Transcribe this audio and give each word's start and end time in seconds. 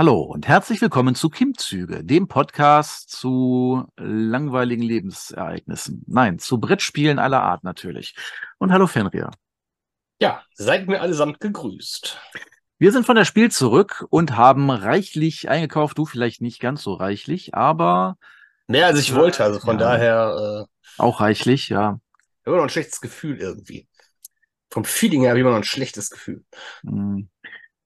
Hallo 0.00 0.22
und 0.22 0.48
herzlich 0.48 0.80
willkommen 0.80 1.14
zu 1.14 1.28
Kimzüge, 1.28 2.02
dem 2.02 2.26
Podcast 2.26 3.10
zu 3.10 3.84
langweiligen 3.98 4.82
Lebensereignissen. 4.82 6.04
Nein, 6.06 6.38
zu 6.38 6.58
Brettspielen 6.58 7.18
aller 7.18 7.42
Art 7.42 7.64
natürlich. 7.64 8.14
Und 8.56 8.72
hallo 8.72 8.86
Fenrir. 8.86 9.30
Ja, 10.18 10.42
seid 10.54 10.86
mir 10.86 11.02
allesamt 11.02 11.38
gegrüßt. 11.40 12.18
Wir 12.78 12.92
sind 12.92 13.04
von 13.04 13.14
der 13.14 13.26
Spiel 13.26 13.50
zurück 13.50 14.06
und 14.08 14.38
haben 14.38 14.70
reichlich 14.70 15.50
eingekauft. 15.50 15.98
Du 15.98 16.06
vielleicht 16.06 16.40
nicht 16.40 16.60
ganz 16.60 16.82
so 16.82 16.94
reichlich, 16.94 17.54
aber. 17.54 18.16
Mehr 18.68 18.86
als 18.86 19.00
ich 19.00 19.14
wollte, 19.14 19.44
also 19.44 19.60
von 19.60 19.78
ja, 19.78 19.84
daher. 19.84 20.66
Äh, 20.66 21.02
auch 21.02 21.20
reichlich, 21.20 21.68
ja. 21.68 22.00
Immer 22.46 22.56
noch 22.56 22.62
ein 22.62 22.70
schlechtes 22.70 23.02
Gefühl 23.02 23.36
irgendwie. 23.36 23.86
Vom 24.70 24.86
Feeling 24.86 25.20
her 25.20 25.28
habe 25.28 25.40
ich 25.40 25.42
immer 25.42 25.50
noch 25.50 25.58
ein 25.58 25.64
schlechtes 25.64 26.08
Gefühl. 26.08 26.42
Hm. 26.84 27.28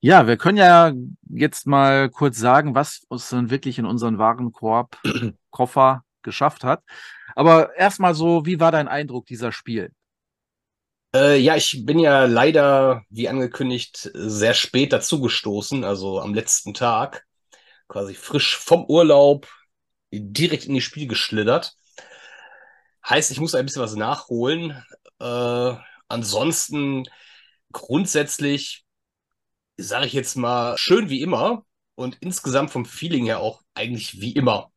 Ja, 0.04 0.26
wir 0.26 0.36
können 0.36 0.58
ja 0.58 0.92
jetzt 1.30 1.66
mal 1.66 2.10
kurz 2.10 2.36
sagen, 2.36 2.74
was 2.74 3.04
uns 3.08 3.30
dann 3.30 3.48
wirklich 3.48 3.78
in 3.78 3.86
unseren 3.86 4.18
Warenkorb, 4.18 4.98
Koffer 5.50 6.04
geschafft 6.20 6.62
hat. 6.62 6.82
Aber 7.34 7.74
erstmal 7.74 8.14
so, 8.14 8.44
wie 8.44 8.60
war 8.60 8.70
dein 8.70 8.86
Eindruck 8.86 9.24
dieser 9.24 9.50
Spiel? 9.50 9.92
Äh, 11.16 11.38
ja, 11.38 11.56
ich 11.56 11.86
bin 11.86 11.98
ja 11.98 12.26
leider, 12.26 13.00
wie 13.08 13.30
angekündigt, 13.30 14.10
sehr 14.12 14.52
spät 14.52 14.92
dazugestoßen, 14.92 15.84
also 15.84 16.20
am 16.20 16.34
letzten 16.34 16.74
Tag, 16.74 17.24
quasi 17.88 18.12
frisch 18.12 18.58
vom 18.58 18.84
Urlaub 18.84 19.48
direkt 20.12 20.66
in 20.66 20.74
die 20.74 20.82
Spiel 20.82 21.08
geschlittert. 21.08 21.78
Heißt, 23.08 23.30
ich 23.30 23.40
muss 23.40 23.54
ein 23.54 23.64
bisschen 23.64 23.80
was 23.80 23.94
nachholen. 23.94 24.84
Äh, 25.18 25.74
ansonsten 26.08 27.04
grundsätzlich 27.72 28.83
sage 29.76 30.06
ich 30.06 30.12
jetzt 30.12 30.36
mal, 30.36 30.76
schön 30.78 31.08
wie 31.08 31.20
immer 31.22 31.64
und 31.94 32.16
insgesamt 32.20 32.70
vom 32.70 32.84
Feeling 32.84 33.26
her 33.26 33.40
auch 33.40 33.62
eigentlich 33.74 34.20
wie 34.20 34.32
immer. 34.32 34.70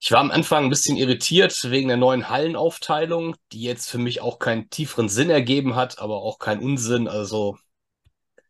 Ich 0.00 0.12
war 0.12 0.20
am 0.20 0.30
Anfang 0.30 0.64
ein 0.64 0.70
bisschen 0.70 0.96
irritiert 0.96 1.58
wegen 1.64 1.88
der 1.88 1.96
neuen 1.96 2.28
Hallenaufteilung, 2.28 3.34
die 3.52 3.62
jetzt 3.62 3.90
für 3.90 3.98
mich 3.98 4.20
auch 4.20 4.38
keinen 4.38 4.70
tieferen 4.70 5.08
Sinn 5.08 5.28
ergeben 5.28 5.74
hat, 5.74 5.98
aber 5.98 6.22
auch 6.22 6.38
keinen 6.38 6.62
Unsinn. 6.62 7.08
Also 7.08 7.58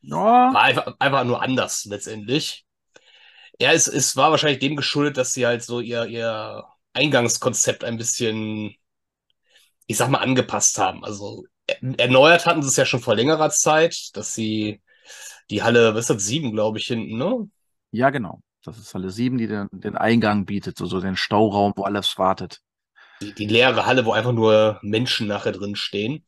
ja. 0.02 0.16
war 0.16 0.62
einfach, 0.62 0.94
einfach 0.98 1.24
nur 1.24 1.40
anders 1.42 1.86
letztendlich. 1.86 2.66
Ja, 3.60 3.72
es, 3.72 3.88
es 3.88 4.14
war 4.14 4.30
wahrscheinlich 4.30 4.60
dem 4.60 4.76
geschuldet, 4.76 5.16
dass 5.16 5.32
sie 5.32 5.46
halt 5.46 5.62
so 5.62 5.80
ihr, 5.80 6.04
ihr 6.06 6.64
Eingangskonzept 6.92 7.82
ein 7.82 7.96
bisschen, 7.96 8.76
ich 9.86 9.96
sag 9.96 10.10
mal, 10.10 10.18
angepasst 10.18 10.78
haben. 10.78 11.02
Also 11.02 11.44
erneuert 11.96 12.46
hatten 12.46 12.62
sie 12.62 12.68
es 12.68 12.76
ja 12.76 12.84
schon 12.84 13.00
vor 13.00 13.16
längerer 13.16 13.50
Zeit, 13.50 14.10
dass 14.14 14.34
sie 14.34 14.82
die 15.50 15.62
Halle, 15.62 15.94
was 15.94 16.02
ist 16.02 16.10
das, 16.10 16.24
sieben, 16.24 16.52
glaube 16.52 16.78
ich, 16.78 16.86
hinten, 16.86 17.16
ne? 17.16 17.48
Ja, 17.90 18.10
genau. 18.10 18.40
Das 18.64 18.78
ist 18.78 18.94
Halle 18.94 19.10
sieben, 19.10 19.38
die 19.38 19.46
den, 19.46 19.68
den 19.72 19.96
Eingang 19.96 20.44
bietet, 20.44 20.76
so, 20.76 20.86
so 20.86 21.00
den 21.00 21.16
Stauraum, 21.16 21.72
wo 21.76 21.84
alles 21.84 22.18
wartet. 22.18 22.60
Die, 23.22 23.32
die 23.34 23.46
leere 23.46 23.86
Halle, 23.86 24.04
wo 24.04 24.12
einfach 24.12 24.32
nur 24.32 24.78
Menschen 24.82 25.26
nachher 25.26 25.52
drin 25.52 25.74
stehen. 25.74 26.24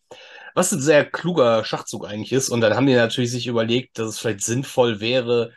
Was 0.54 0.72
ein 0.72 0.80
sehr 0.80 1.04
kluger 1.04 1.64
Schachzug 1.64 2.06
eigentlich 2.06 2.32
ist. 2.32 2.48
Und 2.48 2.60
dann 2.60 2.74
haben 2.74 2.86
die 2.86 2.94
natürlich 2.94 3.30
sich 3.30 3.46
überlegt, 3.46 3.98
dass 3.98 4.08
es 4.08 4.18
vielleicht 4.18 4.42
sinnvoll 4.42 5.00
wäre, 5.00 5.52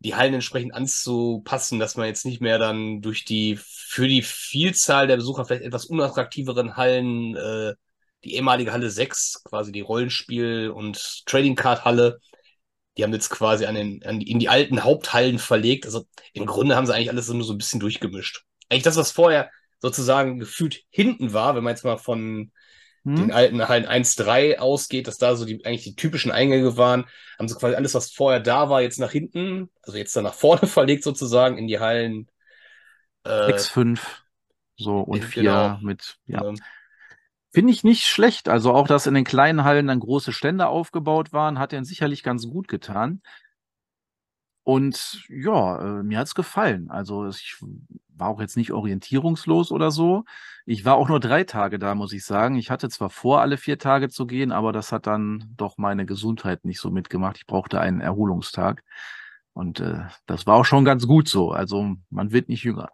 die 0.00 0.14
Hallen 0.14 0.34
entsprechend 0.34 0.74
anzupassen, 0.74 1.78
dass 1.78 1.96
man 1.96 2.06
jetzt 2.06 2.26
nicht 2.26 2.40
mehr 2.40 2.58
dann 2.58 3.00
durch 3.00 3.24
die, 3.24 3.58
für 3.60 4.08
die 4.08 4.22
Vielzahl 4.22 5.06
der 5.06 5.16
Besucher 5.16 5.44
vielleicht 5.44 5.64
etwas 5.64 5.86
unattraktiveren 5.86 6.76
Hallen, 6.76 7.34
äh, 7.36 7.74
die 8.24 8.34
ehemalige 8.34 8.72
Halle 8.72 8.90
6, 8.90 9.42
quasi 9.44 9.72
die 9.72 9.82
Rollenspiel- 9.82 10.70
und 10.70 11.24
Trading 11.26 11.54
Card 11.54 11.84
Halle, 11.84 12.20
die 12.96 13.04
haben 13.04 13.12
jetzt 13.12 13.30
quasi 13.30 13.66
an 13.66 13.74
den, 13.74 14.02
an 14.04 14.20
die, 14.20 14.30
in 14.30 14.38
die 14.38 14.48
alten 14.48 14.82
Haupthallen 14.82 15.38
verlegt. 15.38 15.84
Also 15.84 16.06
im 16.32 16.46
Grunde 16.46 16.76
haben 16.76 16.86
sie 16.86 16.94
eigentlich 16.94 17.10
alles 17.10 17.28
nur 17.28 17.44
so 17.44 17.52
ein 17.52 17.58
bisschen 17.58 17.80
durchgemischt. 17.80 18.44
Eigentlich 18.68 18.84
das, 18.84 18.96
was 18.96 19.12
vorher 19.12 19.50
sozusagen 19.80 20.38
gefühlt 20.38 20.82
hinten 20.90 21.32
war, 21.32 21.54
wenn 21.54 21.64
man 21.64 21.72
jetzt 21.72 21.84
mal 21.84 21.98
von 21.98 22.52
hm. 23.04 23.16
den 23.16 23.32
alten 23.32 23.68
Hallen 23.68 23.86
1-3 23.86 24.56
ausgeht, 24.58 25.06
dass 25.06 25.18
da 25.18 25.36
so 25.36 25.44
die, 25.44 25.64
eigentlich 25.64 25.84
die 25.84 25.96
typischen 25.96 26.30
Eingänge 26.30 26.76
waren, 26.76 27.04
haben 27.38 27.48
sie 27.48 27.56
quasi 27.56 27.76
alles, 27.76 27.94
was 27.94 28.10
vorher 28.10 28.40
da 28.40 28.70
war, 28.70 28.80
jetzt 28.80 28.98
nach 28.98 29.12
hinten, 29.12 29.70
also 29.82 29.98
jetzt 29.98 30.16
dann 30.16 30.24
nach 30.24 30.34
vorne 30.34 30.66
verlegt 30.66 31.04
sozusagen 31.04 31.58
in 31.58 31.66
die 31.66 31.78
Hallen. 31.78 32.30
Äh, 33.24 33.46
6, 33.46 33.68
5, 33.68 34.22
so 34.76 35.00
und 35.00 35.22
4 35.22 35.42
genau. 35.42 35.78
mit, 35.82 36.16
ja. 36.26 36.44
Ähm, 36.44 36.56
Finde 37.56 37.72
ich 37.72 37.84
nicht 37.84 38.04
schlecht. 38.04 38.50
Also 38.50 38.74
auch, 38.74 38.86
dass 38.86 39.06
in 39.06 39.14
den 39.14 39.24
kleinen 39.24 39.64
Hallen 39.64 39.86
dann 39.86 40.00
große 40.00 40.34
Stände 40.34 40.66
aufgebaut 40.66 41.32
waren, 41.32 41.58
hat 41.58 41.72
er 41.72 41.82
sicherlich 41.86 42.22
ganz 42.22 42.46
gut 42.46 42.68
getan. 42.68 43.22
Und 44.62 45.24
ja, 45.30 46.00
äh, 46.00 46.02
mir 46.02 46.18
hat's 46.18 46.34
gefallen. 46.34 46.90
Also 46.90 47.26
ich 47.28 47.56
war 48.14 48.28
auch 48.28 48.42
jetzt 48.42 48.58
nicht 48.58 48.72
orientierungslos 48.72 49.72
oder 49.72 49.90
so. 49.90 50.24
Ich 50.66 50.84
war 50.84 50.96
auch 50.96 51.08
nur 51.08 51.18
drei 51.18 51.44
Tage 51.44 51.78
da, 51.78 51.94
muss 51.94 52.12
ich 52.12 52.26
sagen. 52.26 52.56
Ich 52.56 52.70
hatte 52.70 52.90
zwar 52.90 53.08
vor, 53.08 53.40
alle 53.40 53.56
vier 53.56 53.78
Tage 53.78 54.10
zu 54.10 54.26
gehen, 54.26 54.52
aber 54.52 54.72
das 54.72 54.92
hat 54.92 55.06
dann 55.06 55.50
doch 55.56 55.78
meine 55.78 56.04
Gesundheit 56.04 56.66
nicht 56.66 56.78
so 56.78 56.90
mitgemacht. 56.90 57.38
Ich 57.38 57.46
brauchte 57.46 57.80
einen 57.80 58.02
Erholungstag. 58.02 58.84
Und 59.54 59.80
äh, 59.80 60.00
das 60.26 60.46
war 60.46 60.56
auch 60.56 60.66
schon 60.66 60.84
ganz 60.84 61.06
gut 61.06 61.26
so. 61.26 61.52
Also 61.52 61.96
man 62.10 62.32
wird 62.32 62.50
nicht 62.50 62.64
jünger. 62.64 62.90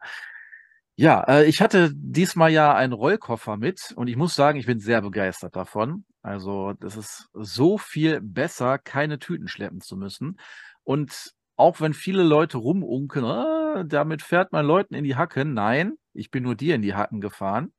Ja, 1.02 1.24
äh, 1.24 1.46
ich 1.46 1.60
hatte 1.60 1.90
diesmal 1.92 2.52
ja 2.52 2.76
einen 2.76 2.92
Rollkoffer 2.92 3.56
mit 3.56 3.92
und 3.96 4.06
ich 4.06 4.14
muss 4.14 4.36
sagen, 4.36 4.56
ich 4.60 4.66
bin 4.66 4.78
sehr 4.78 5.02
begeistert 5.02 5.56
davon. 5.56 6.04
Also, 6.22 6.74
das 6.74 6.96
ist 6.96 7.28
so 7.32 7.76
viel 7.76 8.20
besser, 8.20 8.78
keine 8.78 9.18
Tüten 9.18 9.48
schleppen 9.48 9.80
zu 9.80 9.96
müssen. 9.96 10.38
Und 10.84 11.32
auch 11.56 11.80
wenn 11.80 11.92
viele 11.92 12.22
Leute 12.22 12.58
rumunken, 12.58 13.24
ah, 13.24 13.82
damit 13.82 14.22
fährt 14.22 14.52
man 14.52 14.64
Leuten 14.64 14.94
in 14.94 15.02
die 15.02 15.16
Hacken. 15.16 15.54
Nein, 15.54 15.94
ich 16.12 16.30
bin 16.30 16.44
nur 16.44 16.54
dir 16.54 16.76
in 16.76 16.82
die 16.82 16.94
Hacken 16.94 17.20
gefahren. 17.20 17.72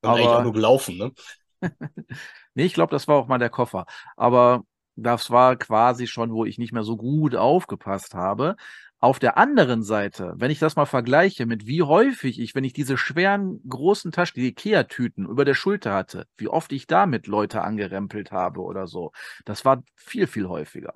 Und 0.00 0.08
aber 0.08 0.38
auch 0.38 0.42
nur 0.42 0.54
gelaufen, 0.54 0.96
ne? 0.96 1.12
nee, 2.54 2.64
ich 2.64 2.72
glaube, 2.72 2.92
das 2.92 3.06
war 3.08 3.16
auch 3.16 3.28
mal 3.28 3.36
der 3.36 3.50
Koffer. 3.50 3.84
Aber 4.16 4.62
das 4.96 5.30
war 5.30 5.56
quasi 5.56 6.06
schon, 6.06 6.32
wo 6.32 6.46
ich 6.46 6.56
nicht 6.56 6.72
mehr 6.72 6.82
so 6.82 6.96
gut 6.96 7.36
aufgepasst 7.36 8.14
habe. 8.14 8.56
Auf 9.00 9.20
der 9.20 9.38
anderen 9.38 9.84
Seite, 9.84 10.34
wenn 10.36 10.50
ich 10.50 10.58
das 10.58 10.74
mal 10.74 10.86
vergleiche 10.86 11.46
mit 11.46 11.66
wie 11.68 11.82
häufig 11.82 12.40
ich, 12.40 12.56
wenn 12.56 12.64
ich 12.64 12.72
diese 12.72 12.96
schweren 12.96 13.60
großen 13.68 14.10
Taschen, 14.10 14.40
die 14.40 14.48
Ikea-Tüten 14.48 15.24
über 15.26 15.44
der 15.44 15.54
Schulter 15.54 15.94
hatte, 15.94 16.26
wie 16.36 16.48
oft 16.48 16.72
ich 16.72 16.88
damit 16.88 17.28
Leute 17.28 17.62
angerempelt 17.62 18.32
habe 18.32 18.60
oder 18.60 18.88
so, 18.88 19.12
das 19.44 19.64
war 19.64 19.84
viel, 19.94 20.26
viel 20.26 20.48
häufiger. 20.48 20.94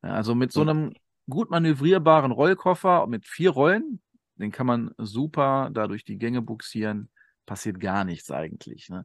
Also 0.00 0.36
mit 0.36 0.52
so 0.52 0.60
einem 0.60 0.94
gut 1.28 1.50
manövrierbaren 1.50 2.30
Rollkoffer 2.30 3.08
mit 3.08 3.26
vier 3.26 3.50
Rollen, 3.50 4.00
den 4.36 4.52
kann 4.52 4.66
man 4.66 4.94
super 4.96 5.70
da 5.72 5.88
durch 5.88 6.04
die 6.04 6.18
Gänge 6.18 6.42
buxieren, 6.42 7.10
passiert 7.46 7.80
gar 7.80 8.04
nichts 8.04 8.30
eigentlich. 8.30 8.88
Ne? 8.90 9.04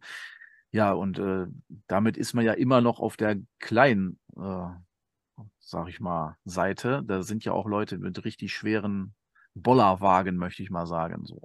Ja, 0.71 0.91
und 0.91 1.17
äh, 1.17 1.47
damit 1.87 2.15
ist 2.15 2.33
man 2.33 2.45
ja 2.45 2.53
immer 2.53 2.81
noch 2.81 2.99
auf 2.99 3.17
der 3.17 3.37
kleinen 3.59 4.19
äh, 4.37 4.67
sag 5.59 5.89
ich 5.89 5.99
mal, 5.99 6.37
Seite. 6.45 7.03
Da 7.05 7.23
sind 7.23 7.43
ja 7.45 7.53
auch 7.53 7.65
Leute 7.65 7.97
mit 7.97 8.23
richtig 8.25 8.53
schweren 8.53 9.13
Bollerwagen, 9.53 10.37
möchte 10.37 10.63
ich 10.63 10.69
mal 10.69 10.85
sagen. 10.85 11.25
So. 11.25 11.41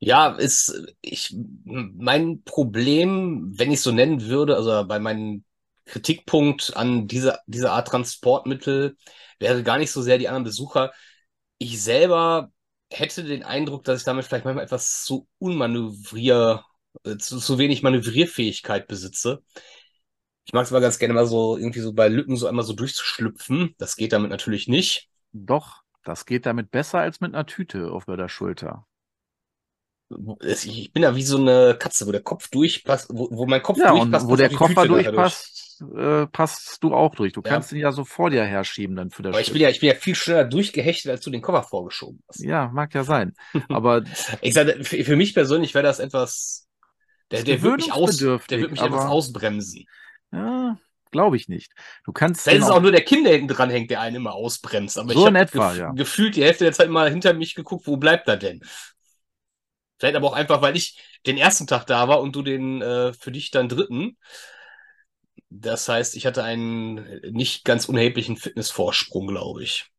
Ja. 0.00 0.36
Ist 0.36 0.94
ich 1.00 1.34
mein 1.64 2.42
Problem, 2.42 3.52
wenn 3.58 3.72
ich 3.72 3.80
so 3.80 3.92
nennen 3.92 4.22
würde, 4.22 4.56
also 4.56 4.86
bei 4.86 4.98
meinem 4.98 5.44
Kritikpunkt 5.86 6.76
an 6.76 7.08
dieser, 7.08 7.40
dieser 7.46 7.72
Art 7.72 7.88
Transportmittel 7.88 8.96
wäre 9.38 9.62
gar 9.62 9.78
nicht 9.78 9.90
so 9.90 10.02
sehr 10.02 10.18
die 10.18 10.28
anderen 10.28 10.44
Besucher. 10.44 10.92
Ich 11.58 11.82
selber 11.82 12.52
hätte 12.90 13.24
den 13.24 13.42
Eindruck, 13.42 13.84
dass 13.84 14.00
ich 14.00 14.04
damit 14.04 14.24
vielleicht 14.24 14.44
manchmal 14.44 14.64
etwas 14.64 15.04
zu 15.04 15.28
unmanövrier, 15.38 16.64
äh, 17.04 17.16
zu, 17.16 17.38
zu 17.38 17.58
wenig 17.58 17.82
Manövrierfähigkeit 17.82 18.86
besitze. 18.86 19.42
Ich 20.48 20.54
mag 20.54 20.64
es 20.64 20.70
mal 20.70 20.80
ganz 20.80 20.98
gerne 20.98 21.12
mal 21.12 21.26
so 21.26 21.58
irgendwie 21.58 21.80
so 21.80 21.92
bei 21.92 22.08
Lücken 22.08 22.34
so 22.38 22.46
einmal 22.46 22.64
so 22.64 22.72
durchzuschlüpfen. 22.72 23.74
Das 23.76 23.96
geht 23.96 24.14
damit 24.14 24.30
natürlich 24.30 24.66
nicht. 24.66 25.10
Doch, 25.32 25.82
das 26.04 26.24
geht 26.24 26.46
damit 26.46 26.70
besser 26.70 27.00
als 27.00 27.20
mit 27.20 27.34
einer 27.34 27.44
Tüte 27.44 27.90
auf 27.90 28.06
der 28.06 28.30
Schulter. 28.30 28.86
Ich 30.40 30.90
bin 30.94 31.02
ja 31.02 31.14
wie 31.14 31.22
so 31.22 31.36
eine 31.36 31.76
Katze, 31.78 32.06
wo 32.06 32.12
der 32.12 32.22
Kopf 32.22 32.48
durchpasst, 32.48 33.10
wo, 33.12 33.28
wo 33.30 33.44
mein 33.44 33.62
Kopf 33.62 33.76
ja, 33.76 33.90
durchpasst. 33.90 34.24
Und 34.24 34.30
wo 34.30 34.36
der 34.36 34.48
Koffer 34.48 34.86
durchpasst, 34.86 35.80
durch. 35.80 36.22
äh, 36.22 36.26
passt 36.28 36.82
du 36.82 36.94
auch 36.94 37.14
durch. 37.14 37.34
Du 37.34 37.42
ja. 37.44 37.50
kannst 37.50 37.70
ihn 37.72 37.80
ja 37.80 37.92
so 37.92 38.06
vor 38.06 38.30
dir 38.30 38.42
herschieben 38.42 38.96
dann 38.96 39.10
für 39.10 39.22
das 39.22 39.34
Aber 39.34 39.42
ich 39.42 39.52
bin 39.52 39.60
ja, 39.60 39.68
ich 39.68 39.80
bin 39.80 39.90
ja 39.90 39.96
viel 39.96 40.14
schneller 40.14 40.44
durchgehechtet, 40.44 41.10
als 41.10 41.20
du 41.20 41.28
den 41.28 41.42
Koffer 41.42 41.62
vorgeschoben 41.62 42.22
hast. 42.26 42.40
Ja, 42.40 42.70
mag 42.72 42.94
ja 42.94 43.04
sein. 43.04 43.34
Aber 43.68 44.02
ich 44.40 44.54
sage, 44.54 44.82
für, 44.82 45.04
für 45.04 45.16
mich 45.16 45.34
persönlich 45.34 45.74
wäre 45.74 45.84
das 45.84 45.98
etwas, 45.98 46.66
der, 47.30 47.42
der 47.42 47.60
wird 47.60 47.76
mich 47.76 47.92
aus, 47.92 48.16
der 48.16 48.40
wird 48.48 48.70
mich 48.70 48.80
etwas 48.80 49.04
ausbremsen. 49.04 49.84
Ja, 50.32 50.78
glaube 51.10 51.36
ich 51.36 51.48
nicht. 51.48 51.72
Du 52.04 52.12
kannst. 52.12 52.42
Vielleicht 52.42 52.60
ist 52.60 52.64
es 52.66 52.70
auch 52.70 52.82
nur 52.82 52.92
der 52.92 53.04
Kind, 53.04 53.26
der 53.26 53.34
hinten 53.34 53.48
dran 53.48 53.70
hängt, 53.70 53.90
der 53.90 54.00
einen 54.00 54.16
immer 54.16 54.34
ausbremst. 54.34 54.98
Aber 54.98 55.12
so 55.12 55.28
ich 55.28 55.34
etwa, 55.34 55.70
gef 55.70 55.78
ja. 55.78 55.92
gefühlt 55.92 56.36
die 56.36 56.44
Hälfte 56.44 56.64
der 56.64 56.72
Zeit 56.72 56.90
mal 56.90 57.10
hinter 57.10 57.32
mich 57.34 57.54
geguckt, 57.54 57.86
wo 57.86 57.96
bleibt 57.96 58.28
er 58.28 58.36
denn? 58.36 58.60
Vielleicht 59.98 60.16
aber 60.16 60.28
auch 60.28 60.34
einfach, 60.34 60.62
weil 60.62 60.76
ich 60.76 61.02
den 61.26 61.36
ersten 61.36 61.66
Tag 61.66 61.86
da 61.86 62.06
war 62.08 62.20
und 62.20 62.36
du 62.36 62.42
den 62.42 62.82
äh, 62.82 63.12
für 63.12 63.32
dich 63.32 63.50
dann 63.50 63.68
dritten. 63.68 64.16
Das 65.50 65.88
heißt, 65.88 66.14
ich 66.16 66.26
hatte 66.26 66.44
einen 66.44 67.20
nicht 67.32 67.64
ganz 67.64 67.86
unerheblichen 67.86 68.36
Fitnessvorsprung, 68.36 69.26
glaube 69.26 69.62
ich. 69.62 69.90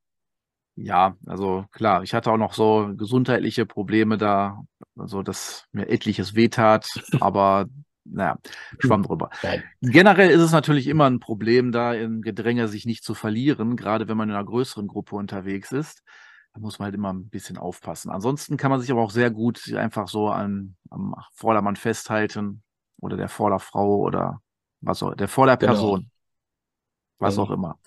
Ja, 0.76 1.18
also 1.26 1.66
klar, 1.72 2.04
ich 2.04 2.14
hatte 2.14 2.32
auch 2.32 2.38
noch 2.38 2.54
so 2.54 2.92
gesundheitliche 2.96 3.66
Probleme 3.66 4.18
da, 4.18 4.62
also 4.98 5.24
dass 5.24 5.66
mir 5.74 5.90
etliches 5.90 6.36
wehtat, 6.36 6.88
aber 7.20 7.66
naja, 8.12 8.38
schwamm 8.80 9.04
drüber. 9.04 9.30
Nein. 9.44 9.64
Generell 9.82 10.30
ist 10.30 10.42
es 10.42 10.52
natürlich 10.52 10.88
immer 10.88 11.10
ein 11.10 11.20
Problem, 11.20 11.72
da 11.72 11.94
im 11.94 12.22
Gedränge 12.22 12.68
sich 12.68 12.86
nicht 12.86 13.04
zu 13.04 13.14
verlieren, 13.14 13.76
gerade 13.76 14.08
wenn 14.08 14.18
man 14.18 14.30
in 14.30 14.36
einer 14.36 14.46
größeren 14.46 14.88
Gruppe 14.88 15.16
unterwegs 15.16 15.72
ist. 15.72 16.04
Da 16.54 16.60
muss 16.60 16.80
man 16.80 16.86
halt 16.86 16.96
immer 16.96 17.14
ein 17.14 17.30
bisschen 17.30 17.58
aufpassen. 17.58 18.10
Ansonsten 18.10 18.58
kann 18.58 18.72
man 18.72 18.82
sich 18.82 18.92
aber 18.92 19.02
auch 19.02 19.12
sehr 19.12 19.30
gut 19.30 19.72
einfach 19.74 20.08
so 20.08 20.30
an, 20.30 20.76
am 20.90 21.16
Vordermann 21.34 21.76
festhalten 21.76 22.64
oder 22.98 23.18
der 23.18 23.30
Vorderfrau 23.30 23.98
oder 23.98 24.42
was 24.82 25.04
auch, 25.04 25.14
der 25.14 25.28
Vorderperson. 25.28 26.00
Genau. 26.00 26.12
Was 27.20 27.36
mhm. 27.36 27.42
auch 27.42 27.52
immer. 27.52 27.80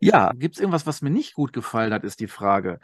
Ja, 0.00 0.32
gibt 0.32 0.54
es 0.54 0.60
irgendwas, 0.60 0.86
was 0.86 1.02
mir 1.02 1.10
nicht 1.10 1.34
gut 1.34 1.52
gefallen 1.52 1.92
hat, 1.92 2.04
ist 2.04 2.20
die 2.20 2.28
Frage. 2.28 2.78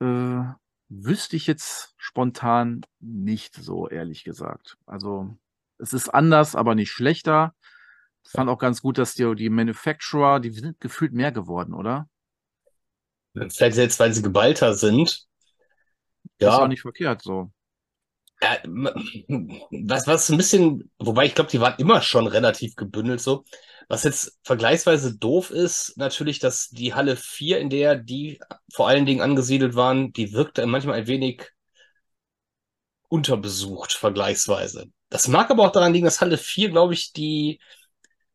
Äh, 0.00 0.42
wüsste 0.88 1.36
ich 1.36 1.46
jetzt 1.46 1.94
spontan 1.96 2.82
nicht 2.98 3.54
so, 3.54 3.88
ehrlich 3.88 4.24
gesagt. 4.24 4.76
Also, 4.86 5.36
es 5.80 5.92
ist 5.92 6.08
anders, 6.08 6.54
aber 6.54 6.74
nicht 6.74 6.90
schlechter. 6.90 7.54
Ich 8.24 8.30
fand 8.30 8.50
auch 8.50 8.58
ganz 8.58 8.82
gut, 8.82 8.98
dass 8.98 9.14
die, 9.14 9.34
die 9.34 9.50
Manufacturer, 9.50 10.40
die 10.40 10.50
sind 10.50 10.80
gefühlt 10.80 11.12
mehr 11.12 11.32
geworden, 11.32 11.74
oder? 11.74 12.08
Vielleicht 13.34 13.76
jetzt, 13.76 13.98
weil 14.00 14.12
sie 14.12 14.22
geballter 14.22 14.74
sind. 14.74 15.26
Ja. 16.38 16.48
Das 16.48 16.54
ist 16.54 16.60
auch 16.60 16.68
nicht 16.68 16.82
verkehrt 16.82 17.22
so. 17.22 17.50
Ja, 18.42 18.56
was, 18.64 20.06
was 20.06 20.30
ein 20.30 20.38
bisschen, 20.38 20.90
wobei 20.98 21.26
ich 21.26 21.34
glaube, 21.34 21.50
die 21.50 21.60
waren 21.60 21.78
immer 21.78 22.00
schon 22.00 22.26
relativ 22.26 22.74
gebündelt 22.74 23.20
so. 23.20 23.44
Was 23.88 24.04
jetzt 24.04 24.38
vergleichsweise 24.44 25.18
doof 25.18 25.50
ist, 25.50 25.96
natürlich, 25.96 26.38
dass 26.38 26.68
die 26.68 26.94
Halle 26.94 27.16
4, 27.16 27.58
in 27.58 27.70
der 27.70 27.96
die 27.96 28.40
vor 28.72 28.88
allen 28.88 29.04
Dingen 29.04 29.20
angesiedelt 29.20 29.74
waren, 29.74 30.12
die 30.12 30.32
wirkte 30.32 30.64
manchmal 30.64 30.94
ein 31.00 31.06
wenig 31.06 31.50
unterbesucht, 33.08 33.92
vergleichsweise. 33.92 34.90
Das 35.10 35.28
mag 35.28 35.50
aber 35.50 35.64
auch 35.64 35.72
daran 35.72 35.92
liegen, 35.92 36.04
dass 36.04 36.20
Halle 36.20 36.38
4, 36.38 36.70
glaube 36.70 36.94
ich, 36.94 37.12
die 37.12 37.60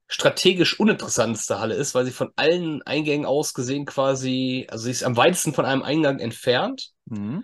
strategisch 0.08 0.80
uninteressanteste 0.80 1.60
Halle 1.60 1.76
ist, 1.76 1.96
weil 1.96 2.06
sie 2.06 2.12
von 2.12 2.32
allen 2.36 2.84
Eingängen 2.84 3.26
aus 3.26 3.54
gesehen 3.54 3.86
quasi, 3.86 4.68
also 4.70 4.84
sie 4.84 4.92
ist 4.92 5.04
am 5.04 5.18
weitesten 5.18 5.54
von 5.54 5.66
einem 5.66 5.82
Eingang 5.82 6.20
entfernt. 6.20 6.92
Mhm. 7.06 7.44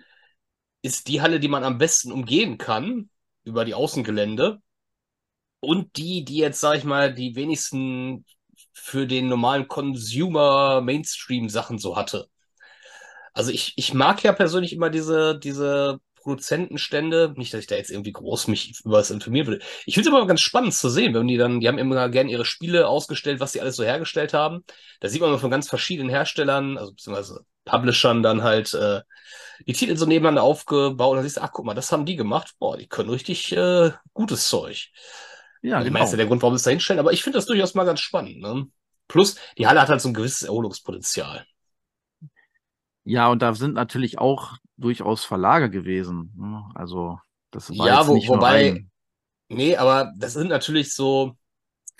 Ist 0.82 1.08
die 1.08 1.22
Halle, 1.22 1.40
die 1.40 1.48
man 1.48 1.64
am 1.64 1.78
besten 1.78 2.12
umgehen 2.12 2.58
kann, 2.58 3.08
über 3.44 3.64
die 3.64 3.74
Außengelände 3.74 4.60
und 5.60 5.96
die, 5.96 6.24
die 6.24 6.36
jetzt, 6.36 6.60
sag 6.60 6.76
ich 6.76 6.84
mal, 6.84 7.12
die 7.14 7.34
wenigsten 7.34 8.24
für 8.72 9.06
den 9.06 9.28
normalen 9.28 9.68
Consumer 9.68 10.80
Mainstream 10.80 11.48
Sachen 11.48 11.78
so 11.78 11.96
hatte. 11.96 12.28
Also 13.32 13.50
ich, 13.50 13.72
ich 13.76 13.94
mag 13.94 14.22
ja 14.22 14.32
persönlich 14.32 14.72
immer 14.72 14.90
diese, 14.90 15.38
diese 15.38 16.00
Produzentenstände. 16.22 17.34
Nicht, 17.36 17.52
dass 17.52 17.60
ich 17.60 17.66
da 17.66 17.76
jetzt 17.76 17.90
irgendwie 17.90 18.12
groß 18.12 18.48
mich 18.48 18.80
über 18.84 18.98
was 18.98 19.10
informieren 19.10 19.46
würde. 19.46 19.64
Ich 19.86 19.94
finde 19.94 20.08
es 20.08 20.14
aber 20.14 20.26
ganz 20.26 20.40
spannend 20.40 20.74
zu 20.74 20.88
sehen, 20.88 21.14
wenn 21.14 21.28
die 21.28 21.36
dann, 21.36 21.60
die 21.60 21.68
haben 21.68 21.78
immer 21.78 22.08
gerne 22.08 22.30
ihre 22.30 22.44
Spiele 22.44 22.88
ausgestellt, 22.88 23.40
was 23.40 23.52
sie 23.52 23.60
alles 23.60 23.76
so 23.76 23.84
hergestellt 23.84 24.32
haben. 24.32 24.64
Da 25.00 25.08
sieht 25.08 25.20
man 25.20 25.30
immer 25.30 25.38
von 25.38 25.50
ganz 25.50 25.68
verschiedenen 25.68 26.10
Herstellern, 26.10 26.78
also 26.78 26.92
beziehungsweise 26.92 27.44
Publishern 27.64 28.22
dann 28.22 28.42
halt 28.42 28.74
äh, 28.74 29.02
die 29.66 29.72
Titel 29.72 29.96
so 29.96 30.06
nebeneinander 30.06 30.42
aufgebaut 30.42 31.10
und 31.10 31.16
dann 31.16 31.24
siehst 31.24 31.36
du, 31.36 31.42
ach 31.42 31.52
guck 31.52 31.64
mal, 31.64 31.74
das 31.74 31.92
haben 31.92 32.06
die 32.06 32.16
gemacht. 32.16 32.54
Boah, 32.58 32.76
die 32.76 32.88
können 32.88 33.10
richtig 33.10 33.52
äh, 33.52 33.92
gutes 34.12 34.48
Zeug. 34.48 34.90
Ja, 35.62 35.76
also, 35.76 35.88
genau. 35.88 36.00
Das 36.00 36.08
ist 36.08 36.12
ja 36.12 36.16
der 36.18 36.26
Grund, 36.26 36.42
warum 36.42 36.54
sie 36.56 36.60
es 36.60 36.64
da 36.64 36.70
hinstellen, 36.70 37.00
aber 37.00 37.12
ich 37.12 37.22
finde 37.22 37.38
das 37.38 37.46
durchaus 37.46 37.74
mal 37.74 37.84
ganz 37.84 38.00
spannend. 38.00 38.40
Ne? 38.40 38.66
Plus, 39.08 39.36
die 39.58 39.66
Halle 39.66 39.80
hat 39.80 39.88
halt 39.88 40.00
so 40.00 40.08
ein 40.08 40.14
gewisses 40.14 40.42
Erholungspotenzial. 40.42 41.46
Ja, 43.04 43.28
und 43.28 43.42
da 43.42 43.54
sind 43.54 43.74
natürlich 43.74 44.18
auch 44.18 44.56
durchaus 44.82 45.24
Verlage 45.24 45.70
gewesen. 45.70 46.32
Ne? 46.36 46.62
Also, 46.74 47.18
das 47.50 47.70
war 47.70 47.86
ja, 47.86 47.98
jetzt 47.98 48.08
wo, 48.08 48.14
nicht 48.14 48.28
wobei, 48.28 48.70
nur 49.48 49.58
nee, 49.58 49.76
aber 49.76 50.12
das 50.18 50.34
sind 50.34 50.48
natürlich 50.48 50.94
so, 50.94 51.36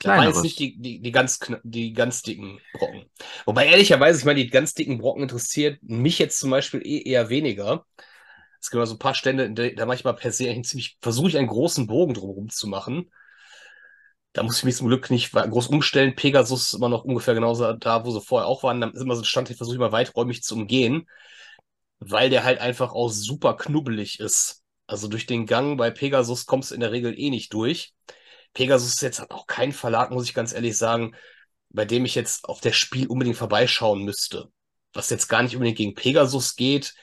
Kleineres. 0.03 0.35
Das 0.35 0.37
jetzt 0.37 0.43
nicht 0.45 0.59
die, 0.59 0.81
die, 0.81 1.01
die, 1.01 1.13
ganz, 1.13 1.39
die 1.63 1.93
ganz 1.93 2.23
dicken 2.23 2.59
Brocken. 2.73 3.05
Wobei, 3.47 3.67
ehrlicherweise, 3.67 4.19
ich 4.19 4.25
meine, 4.25 4.43
die 4.43 4.51
ganz 4.51 4.75
dicken 4.75 4.99
Brocken 4.99 5.23
interessiert 5.23 5.79
mich 5.83 6.19
jetzt 6.19 6.39
zum 6.39 6.51
Beispiel 6.51 6.81
eh 6.85 7.03
eher 7.03 7.29
weniger. 7.29 7.87
Es 8.61 8.71
gibt 8.71 8.75
immer 8.75 8.87
so 8.87 8.95
ein 8.95 9.01
paar 9.01 9.15
Stände, 9.15 9.53
da 9.75 9.87
manchmal 9.87 10.15
per 10.15 10.33
se 10.33 10.61
ziemlich, 10.63 10.97
versuche 11.01 11.29
ich 11.29 11.39
einen 11.39 11.49
großen 11.49 11.87
Bogen 11.87 12.15
drumherum 12.15 12.49
zu 12.49 12.67
machen. 12.69 13.11
Da 14.33 14.43
muss 14.43 14.59
ich 14.59 14.65
mich 14.65 14.77
zum 14.77 14.89
Glück 14.89 15.11
nicht 15.11 15.33
groß 15.33 15.69
umstellen. 15.69 16.15
Pegasus 16.15 16.69
ist 16.69 16.75
immer 16.75 16.89
noch 16.89 17.05
ungefähr 17.05 17.35
genauso 17.35 17.73
da, 17.75 18.05
wo 18.05 18.11
sie 18.11 18.21
vorher 18.21 18.49
auch 18.49 18.63
waren. 18.63 18.81
Da 18.81 18.89
ist 18.89 19.03
immer 19.03 19.15
so 19.15 19.23
ein 19.23 19.27
Stand, 19.27 19.51
den 19.51 19.57
versuche 19.57 19.77
ich 19.77 19.81
mal 19.81 19.93
weiträumig 19.93 20.43
zu 20.43 20.55
umgehen, 20.55 21.07
weil 22.11 22.31
der 22.31 22.45
halt 22.45 22.61
einfach 22.61 22.93
auch 22.93 23.09
super 23.09 23.57
knubbelig 23.57 24.21
ist. 24.21 24.63
Also 24.87 25.09
durch 25.09 25.27
den 25.27 25.47
Gang 25.47 25.79
bei 25.79 25.91
Pegasus 25.91 26.47
kommst 26.47 26.71
du 26.71 26.75
in 26.75 26.81
der 26.81 26.93
Regel 26.93 27.19
eh 27.19 27.31
nicht 27.31 27.53
durch. 27.53 27.95
Pegasus 28.55 28.95
ist 28.95 29.03
jetzt 29.03 29.31
auch 29.31 29.47
kein 29.47 29.73
Verlag, 29.73 30.11
muss 30.11 30.25
ich 30.25 30.35
ganz 30.35 30.53
ehrlich 30.53 30.77
sagen, 30.77 31.15
bei 31.71 31.85
dem 31.85 32.05
ich 32.05 32.15
jetzt 32.15 32.45
auf 32.45 32.61
das 32.61 32.77
Spiel 32.77 33.07
unbedingt 33.07 33.37
vorbeischauen 33.37 34.05
müsste. 34.05 34.51
Was 34.93 35.11
jetzt 35.11 35.29
gar 35.29 35.43
nicht 35.43 35.55
unbedingt 35.55 35.79
gegen 35.79 35.95
Pegasus 35.95 36.55
geht, 36.57 36.95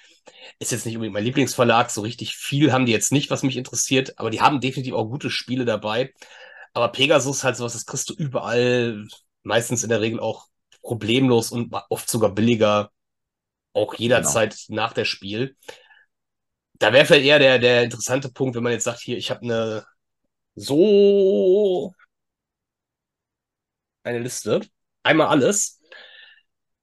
ist 0.60 0.72
jetzt 0.72 0.86
nicht 0.86 0.96
unbedingt 0.96 1.16
mein 1.16 1.24
Lieblingsverlag. 1.24 1.90
So 1.90 2.02
richtig 2.02 2.36
viel 2.36 2.72
haben 2.72 2.86
die 2.86 2.92
jetzt 2.92 3.12
nicht, 3.12 3.32
was 3.32 3.44
mich 3.44 3.58
interessiert, 3.58 4.20
aber 4.20 4.30
die 4.30 4.42
haben 4.42 4.60
definitiv 4.62 4.94
auch 4.94 5.06
gute 5.06 5.32
Spiele 5.32 5.66
dabei. 5.66 6.14
Aber 6.74 6.90
Pegasus 6.90 7.44
halt 7.44 7.58
sowas, 7.58 7.74
das 7.74 7.86
kriegst 7.86 8.10
du 8.10 8.14
überall, 8.14 9.08
meistens 9.44 9.84
in 9.84 9.90
der 9.90 10.02
Regel 10.02 10.20
auch 10.20 10.46
problemlos 10.82 11.52
und 11.52 11.74
oft 11.90 12.10
sogar 12.10 12.34
billiger, 12.34 12.92
auch 13.74 13.94
jederzeit 13.96 14.58
genau. 14.68 14.84
nach 14.84 14.94
der 14.94 15.06
Spiel. 15.06 15.56
Da 16.80 16.94
wäre 16.94 17.06
vielleicht 17.06 17.26
eher 17.26 17.40
der, 17.40 17.60
der 17.60 17.84
interessante 17.84 18.32
Punkt, 18.32 18.56
wenn 18.56 18.64
man 18.64 18.72
jetzt 18.72 18.86
sagt, 18.86 19.02
hier, 19.02 19.18
ich 19.18 19.32
habe 19.32 19.42
eine 19.42 19.86
so 20.56 21.94
eine 24.04 24.20
Liste, 24.20 24.62
einmal 25.04 25.28
alles, 25.28 25.80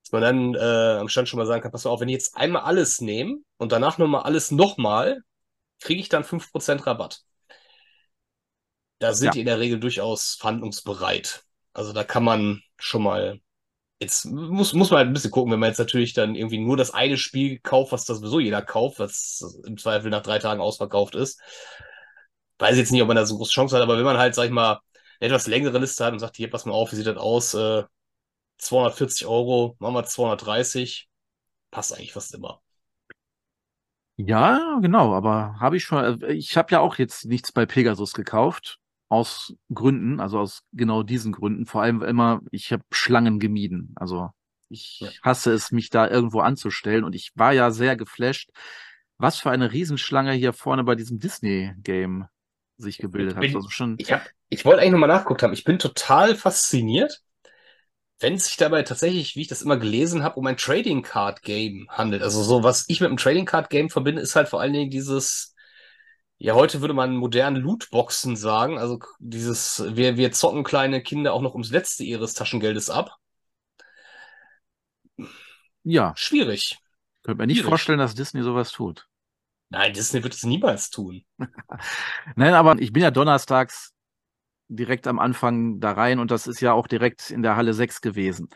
dass 0.02 0.12
man 0.12 0.22
dann 0.22 0.54
äh, 0.54 0.98
am 1.00 1.08
Stand 1.08 1.28
schon 1.28 1.38
mal 1.38 1.46
sagen 1.46 1.62
kann, 1.62 1.72
pass 1.72 1.84
mal 1.84 1.90
auf, 1.90 2.00
wenn 2.00 2.08
ich 2.08 2.14
jetzt 2.14 2.36
einmal 2.36 2.62
alles 2.62 3.00
nehme 3.00 3.38
und 3.56 3.72
danach 3.72 3.98
nochmal 3.98 4.22
alles 4.22 4.50
nochmal, 4.50 5.22
kriege 5.80 6.00
ich 6.00 6.08
dann 6.08 6.24
5% 6.24 6.86
Rabatt. 6.86 7.22
Da 8.98 9.12
sind 9.12 9.26
ja. 9.26 9.32
die 9.32 9.40
in 9.40 9.46
der 9.46 9.58
Regel 9.58 9.78
durchaus 9.78 10.36
verhandlungsbereit. 10.36 11.44
Also 11.72 11.92
da 11.92 12.04
kann 12.04 12.24
man 12.24 12.62
schon 12.78 13.02
mal. 13.02 13.40
Jetzt 13.98 14.26
muss, 14.26 14.74
muss 14.74 14.90
man 14.90 14.98
halt 14.98 15.08
ein 15.08 15.14
bisschen 15.14 15.30
gucken, 15.30 15.52
wenn 15.52 15.60
man 15.60 15.70
jetzt 15.70 15.78
natürlich 15.78 16.12
dann 16.12 16.34
irgendwie 16.34 16.58
nur 16.58 16.76
das 16.76 16.92
eine 16.92 17.16
Spiel 17.16 17.58
kauft, 17.60 17.92
was 17.92 18.04
das 18.04 18.18
sowieso 18.18 18.40
jeder 18.40 18.60
kauft, 18.60 18.98
was 18.98 19.60
im 19.64 19.78
Zweifel 19.78 20.10
nach 20.10 20.22
drei 20.22 20.38
Tagen 20.38 20.60
ausverkauft 20.60 21.14
ist. 21.14 21.40
Weiß 22.58 22.76
jetzt 22.76 22.92
nicht, 22.92 23.02
ob 23.02 23.08
man 23.08 23.16
da 23.16 23.24
so 23.26 23.36
große 23.36 23.52
Chance 23.52 23.76
hat, 23.76 23.82
aber 23.82 23.96
wenn 23.96 24.04
man 24.04 24.18
halt, 24.18 24.34
sag 24.34 24.44
ich 24.44 24.50
mal, 24.50 24.80
eine 25.20 25.28
etwas 25.30 25.46
längere 25.46 25.78
Liste 25.78 26.04
hat 26.04 26.12
und 26.12 26.18
sagt, 26.18 26.36
hier, 26.36 26.50
pass 26.50 26.66
mal 26.66 26.72
auf, 26.74 26.92
wie 26.92 26.96
sieht 26.96 27.06
das 27.06 27.16
aus? 27.16 27.54
Äh, 27.54 27.84
240 28.58 29.26
Euro, 29.26 29.76
machen 29.78 29.94
wir 29.94 30.04
230, 30.04 31.08
passt 31.70 31.94
eigentlich 31.94 32.12
fast 32.12 32.34
immer. 32.34 32.60
Ja, 34.18 34.78
genau, 34.80 35.14
aber 35.14 35.56
habe 35.60 35.76
ich 35.76 35.84
schon, 35.84 36.22
äh, 36.22 36.32
ich 36.32 36.56
habe 36.56 36.72
ja 36.72 36.80
auch 36.80 36.96
jetzt 36.96 37.26
nichts 37.26 37.52
bei 37.52 37.66
Pegasus 37.66 38.12
gekauft 38.14 38.78
aus 39.08 39.54
Gründen, 39.72 40.20
also 40.20 40.38
aus 40.38 40.62
genau 40.72 41.02
diesen 41.02 41.32
Gründen. 41.32 41.66
Vor 41.66 41.82
allem 41.82 42.02
immer, 42.02 42.40
ich 42.50 42.72
habe 42.72 42.82
Schlangen 42.90 43.38
gemieden. 43.38 43.92
Also 43.96 44.30
ich 44.68 45.00
ja. 45.00 45.08
hasse 45.22 45.52
es, 45.52 45.70
mich 45.70 45.90
da 45.90 46.08
irgendwo 46.08 46.40
anzustellen. 46.40 47.04
Und 47.04 47.14
ich 47.14 47.32
war 47.34 47.52
ja 47.52 47.70
sehr 47.70 47.96
geflasht, 47.96 48.50
was 49.18 49.38
für 49.38 49.50
eine 49.50 49.72
Riesenschlange 49.72 50.32
hier 50.32 50.52
vorne 50.52 50.84
bei 50.84 50.94
diesem 50.94 51.18
Disney-Game 51.18 52.26
sich 52.76 52.98
gebildet 52.98 53.38
bin, 53.40 53.50
hat. 53.50 53.56
Also 53.56 53.70
schon 53.70 53.96
ich, 53.98 54.12
hab, 54.12 54.28
ich 54.48 54.64
wollte 54.64 54.80
eigentlich 54.80 54.92
nochmal 54.92 55.08
nachguckt 55.08 55.42
haben. 55.42 55.52
Ich 55.52 55.64
bin 55.64 55.78
total 55.78 56.34
fasziniert, 56.34 57.22
wenn 58.18 58.34
es 58.34 58.46
sich 58.46 58.56
dabei 58.56 58.82
tatsächlich, 58.82 59.36
wie 59.36 59.42
ich 59.42 59.48
das 59.48 59.62
immer 59.62 59.76
gelesen 59.76 60.22
habe, 60.22 60.36
um 60.36 60.46
ein 60.46 60.56
Trading 60.56 61.02
Card 61.02 61.42
Game 61.42 61.86
handelt. 61.90 62.22
Also 62.22 62.42
so, 62.42 62.62
was 62.62 62.84
ich 62.88 63.00
mit 63.00 63.08
einem 63.08 63.18
Trading 63.18 63.44
Card 63.44 63.70
Game 63.70 63.88
verbinde, 63.90 64.22
ist 64.22 64.36
halt 64.36 64.48
vor 64.48 64.60
allen 64.60 64.72
Dingen 64.72 64.90
dieses 64.90 65.54
ja, 66.38 66.54
heute 66.54 66.82
würde 66.82 66.92
man 66.94 67.16
modernen 67.16 67.56
Lootboxen 67.56 68.36
sagen. 68.36 68.78
Also 68.78 68.98
dieses, 69.18 69.82
wir, 69.96 70.16
wir 70.16 70.32
zocken 70.32 70.64
kleine 70.64 71.02
Kinder 71.02 71.32
auch 71.32 71.40
noch 71.40 71.54
ums 71.54 71.70
Letzte 71.70 72.04
ihres 72.04 72.34
Taschengeldes 72.34 72.90
ab. 72.90 73.16
Ja. 75.82 76.12
Schwierig. 76.16 76.78
Könnte 77.22 77.40
mir 77.40 77.46
nicht 77.46 77.58
Schwierig. 77.58 77.70
vorstellen, 77.70 77.98
dass 77.98 78.14
Disney 78.14 78.42
sowas 78.42 78.70
tut. 78.70 79.08
Nein, 79.70 79.94
Disney 79.94 80.22
wird 80.22 80.34
es 80.34 80.44
niemals 80.44 80.90
tun. 80.90 81.24
Nein, 82.36 82.54
aber 82.54 82.78
ich 82.78 82.92
bin 82.92 83.02
ja 83.02 83.10
donnerstags 83.10 83.92
direkt 84.68 85.06
am 85.06 85.18
Anfang 85.18 85.80
da 85.80 85.92
rein 85.92 86.18
und 86.18 86.30
das 86.30 86.46
ist 86.46 86.60
ja 86.60 86.72
auch 86.72 86.86
direkt 86.86 87.30
in 87.30 87.42
der 87.42 87.56
Halle 87.56 87.72
6 87.72 88.00
gewesen. 88.00 88.48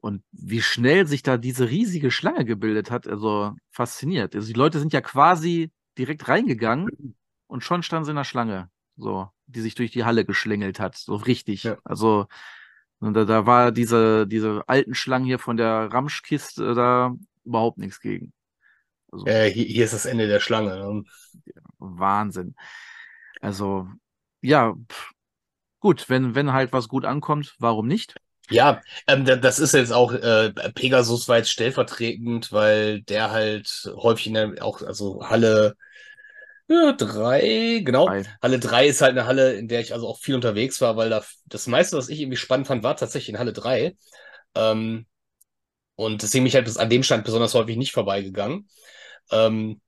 Und 0.00 0.22
wie 0.32 0.62
schnell 0.62 1.06
sich 1.06 1.22
da 1.22 1.36
diese 1.36 1.68
riesige 1.68 2.10
Schlange 2.10 2.44
gebildet 2.44 2.90
hat, 2.90 3.06
also 3.06 3.52
fasziniert. 3.70 4.34
Also 4.34 4.46
die 4.46 4.58
Leute 4.58 4.78
sind 4.78 4.92
ja 4.92 5.00
quasi 5.00 5.70
direkt 5.98 6.28
reingegangen 6.28 7.16
und 7.46 7.62
schon 7.62 7.82
stand 7.82 8.06
sie 8.06 8.10
in 8.10 8.16
der 8.16 8.24
Schlange, 8.24 8.70
so, 8.96 9.28
die 9.46 9.60
sich 9.60 9.74
durch 9.74 9.90
die 9.90 10.04
Halle 10.04 10.24
geschlängelt 10.24 10.80
hat, 10.80 10.96
so 10.96 11.14
richtig. 11.14 11.64
Ja. 11.64 11.78
Also, 11.84 12.26
und 12.98 13.14
da, 13.14 13.24
da 13.24 13.46
war 13.46 13.72
diese, 13.72 14.26
diese 14.26 14.64
alten 14.66 14.94
Schlangen 14.94 15.26
hier 15.26 15.38
von 15.38 15.56
der 15.56 15.92
Ramschkiste 15.92 16.74
da 16.74 17.14
überhaupt 17.44 17.78
nichts 17.78 18.00
gegen. 18.00 18.32
Also, 19.12 19.26
äh, 19.26 19.50
hier, 19.50 19.64
hier, 19.64 19.84
ist 19.84 19.94
das 19.94 20.06
Ende 20.06 20.26
der 20.26 20.40
Schlange. 20.40 20.76
Ne? 20.76 21.04
Wahnsinn. 21.78 22.54
Also, 23.40 23.88
ja, 24.40 24.74
pff, 24.90 25.12
gut, 25.80 26.08
wenn, 26.08 26.34
wenn 26.34 26.52
halt 26.52 26.72
was 26.72 26.88
gut 26.88 27.04
ankommt, 27.04 27.54
warum 27.58 27.86
nicht? 27.86 28.16
Ja, 28.48 28.80
ähm, 29.08 29.24
das 29.24 29.58
ist 29.58 29.74
jetzt 29.74 29.92
auch, 29.92 30.12
äh, 30.12 30.52
Pegasus 30.72 31.28
war 31.28 31.38
jetzt 31.38 31.50
stellvertretend, 31.50 32.52
weil 32.52 33.02
der 33.02 33.32
halt 33.32 33.90
häufig 33.96 34.28
in 34.28 34.34
der, 34.34 34.64
auch, 34.64 34.82
also 34.82 35.28
Halle 35.28 35.76
ja, 36.68 36.92
drei, 36.92 37.80
genau. 37.84 38.06
Drei. 38.06 38.24
Halle 38.42 38.58
drei 38.58 38.86
ist 38.86 39.00
halt 39.00 39.12
eine 39.12 39.26
Halle, 39.26 39.54
in 39.54 39.68
der 39.68 39.80
ich 39.80 39.92
also 39.92 40.08
auch 40.08 40.18
viel 40.18 40.34
unterwegs 40.34 40.80
war, 40.80 40.96
weil 40.96 41.10
da 41.10 41.22
das 41.46 41.66
meiste, 41.66 41.96
was 41.96 42.08
ich 42.08 42.20
irgendwie 42.20 42.36
spannend 42.36 42.66
fand, 42.66 42.82
war 42.82 42.96
tatsächlich 42.96 43.30
in 43.30 43.38
Halle 43.38 43.52
drei. 43.52 43.96
Ähm, 44.54 45.06
und 45.96 46.22
deswegen 46.22 46.44
bin 46.44 46.48
ich 46.48 46.54
halt 46.54 46.66
bis 46.66 46.76
an 46.76 46.90
dem 46.90 47.02
Stand 47.02 47.24
besonders 47.24 47.54
häufig 47.54 47.76
nicht 47.76 47.92
vorbeigegangen. 47.92 48.68
Ähm, 49.30 49.80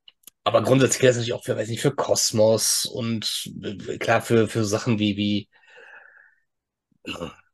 aber 0.44 0.62
grundsätzlich 0.62 1.02
ist 1.02 1.08
das 1.10 1.16
natürlich 1.16 1.34
auch 1.34 1.44
für, 1.44 1.56
weiß 1.56 1.68
nicht, 1.68 1.82
für 1.82 1.94
Kosmos 1.94 2.86
und 2.86 3.50
äh, 3.62 3.98
klar 3.98 4.22
für, 4.22 4.48
für 4.48 4.64
Sachen 4.64 4.98
wie, 4.98 5.16
wie 5.16 5.48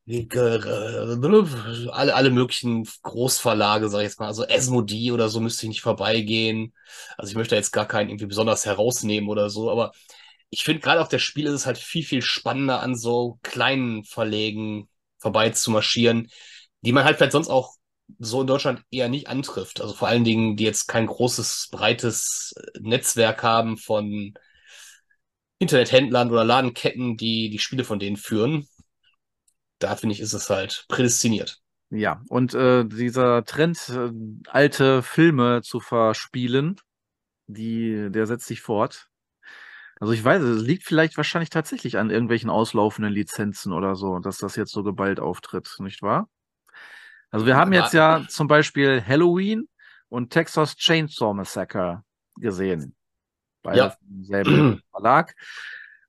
alle, 0.07 1.49
alle 2.15 2.31
möglichen 2.31 2.87
Großverlage, 3.03 3.89
sag 3.89 4.01
ich 4.01 4.05
jetzt 4.05 4.21
mal, 4.21 4.27
also 4.27 4.45
Esmodi 4.45 5.13
oder 5.13 5.29
so 5.29 5.41
müsste 5.41 5.65
ich 5.65 5.69
nicht 5.69 5.81
vorbeigehen. 5.81 6.75
Also 7.17 7.31
ich 7.31 7.37
möchte 7.37 7.57
jetzt 7.57 7.73
gar 7.73 7.87
keinen 7.87 8.11
irgendwie 8.11 8.27
besonders 8.27 8.67
herausnehmen 8.67 9.31
oder 9.31 9.49
so, 9.49 9.71
aber 9.71 9.93
ich 10.51 10.63
finde 10.63 10.81
gerade 10.81 11.01
auf 11.01 11.09
der 11.09 11.19
Spiel 11.19 11.47
ist 11.47 11.55
es 11.55 11.67
halt 11.67 11.79
viel, 11.79 12.05
viel 12.05 12.23
spannender, 12.23 12.81
an 12.81 12.97
so 12.97 13.39
kleinen 13.43 14.05
Verlegen 14.05 14.89
vorbei 15.19 15.51
zu 15.51 15.71
marschieren, 15.71 16.29
die 16.83 16.93
man 16.93 17.05
halt 17.05 17.17
vielleicht 17.17 17.33
sonst 17.33 17.49
auch 17.49 17.75
so 18.19 18.43
in 18.43 18.47
Deutschland 18.47 18.83
eher 18.91 19.09
nicht 19.09 19.29
antrifft. 19.29 19.81
Also 19.81 19.95
vor 19.95 20.09
allen 20.09 20.25
Dingen, 20.25 20.57
die 20.57 20.65
jetzt 20.65 20.87
kein 20.87 21.07
großes, 21.07 21.69
breites 21.73 22.55
Netzwerk 22.79 23.43
haben 23.43 23.79
von 23.79 24.35
Internethändlern 25.59 26.31
oder 26.31 26.45
Ladenketten, 26.45 27.17
die 27.17 27.49
die 27.49 27.59
Spiele 27.59 27.85
von 27.85 27.99
denen 27.99 28.19
führen 28.19 28.69
da 29.79 29.97
finde 29.97 30.15
ich, 30.15 30.21
ist 30.21 30.33
es 30.33 30.51
halt 30.51 30.87
prädestiniert. 30.89 31.61
Ja, 31.91 32.23
und 32.29 32.55
äh, 32.55 32.85
dieser 32.85 33.45
Trend, 33.45 33.89
äh, 33.91 34.11
alte 34.49 35.03
Filme 35.03 35.63
zu 35.63 35.81
verspielen, 35.81 36.81
die, 37.47 38.09
der 38.11 38.27
setzt 38.27 38.47
sich 38.47 38.63
fort. 38.63 39.09
Also 40.01 40.13
ich 40.13 40.25
weiß, 40.25 40.43
es 40.43 40.63
liegt 40.63 40.85
vielleicht 40.85 41.17
wahrscheinlich 41.17 41.51
tatsächlich 41.51 41.99
an 41.99 42.11
irgendwelchen 42.11 42.51
auslaufenden 42.51 43.13
Lizenzen 43.13 43.73
oder 43.73 43.95
so, 43.95 44.19
dass 44.19 44.39
das 44.39 44.57
jetzt 44.57 44.73
so 44.73 44.83
geballt 44.83 45.21
auftritt, 45.21 45.77
nicht 45.79 46.03
wahr? 46.03 46.29
Also 47.31 47.47
wir 47.47 47.57
haben 47.57 47.73
jetzt 47.73 47.95
ja 47.95 48.25
zum 48.29 48.49
Beispiel 48.49 49.03
Halloween 49.05 49.69
und 50.09 50.31
Texas 50.31 50.77
Chainsaw 50.77 51.33
Massacre 51.35 52.03
gesehen. 52.37 52.95
Beide 53.63 53.79
ja. 53.79 53.97
selben 54.23 54.83
Verlag 54.91 55.35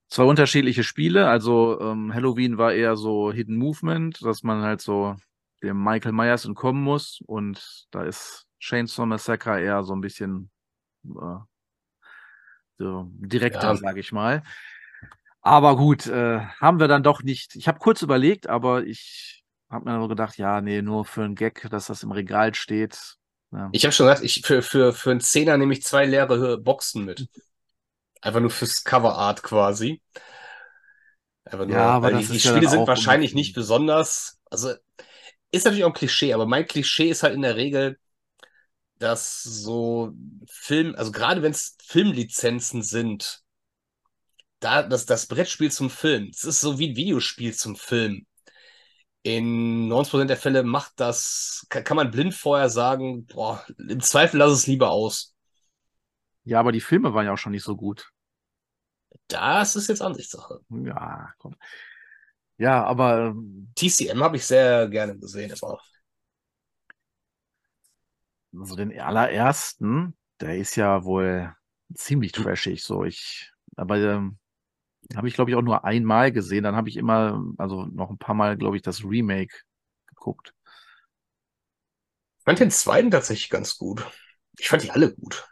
zwei 0.09 0.24
unterschiedliche 0.24 0.83
Spiele. 0.83 1.27
Also 1.27 1.79
ähm, 1.81 2.13
Halloween 2.13 2.57
war 2.57 2.74
eher 2.74 2.95
so 2.95 3.31
Hidden 3.31 3.57
Movement, 3.57 4.24
dass 4.24 4.43
man 4.43 4.62
halt 4.62 4.81
so 4.81 5.15
dem 5.63 5.83
Michael 5.83 6.13
Myers 6.13 6.45
entkommen 6.45 6.83
muss. 6.83 7.21
Und 7.25 7.88
da 7.91 8.03
ist 8.03 8.45
Chainsaw 8.59 9.05
Massacre 9.05 9.62
eher 9.62 9.83
so 9.83 9.93
ein 9.93 10.01
bisschen 10.01 10.50
äh, 11.05 11.38
so 12.77 13.09
direkter, 13.12 13.69
ja. 13.69 13.75
sage 13.75 14.00
ich 14.00 14.12
mal. 14.12 14.43
Aber 15.41 15.77
gut, 15.77 16.07
äh, 16.07 16.39
haben 16.39 16.79
wir 16.79 16.88
dann 16.88 17.03
doch 17.03 17.21
nicht. 17.21 17.55
Ich 17.55 17.67
habe 17.67 17.79
kurz 17.79 18.01
überlegt, 18.01 18.47
aber 18.47 18.83
ich 18.83 19.43
habe 19.69 19.89
mir 19.89 20.00
so 20.01 20.07
gedacht, 20.07 20.38
ja, 20.38 20.62
nee, 20.62 20.81
nur 20.81 21.05
für 21.05 21.24
einen 21.24 21.35
Gag, 21.35 21.67
dass 21.69 21.88
das 21.88 22.03
im 22.03 22.12
Regal 22.12 22.55
steht. 22.55 23.17
Ja. 23.51 23.69
Ich 23.71 23.85
habe 23.85 23.91
schon 23.91 24.07
gesagt, 24.07 24.24
ich, 24.24 24.41
für, 24.43 24.62
für, 24.62 24.91
für 24.93 25.12
einen 25.12 25.21
Zehner 25.21 25.57
nehme 25.57 25.74
ich 25.74 25.83
zwei 25.83 26.05
leere 26.05 26.57
Boxen 26.57 27.05
mit. 27.05 27.27
Einfach 28.25 28.39
nur 28.39 28.50
fürs 28.50 28.84
Coverart 28.84 29.44
quasi. 29.44 30.01
Einfach 31.46 31.67
nur, 31.67 31.75
ja, 31.75 31.89
aber 31.89 32.12
die, 32.12 32.25
die 32.25 32.39
Spiele 32.39 32.67
sind 32.67 32.88
wahrscheinlich 32.88 33.36
nicht 33.36 33.53
besonders. 33.53 34.39
Also 34.46 34.74
ist 35.51 35.65
natürlich 35.65 35.84
auch 35.84 35.89
ein 35.89 35.94
Klischee, 35.94 36.34
aber 36.34 36.48
mein 36.48 36.65
Klischee 36.65 37.10
ist 37.10 37.22
halt 37.22 37.36
in 37.36 37.44
der 37.44 37.55
Regel, 37.55 38.00
dass 38.98 39.44
so 39.44 40.12
Film, 40.50 40.96
also 40.98 41.12
gerade 41.12 41.44
wenn 41.44 41.51
es 41.51 41.77
Filmlizenzen 41.86 42.82
sind, 42.82 43.44
da 44.60 44.82
das, 44.82 45.05
das 45.05 45.27
Brettspiel 45.27 45.72
zum 45.72 45.91
Film, 45.91 46.32
es 46.34 46.46
ist 46.46 46.62
so 46.62 46.79
wie 46.79 46.89
ein 46.89 46.96
Videospiel 46.96 47.53
zum 47.53 47.75
Film. 47.75 48.25
In 49.22 49.88
90% 49.88 50.29
der 50.29 50.38
Fälle 50.38 50.63
macht 50.63 50.94
das, 50.96 51.67
kann, 51.70 51.84
kann 51.84 51.98
man 51.98 52.10
blind 52.10 52.34
vorher 52.34 52.70
sagen, 52.70 53.27
boah, 53.27 53.63
im 53.77 54.00
Zweifel 54.00 54.39
lass 54.39 54.51
es 54.51 54.65
lieber 54.65 54.89
aus. 54.89 55.36
Ja, 56.44 56.60
aber 56.60 56.72
die 56.72 56.82
Filme 56.82 57.13
waren 57.13 57.25
ja 57.25 57.34
auch 57.34 57.38
schon 57.38 57.51
nicht 57.51 57.63
so 57.63 57.75
gut. 57.75 58.12
Das 59.27 59.75
ist 59.75 59.88
jetzt 59.88 60.01
Ansichtssache. 60.01 60.60
Ja, 60.70 61.34
komm. 61.39 61.55
Ja, 62.58 62.84
aber. 62.84 63.27
Ähm, 63.36 63.72
TCM 63.75 64.24
habe 64.24 64.38
ich 64.38 64.46
sehr 64.46 64.88
gerne 64.89 65.17
gesehen, 65.17 65.51
immer. 65.51 65.79
Also 68.58 68.75
den 68.75 68.98
allerersten, 69.00 70.15
der 70.39 70.58
ist 70.58 70.75
ja 70.75 71.03
wohl 71.03 71.53
ziemlich 71.94 72.32
trashig, 72.32 72.84
so 72.84 73.03
ich. 73.03 73.51
Aber 73.75 73.98
ähm, 73.98 74.38
habe 75.15 75.27
ich, 75.27 75.36
glaube 75.36 75.51
ich, 75.51 75.58
auch 75.58 75.63
nur 75.63 75.86
einmal 75.86 76.32
gesehen. 76.32 76.63
Dann 76.65 76.75
habe 76.75 76.89
ich 76.89 76.98
immer, 76.98 77.44
also 77.58 77.86
noch 77.88 78.12
ein 78.12 78.17
paar 78.20 78.36
Mal, 78.36 78.58
glaube 78.58 78.77
ich, 78.77 78.84
das 78.84 79.03
Remake 79.05 79.55
geguckt. 80.08 80.53
Ich 82.39 82.44
fand 82.46 82.60
den 82.60 82.72
zweiten 82.72 83.12
tatsächlich 83.12 83.50
ganz 83.50 83.77
gut. 83.77 84.05
Ich 84.58 84.70
fand 84.70 84.84
die 84.84 84.91
alle 84.91 85.13
gut. 85.13 85.46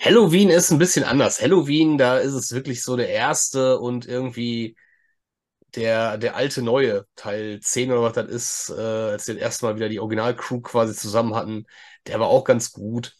Halloween 0.00 0.50
ist 0.50 0.70
ein 0.70 0.78
bisschen 0.78 1.04
anders. 1.04 1.40
Halloween, 1.40 1.98
da 1.98 2.18
ist 2.18 2.32
es 2.34 2.52
wirklich 2.52 2.82
so 2.82 2.96
der 2.96 3.08
erste 3.08 3.78
und 3.78 4.06
irgendwie 4.06 4.76
der, 5.74 6.18
der 6.18 6.36
alte 6.36 6.62
neue 6.62 7.06
Teil 7.16 7.60
10 7.60 7.90
oder 7.92 8.02
was 8.02 8.12
das 8.14 8.28
ist, 8.28 8.70
äh, 8.76 8.80
als 8.80 9.26
wir 9.26 9.34
das 9.34 9.42
erste 9.42 9.66
Mal 9.66 9.76
wieder 9.76 9.88
die 9.88 10.00
Originalcrew 10.00 10.60
quasi 10.60 10.94
zusammen 10.94 11.34
hatten, 11.34 11.66
der 12.06 12.20
war 12.20 12.28
auch 12.28 12.44
ganz 12.44 12.72
gut. 12.72 13.14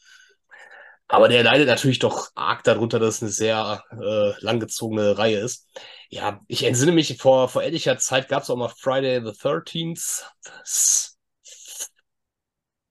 Aber 1.06 1.28
der 1.28 1.42
leidet 1.44 1.68
natürlich 1.68 1.98
doch 1.98 2.30
arg 2.34 2.64
darunter, 2.64 2.98
dass 2.98 3.16
es 3.16 3.22
eine 3.22 3.30
sehr 3.30 3.84
äh, 3.92 4.32
langgezogene 4.42 5.18
Reihe 5.18 5.38
ist. 5.38 5.68
Ja, 6.08 6.40
ich 6.48 6.64
entsinne 6.64 6.92
mich, 6.92 7.18
vor, 7.18 7.48
vor 7.48 7.62
etlicher 7.62 7.98
Zeit 7.98 8.28
gab 8.28 8.42
es 8.42 8.50
auch 8.50 8.56
mal 8.56 8.68
Friday 8.70 9.20
the 9.24 9.32
13th. 9.32 10.24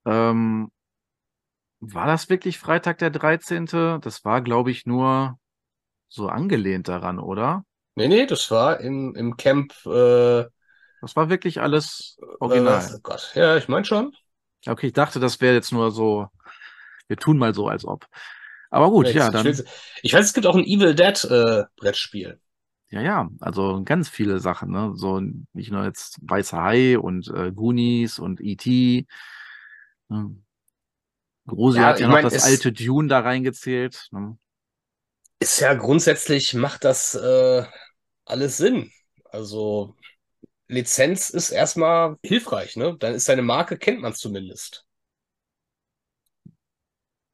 Ähm, 0.06 0.70
war 1.92 2.08
das 2.08 2.30
wirklich 2.30 2.58
Freitag 2.58 3.00
der 3.00 3.10
13.? 3.10 4.00
Das 4.02 4.24
war, 4.24 4.42
glaube 4.42 4.72
ich, 4.72 4.86
nur 4.86 5.38
so 6.08 6.28
angelehnt 6.28 6.88
daran, 6.88 7.20
oder? 7.20 7.66
Nee, 7.96 8.08
nee, 8.08 8.26
das 8.26 8.50
war 8.52 8.80
im, 8.80 9.16
im 9.16 9.38
Camp. 9.38 9.74
Äh, 9.86 10.46
das 11.02 11.16
war 11.16 11.30
wirklich 11.30 11.60
alles 11.60 12.18
original. 12.40 12.82
Äh, 12.82 12.96
oh 12.96 13.00
Gott, 13.04 13.32
ja, 13.36 13.58
ich 13.58 13.68
meine 13.68 13.86
schon. 13.86 14.16
Okay, 14.66 14.88
ich 14.88 14.94
dachte, 14.94 15.20
das 15.20 15.42
wäre 15.42 15.54
jetzt 15.54 15.72
nur 15.72 15.92
so, 15.92 16.28
wir 17.08 17.18
tun 17.18 17.38
mal 17.38 17.54
so, 17.54 17.68
als 17.68 17.86
ob. 17.86 18.08
Aber 18.70 18.90
gut, 18.90 19.08
ja, 19.08 19.26
ja 19.26 19.30
dann. 19.30 19.46
Ich, 19.46 19.62
ich 20.02 20.14
weiß, 20.14 20.26
es 20.26 20.34
gibt 20.34 20.48
auch 20.48 20.56
ein 20.56 20.64
Evil 20.64 20.96
Dead 20.96 21.24
äh, 21.26 21.64
Brettspiel. 21.76 22.40
Ja, 22.90 23.02
ja, 23.02 23.30
also 23.40 23.82
ganz 23.84 24.08
viele 24.08 24.40
Sachen, 24.40 24.72
ne? 24.72 24.94
So 24.96 25.20
nicht 25.54 25.72
nur 25.72 25.84
jetzt 25.84 26.20
Weißer 26.22 26.62
Hai 26.62 26.98
und 26.98 27.28
äh, 27.28 27.52
Goonies 27.52 28.20
und 28.20 28.40
E.T. 28.40 29.08
Ne? 30.10 30.36
Grosi 31.46 31.80
ja, 31.80 31.88
hat 31.88 32.00
ja 32.00 32.08
noch 32.08 32.14
mein, 32.14 32.24
das 32.24 32.44
alte 32.44 32.72
Dune 32.72 33.08
da 33.08 33.20
reingezählt. 33.20 34.08
Ne? 34.12 34.38
Ist 35.40 35.60
ja 35.60 35.74
grundsätzlich 35.74 36.54
macht 36.54 36.84
das 36.84 37.16
äh, 37.16 37.64
alles 38.26 38.58
Sinn. 38.58 38.92
Also 39.26 39.96
Lizenz 40.68 41.30
ist 41.30 41.52
erstmal 41.52 42.18
hilfreich, 42.24 42.78
ne? 42.78 42.96
Dann 42.98 43.14
ist 43.14 43.26
seine 43.26 43.42
Marke, 43.42 43.78
kennt 43.78 44.02
man 44.02 44.14
zumindest. 44.14 44.86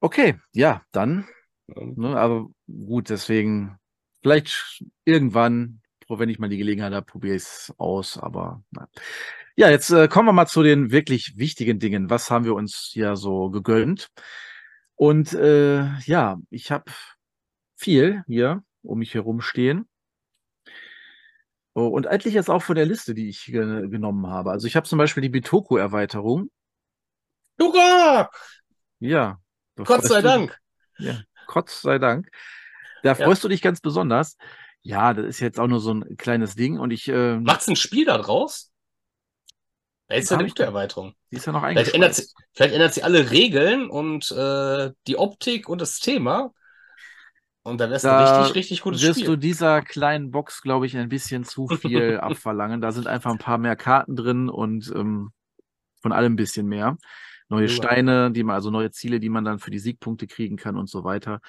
Okay, 0.00 0.38
ja, 0.52 0.82
dann. 0.92 1.28
Ne, 1.66 2.16
aber 2.16 2.48
gut, 2.66 3.10
deswegen, 3.10 3.78
vielleicht 4.22 4.82
irgendwann, 5.04 5.82
wenn 6.18 6.28
ich 6.28 6.38
mal 6.38 6.48
die 6.48 6.58
Gelegenheit 6.58 6.92
habe, 6.92 7.06
probiere 7.06 7.36
ich 7.36 7.42
es 7.42 7.74
aus, 7.78 8.18
aber 8.18 8.62
na. 8.70 8.88
Ja, 9.56 9.68
jetzt 9.68 9.90
äh, 9.90 10.08
kommen 10.08 10.28
wir 10.28 10.32
mal 10.32 10.46
zu 10.46 10.62
den 10.62 10.90
wirklich 10.90 11.36
wichtigen 11.36 11.78
Dingen. 11.78 12.08
Was 12.08 12.30
haben 12.30 12.44
wir 12.44 12.54
uns 12.54 12.92
ja 12.94 13.16
so 13.16 13.50
gegönnt? 13.50 14.08
Und 14.94 15.32
äh, 15.32 15.84
ja, 16.00 16.38
ich 16.50 16.70
habe 16.70 16.90
viel 17.76 18.22
hier 18.26 18.62
um 18.82 18.98
mich 18.98 19.14
herum 19.14 19.40
stehen. 19.40 19.88
Oh, 21.74 21.86
und 21.86 22.06
eigentlich 22.06 22.34
jetzt 22.34 22.50
auch 22.50 22.62
von 22.62 22.76
der 22.76 22.86
Liste, 22.86 23.14
die 23.14 23.28
ich 23.28 23.46
ge 23.46 23.88
genommen 23.88 24.26
habe. 24.26 24.50
Also 24.50 24.66
ich 24.66 24.76
habe 24.76 24.88
zum 24.88 24.98
Beispiel 24.98 25.22
die 25.22 25.28
Bitoku-Erweiterung. 25.28 26.50
Hurra! 27.60 28.30
Ja. 28.98 29.38
Gott 29.76 30.04
sei 30.04 30.20
Dank. 30.20 30.58
Ja, 30.98 31.20
Gott 31.46 31.70
sei 31.70 31.98
Dank. 31.98 32.28
Da 33.02 33.14
freust 33.14 33.42
ja. 33.42 33.48
du 33.48 33.48
dich 33.48 33.62
ganz 33.62 33.80
besonders. 33.80 34.36
Ja, 34.82 35.12
das 35.12 35.26
ist 35.26 35.40
jetzt 35.40 35.60
auch 35.60 35.66
nur 35.66 35.80
so 35.80 35.92
ein 35.92 36.16
kleines 36.16 36.54
Ding 36.54 36.78
und 36.78 36.90
ich. 36.90 37.08
Äh, 37.08 37.38
Macht's 37.38 37.68
ein 37.68 37.76
Spiel 37.76 38.06
da 38.06 38.18
draus? 38.18 38.70
Das 40.08 40.20
ist 40.20 40.30
ja 40.30 40.38
eine 40.38 40.48
gute 40.48 40.64
Erweiterung. 40.64 41.14
Die 41.30 41.36
ist 41.36 41.46
ja 41.46 41.52
noch 41.52 41.64
vielleicht 41.64 41.94
ändert, 41.94 42.14
sie, 42.14 42.26
vielleicht 42.52 42.74
ändert 42.74 42.94
sie 42.94 43.04
alle 43.04 43.30
Regeln 43.30 43.88
und 43.88 44.30
äh, 44.32 44.90
die 45.06 45.16
Optik 45.16 45.68
und 45.68 45.80
das 45.80 46.00
Thema. 46.00 46.52
Und 47.62 47.78
dann 47.78 47.90
wäre 47.90 47.98
es 47.98 48.04
ein 48.04 48.40
richtig, 48.42 48.56
richtig 48.56 48.80
gutes 48.80 49.02
wirst 49.02 49.20
Spiel. 49.20 49.28
Wirst 49.28 49.36
du 49.36 49.36
dieser 49.36 49.82
kleinen 49.82 50.30
Box, 50.30 50.62
glaube 50.62 50.86
ich, 50.86 50.96
ein 50.96 51.10
bisschen 51.10 51.44
zu 51.44 51.68
viel 51.68 52.18
abverlangen. 52.20 52.80
Da 52.80 52.90
sind 52.90 53.06
einfach 53.06 53.30
ein 53.30 53.38
paar 53.38 53.58
mehr 53.58 53.76
Karten 53.76 54.16
drin 54.16 54.48
und 54.48 54.90
ähm, 54.96 55.30
von 56.00 56.12
allem 56.12 56.32
ein 56.32 56.36
bisschen 56.36 56.66
mehr. 56.66 56.96
Neue 57.50 57.66
ja. 57.66 57.68
Steine, 57.68 58.30
die 58.32 58.42
man, 58.42 58.54
also 58.54 58.70
neue 58.70 58.90
Ziele, 58.90 59.20
die 59.20 59.28
man 59.28 59.44
dann 59.44 59.58
für 59.58 59.70
die 59.70 59.78
Siegpunkte 59.78 60.26
kriegen 60.26 60.56
kann 60.56 60.76
und 60.76 60.88
so 60.88 61.04
weiter. 61.04 61.40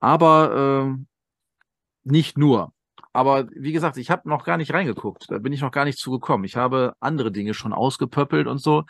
Aber 0.00 0.94
äh, 0.94 1.04
nicht 2.04 2.36
nur. 2.36 2.73
Aber 3.14 3.48
wie 3.54 3.72
gesagt, 3.72 3.96
ich 3.96 4.10
habe 4.10 4.28
noch 4.28 4.44
gar 4.44 4.56
nicht 4.56 4.74
reingeguckt. 4.74 5.30
Da 5.30 5.38
bin 5.38 5.52
ich 5.52 5.60
noch 5.60 5.70
gar 5.70 5.84
nicht 5.84 5.98
zugekommen. 5.98 6.44
Ich 6.44 6.56
habe 6.56 6.96
andere 6.98 7.30
Dinge 7.30 7.54
schon 7.54 7.72
ausgepöppelt 7.72 8.48
und 8.48 8.58
so. 8.58 8.84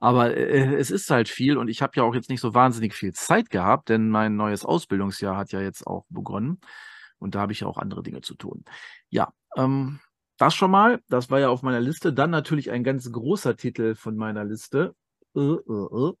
Aber 0.00 0.36
äh, 0.36 0.74
es 0.76 0.90
ist 0.90 1.08
halt 1.08 1.30
viel 1.30 1.56
und 1.56 1.68
ich 1.68 1.80
habe 1.80 1.92
ja 1.96 2.02
auch 2.02 2.14
jetzt 2.14 2.28
nicht 2.28 2.42
so 2.42 2.52
wahnsinnig 2.52 2.94
viel 2.94 3.14
Zeit 3.14 3.48
gehabt, 3.48 3.88
denn 3.88 4.10
mein 4.10 4.36
neues 4.36 4.66
Ausbildungsjahr 4.66 5.38
hat 5.38 5.52
ja 5.52 5.62
jetzt 5.62 5.86
auch 5.86 6.04
begonnen. 6.10 6.60
Und 7.18 7.34
da 7.34 7.40
habe 7.40 7.52
ich 7.52 7.64
auch 7.64 7.78
andere 7.78 8.02
Dinge 8.02 8.20
zu 8.20 8.34
tun. 8.34 8.66
Ja, 9.08 9.32
ähm, 9.56 9.98
das 10.36 10.54
schon 10.54 10.70
mal. 10.70 11.00
Das 11.08 11.30
war 11.30 11.40
ja 11.40 11.48
auf 11.48 11.62
meiner 11.62 11.80
Liste. 11.80 12.12
Dann 12.12 12.30
natürlich 12.30 12.70
ein 12.70 12.84
ganz 12.84 13.10
großer 13.10 13.56
Titel 13.56 13.94
von 13.94 14.14
meiner 14.16 14.44
Liste. 14.44 14.94
Äh, 15.34 15.40
äh, 15.40 16.10
äh. 16.10 16.12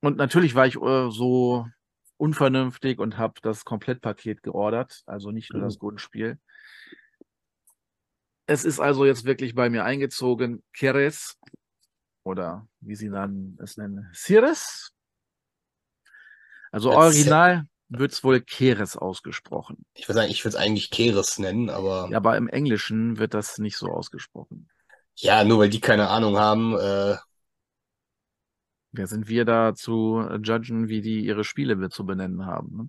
Und 0.00 0.16
natürlich 0.16 0.56
war 0.56 0.66
ich 0.66 0.74
so 0.74 1.66
unvernünftig 2.16 2.98
und 2.98 3.18
habe 3.18 3.34
das 3.42 3.64
Komplettpaket 3.64 4.42
geordert, 4.42 5.02
also 5.06 5.30
nicht 5.30 5.52
nur 5.52 5.62
das 5.62 5.76
mhm. 5.76 5.80
Grundspiel. 5.80 6.38
Es 8.46 8.64
ist 8.64 8.80
also 8.80 9.06
jetzt 9.06 9.24
wirklich 9.24 9.54
bei 9.54 9.70
mir 9.70 9.84
eingezogen, 9.84 10.62
Keres 10.72 11.38
oder 12.24 12.68
wie 12.80 12.94
sie 12.94 13.10
dann 13.10 13.58
es 13.62 13.76
nennen, 13.76 14.10
Ceres. 14.14 14.92
Also 16.70 16.92
original 16.92 17.66
wird 17.88 18.12
es 18.12 18.24
wohl 18.24 18.40
Keres 18.40 18.96
ausgesprochen. 18.96 19.84
Ich 19.94 20.08
würde 20.08 20.20
sagen, 20.20 20.30
ich 20.30 20.44
würde 20.44 20.56
es 20.56 20.62
eigentlich 20.62 20.90
Keres 20.90 21.38
nennen, 21.38 21.70
aber. 21.70 22.08
Ja, 22.10 22.16
aber 22.16 22.36
im 22.36 22.48
Englischen 22.48 23.18
wird 23.18 23.34
das 23.34 23.58
nicht 23.58 23.76
so 23.76 23.86
ausgesprochen. 23.86 24.68
Ja, 25.16 25.44
nur 25.44 25.60
weil 25.60 25.68
die 25.68 25.80
keine 25.80 26.08
Ahnung 26.08 26.38
haben, 26.38 26.76
äh, 26.76 27.16
Wer 28.96 29.08
sind 29.08 29.28
wir 29.28 29.44
da 29.44 29.74
zu 29.74 30.24
äh, 30.30 30.36
judgen, 30.36 30.88
wie 30.88 31.00
die 31.00 31.24
ihre 31.24 31.42
Spiele 31.44 31.88
zu 31.90 32.06
benennen 32.06 32.46
haben? 32.46 32.76
Ne? 32.76 32.88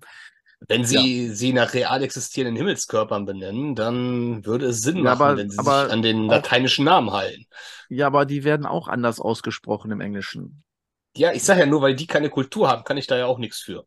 Wenn 0.68 0.86
sie 0.86 1.28
ja. 1.28 1.34
sie 1.34 1.52
nach 1.52 1.74
real 1.74 2.02
existierenden 2.04 2.56
Himmelskörpern 2.56 3.26
benennen, 3.26 3.76
dann 3.76 4.46
würde 4.46 4.68
es 4.68 4.82
Sinn 4.82 4.98
ja, 4.98 5.04
machen, 5.04 5.22
aber, 5.22 5.38
wenn 5.38 5.50
sie 5.50 5.58
sich 5.58 5.68
an 5.68 6.02
den 6.02 6.28
lateinischen 6.28 6.86
Namen 6.86 7.12
halten. 7.12 7.46
Ja, 7.90 8.08
aber 8.08 8.26
die 8.26 8.44
werden 8.44 8.66
auch 8.66 8.88
anders 8.88 9.20
ausgesprochen 9.20 9.92
im 9.92 10.02
Englischen. 10.02 10.64
Ja, 11.16 11.34
ich 11.34 11.44
sage 11.44 11.62
ja 11.62 11.66
nur, 11.66 11.82
weil 11.82 11.96
die 11.96 12.08
keine 12.08 12.30
Kultur 12.30 12.70
haben, 12.70 12.84
kann 12.84 12.98
ich 12.98 13.08
da 13.08 13.18
ja 13.18 13.26
auch 13.26 13.38
nichts 13.38 13.60
für. 13.60 13.86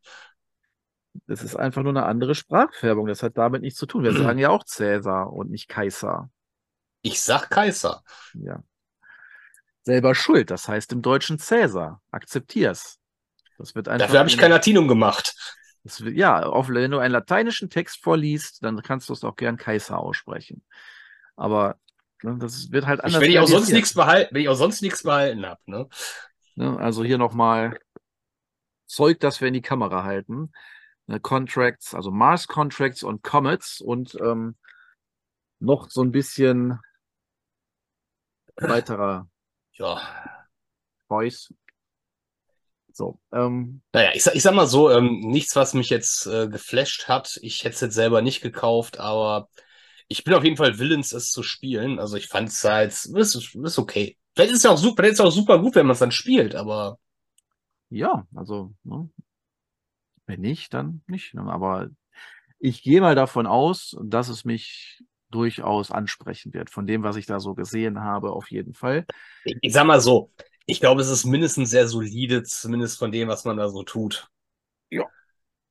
Das 1.27 1.43
ist 1.43 1.57
einfach 1.57 1.83
nur 1.83 1.93
eine 1.93 2.05
andere 2.05 2.35
Sprachfärbung. 2.35 3.07
Das 3.07 3.23
hat 3.23 3.39
damit 3.39 3.63
nichts 3.63 3.79
zu 3.79 3.87
tun. 3.87 4.05
Wir 4.05 4.13
sagen 4.15 4.39
ja 4.39 4.51
auch 4.51 4.65
Cäsar 4.65 5.33
und 5.33 5.51
nicht 5.51 5.69
Kaiser. 5.69 6.31
Ich 7.03 7.21
sag 7.23 7.49
Kaiser. 7.51 8.03
Ja 8.35 8.63
selber 9.88 10.14
schuld. 10.14 10.50
Das 10.50 10.68
heißt 10.68 10.92
im 10.92 11.00
Deutschen 11.00 11.38
Cäsar. 11.38 12.02
Akzeptier's. 12.11 12.99
Das 13.57 13.75
wird 13.75 13.88
einfach 13.88 14.07
Dafür 14.07 14.18
habe 14.21 14.28
ich 14.28 14.37
kein 14.37 14.50
Latinum 14.50 14.87
gemacht. 14.87 15.35
Wird, 15.83 16.14
ja, 16.14 16.42
auf, 16.42 16.68
wenn 16.68 16.90
du 16.90 16.99
einen 16.99 17.12
lateinischen 17.12 17.71
Text 17.71 18.02
vorliest, 18.02 18.62
dann 18.62 18.83
kannst 18.83 19.09
du 19.09 19.14
es 19.14 19.25
auch 19.25 19.35
gern 19.35 19.57
Kaiser 19.57 19.99
aussprechen. 19.99 20.62
Aber 21.37 21.78
ne, 22.23 22.37
das 22.38 22.71
wird 22.71 22.87
halt 22.87 23.00
anders. 23.00 23.14
Ich, 23.14 23.21
wenn, 23.23 23.30
ich 23.30 23.38
auch 23.38 23.49
sonst 23.49 23.71
nichts 23.71 23.95
behalten, 23.95 24.35
wenn 24.35 24.42
ich 24.42 24.50
auch 24.50 24.57
sonst 24.57 24.83
nichts 24.83 25.04
behalten 25.04 25.47
habe. 25.47 25.61
Ne? 25.64 25.88
Ne, 26.57 26.78
also 26.78 27.02
hier 27.02 27.16
nochmal 27.16 27.80
Zeug, 28.87 29.20
das 29.20 29.40
wir 29.40 29.48
in 29.48 29.55
die 29.55 29.62
Kamera 29.62 30.05
halten. 30.05 30.53
Ne, 31.07 31.18
Contracts, 31.18 31.94
also 31.94 32.11
Mars 32.11 32.46
Contracts 32.46 33.03
und 33.03 33.22
Comets 33.22 33.81
und 33.81 34.14
ähm, 34.20 34.57
noch 35.61 35.88
so 35.88 36.03
ein 36.03 36.12
bisschen 36.12 36.79
weiterer 38.57 39.27
ja. 39.79 40.01
Boys. 41.09 41.53
So, 42.93 43.21
ähm, 43.33 43.81
naja, 43.93 44.11
ich, 44.14 44.27
ich 44.27 44.43
sag 44.43 44.55
mal 44.55 44.67
so, 44.67 44.91
ähm, 44.91 45.21
nichts, 45.21 45.55
was 45.55 45.73
mich 45.73 45.88
jetzt 45.88 46.27
äh, 46.27 46.49
geflasht 46.49 47.09
hat. 47.09 47.38
Ich 47.43 47.64
hätte 47.64 47.75
es 47.75 47.81
jetzt 47.81 47.95
selber 47.95 48.23
nicht 48.23 48.41
gekauft, 48.41 48.99
aber 48.99 49.49
ich 50.09 50.25
bin 50.25 50.35
auf 50.35 50.43
jeden 50.43 50.57
Fall 50.57 50.79
willens, 50.79 51.12
es 51.12 51.31
zu 51.31 51.43
spielen. 51.43 51.99
Also 51.99 52.17
ich 52.17 52.27
fand 52.27 52.49
es 52.49 52.64
halt, 52.64 52.91
ist, 52.91 53.55
ist 53.55 53.79
okay. 53.79 54.19
Vielleicht 54.35 54.51
ist 54.51 54.59
es 54.59 54.62
ja 54.64 54.71
auch 54.71 54.79
super, 54.79 55.05
ist 55.05 55.21
auch 55.21 55.31
super 55.31 55.61
gut, 55.61 55.77
wenn 55.77 55.87
man 55.87 55.93
es 55.95 56.01
dann 56.01 56.12
spielt, 56.12 56.55
aber. 56.55 56.99
Ja, 57.91 58.27
also, 58.35 58.75
ne? 58.85 59.09
wenn 60.27 60.41
nicht, 60.41 60.75
dann 60.75 61.03
nicht. 61.07 61.35
Ne? 61.35 61.43
Aber 61.43 61.88
ich 62.59 62.83
gehe 62.83 63.01
mal 63.01 63.14
davon 63.14 63.47
aus, 63.47 63.97
dass 64.03 64.29
es 64.29 64.45
mich 64.45 65.03
durchaus 65.31 65.91
ansprechen 65.91 66.55
wird. 66.55 66.71
Von 66.71 66.87
dem, 66.87 67.03
was 67.03 67.17
ich 67.17 67.27
da 67.27 67.41
so 67.41 67.55
gesehen 67.55 68.01
habe, 68.01 68.33
auf 68.33 68.51
jeden 68.51 68.75
Fall. 68.75 69.07
Ich, 69.45 69.73
sag 69.73 69.87
mal 69.87 70.01
so, 70.01 70.33
ich 70.67 70.81
glaube, 70.81 71.01
es 71.01 71.09
ist 71.09 71.25
mindestens 71.25 71.71
sehr 71.71 71.88
solide, 71.88 72.43
zumindest 72.43 72.99
von 72.99 73.12
dem, 73.12 73.29
was 73.29 73.45
man 73.45 73.57
da 73.57 73.69
so 73.69 73.83
tut. 73.83 74.29
Ja. 74.91 75.05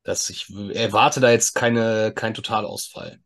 Dass 0.03 0.29
ich 0.29 0.49
erwarte 0.73 1.19
da 1.19 1.31
jetzt 1.31 1.53
keine, 1.53 2.13
kein 2.15 2.33
Totalausfall. 2.33 3.19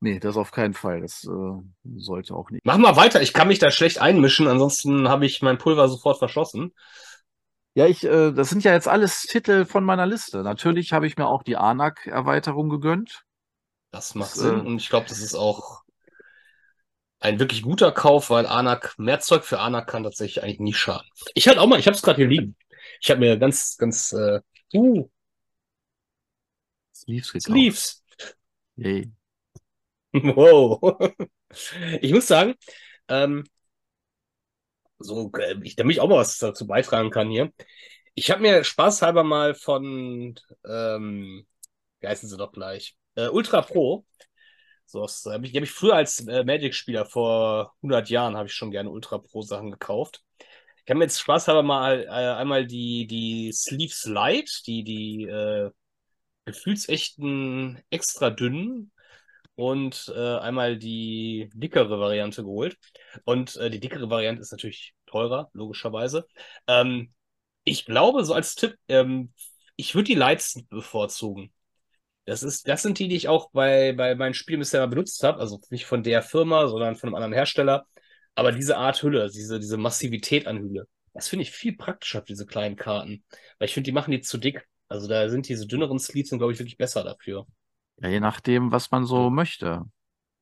Nee, 0.00 0.20
das 0.20 0.36
auf 0.36 0.52
keinen 0.52 0.74
Fall. 0.74 1.00
Das 1.00 1.24
äh, 1.24 1.96
sollte 1.96 2.34
auch 2.34 2.50
nicht. 2.50 2.64
Mach 2.64 2.76
mal 2.76 2.96
weiter. 2.96 3.22
Ich 3.22 3.32
kann 3.32 3.48
mich 3.48 3.58
da 3.58 3.70
schlecht 3.70 4.00
einmischen, 4.00 4.46
ansonsten 4.46 5.08
habe 5.08 5.26
ich 5.26 5.42
mein 5.42 5.58
Pulver 5.58 5.88
sofort 5.88 6.18
verschossen. 6.18 6.72
Ja, 7.74 7.86
ich, 7.86 8.04
äh, 8.04 8.32
das 8.32 8.48
sind 8.48 8.64
ja 8.64 8.72
jetzt 8.72 8.88
alles 8.88 9.22
Titel 9.22 9.66
von 9.66 9.84
meiner 9.84 10.06
Liste. 10.06 10.42
Natürlich 10.42 10.94
habe 10.94 11.06
ich 11.06 11.18
mir 11.18 11.26
auch 11.26 11.42
die 11.42 11.58
Anak-Erweiterung 11.58 12.70
gegönnt. 12.70 13.25
Das 13.90 14.14
macht 14.14 14.32
das, 14.32 14.40
Sinn 14.40 14.58
äh, 14.58 14.62
und 14.62 14.80
ich 14.80 14.88
glaube, 14.88 15.08
das 15.08 15.20
ist 15.20 15.34
auch 15.34 15.82
ein 17.20 17.38
wirklich 17.38 17.62
guter 17.62 17.92
Kauf, 17.92 18.30
weil 18.30 18.46
Anak, 18.46 18.98
mehr 18.98 19.20
Zeug 19.20 19.44
für 19.44 19.58
Anak 19.58 19.88
kann 19.88 20.04
tatsächlich 20.04 20.42
eigentlich 20.42 20.60
nie 20.60 20.74
schaden. 20.74 21.08
Ich 21.34 21.48
hatte 21.48 21.60
auch 21.60 21.66
mal, 21.66 21.78
ich 21.78 21.86
habe 21.86 21.96
es 21.96 22.02
gerade 22.02 22.16
hier 22.16 22.28
liegen. 22.28 22.56
Ich 23.00 23.10
habe 23.10 23.20
mir 23.20 23.38
ganz, 23.38 23.76
ganz, 23.76 24.12
äh, 24.12 24.40
uh, 24.74 25.08
Sleeves 26.94 27.32
gekauft. 27.32 27.46
Sleeves. 27.46 28.04
Yay. 28.76 29.10
Wow. 30.12 30.80
ich 32.00 32.10
muss 32.10 32.26
sagen, 32.26 32.54
ähm, 33.08 33.44
so, 34.98 35.30
äh, 35.38 35.56
ich, 35.62 35.76
damit 35.76 35.96
ich 35.96 36.00
auch 36.00 36.08
mal 36.08 36.16
was 36.16 36.38
dazu 36.38 36.66
beitragen 36.66 37.10
kann 37.10 37.30
hier. 37.30 37.52
Ich 38.14 38.30
habe 38.30 38.40
mir 38.40 38.64
spaßhalber 38.64 39.24
mal 39.24 39.54
von, 39.54 40.34
ähm, 40.66 41.46
wie 42.00 42.06
heißen 42.06 42.28
sie 42.28 42.36
doch 42.38 42.52
gleich? 42.52 42.96
Äh, 43.16 43.28
Ultra 43.28 43.62
Pro. 43.62 44.04
So, 44.86 45.02
das 45.02 45.24
habe 45.26 45.46
ich, 45.46 45.56
hab 45.56 45.62
ich 45.64 45.70
früher 45.70 45.94
als 45.96 46.26
äh, 46.28 46.44
Magic-Spieler 46.44 47.06
vor 47.06 47.74
100 47.82 48.08
Jahren 48.08 48.36
habe 48.36 48.46
ich 48.48 48.54
schon 48.54 48.70
gerne 48.70 48.90
Ultra 48.90 49.18
Pro 49.18 49.42
Sachen 49.42 49.70
gekauft. 49.72 50.22
Ich 50.84 50.90
habe 50.90 50.98
mir 50.98 51.04
jetzt 51.04 51.20
Spaß 51.20 51.48
aber 51.48 51.64
mal 51.64 52.04
äh, 52.04 52.08
einmal 52.08 52.66
die, 52.66 53.06
die 53.08 53.52
Sleeves 53.52 54.04
Light, 54.06 54.62
die, 54.66 54.84
die 54.84 55.24
äh, 55.24 55.70
gefühlsechten 56.44 57.82
extra 57.90 58.30
dünnen 58.30 58.92
und 59.56 60.12
äh, 60.14 60.38
einmal 60.38 60.78
die 60.78 61.50
dickere 61.54 61.98
Variante 61.98 62.42
geholt. 62.44 62.78
Und 63.24 63.56
äh, 63.56 63.70
die 63.70 63.80
dickere 63.80 64.10
Variante 64.10 64.42
ist 64.42 64.52
natürlich 64.52 64.94
teurer, 65.06 65.50
logischerweise. 65.54 66.26
Ähm, 66.68 67.12
ich 67.64 67.84
glaube, 67.86 68.24
so 68.24 68.34
als 68.34 68.54
Tipp, 68.54 68.76
ähm, 68.88 69.32
ich 69.76 69.94
würde 69.94 70.04
die 70.06 70.14
Lights 70.14 70.62
bevorzugen. 70.68 71.52
Das 72.26 72.42
ist, 72.42 72.68
das 72.68 72.82
sind 72.82 72.98
die, 72.98 73.06
die 73.08 73.16
ich 73.16 73.28
auch 73.28 73.50
bei, 73.52 73.92
bei 73.92 74.16
meinen 74.16 74.34
Spielen 74.34 74.58
bisher 74.58 74.80
mal 74.80 74.88
benutzt 74.88 75.22
habe. 75.22 75.38
Also 75.38 75.60
nicht 75.70 75.86
von 75.86 76.02
der 76.02 76.22
Firma, 76.22 76.66
sondern 76.66 76.96
von 76.96 77.08
einem 77.08 77.14
anderen 77.14 77.32
Hersteller. 77.32 77.86
Aber 78.34 78.52
diese 78.52 78.76
Art 78.76 79.02
Hülle, 79.02 79.30
diese, 79.30 79.60
diese 79.60 79.76
Massivität 79.76 80.46
an 80.46 80.58
Hülle, 80.58 80.88
das 81.14 81.28
finde 81.28 81.44
ich 81.44 81.52
viel 81.52 81.76
praktischer 81.76 82.20
für 82.20 82.26
diese 82.26 82.44
kleinen 82.44 82.76
Karten. 82.76 83.24
Weil 83.58 83.68
ich 83.68 83.74
finde, 83.74 83.86
die 83.88 83.92
machen 83.92 84.10
die 84.10 84.20
zu 84.20 84.38
dick. 84.38 84.66
Also 84.88 85.08
da 85.08 85.28
sind 85.30 85.48
diese 85.48 85.66
dünneren 85.66 85.98
Sleeves, 85.98 86.30
glaube 86.30 86.52
ich, 86.52 86.58
wirklich 86.58 86.76
besser 86.76 87.04
dafür. 87.04 87.46
Ja, 87.98 88.08
je 88.08 88.20
nachdem, 88.20 88.72
was 88.72 88.90
man 88.90 89.06
so 89.06 89.30
möchte. 89.30 89.82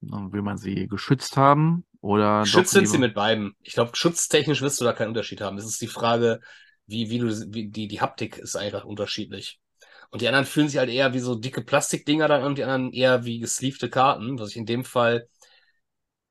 Will 0.01 0.42
man 0.42 0.59
sie 0.59 0.88
geschützt 0.88 1.37
haben 1.37 1.87
oder. 2.01 2.42
Geschützt 2.42 2.73
sind 2.73 2.88
sie 2.88 2.99
mit 2.99 3.14
beiden. 3.14 3.55
Ich 3.61 3.75
glaube, 3.75 3.92
schutztechnisch 3.94 4.61
wirst 4.61 4.81
du 4.81 4.85
da 4.85 4.92
keinen 4.92 5.09
Unterschied 5.09 5.40
haben. 5.40 5.57
Es 5.57 5.64
ist 5.64 5.81
die 5.81 5.87
Frage, 5.87 6.40
wie, 6.87 7.09
wie 7.09 7.18
du, 7.18 7.29
wie, 7.55 7.68
die, 7.68 7.88
die 7.88 8.01
Haptik 8.01 8.37
ist 8.37 8.57
einfach 8.57 8.85
unterschiedlich. 8.85 9.61
Und 10.11 10.23
die 10.23 10.29
anderen 10.29 10.47
fühlen 10.47 10.69
sich 10.69 10.79
halt 10.79 10.90
eher 10.90 11.12
wie 11.14 11.21
so 11.21 11.35
dicke 11.35 11.62
Plastikdinger 11.62 12.29
dann 12.29 12.45
und 12.45 12.59
die 12.59 12.64
anderen 12.64 12.93
eher 12.93 13.25
wie 13.25 13.40
gesleevte 13.40 13.90
Karten, 13.90 14.38
was 14.38 14.51
ich 14.51 14.57
in 14.57 14.67
dem 14.67 14.85
Fall. 14.85 15.29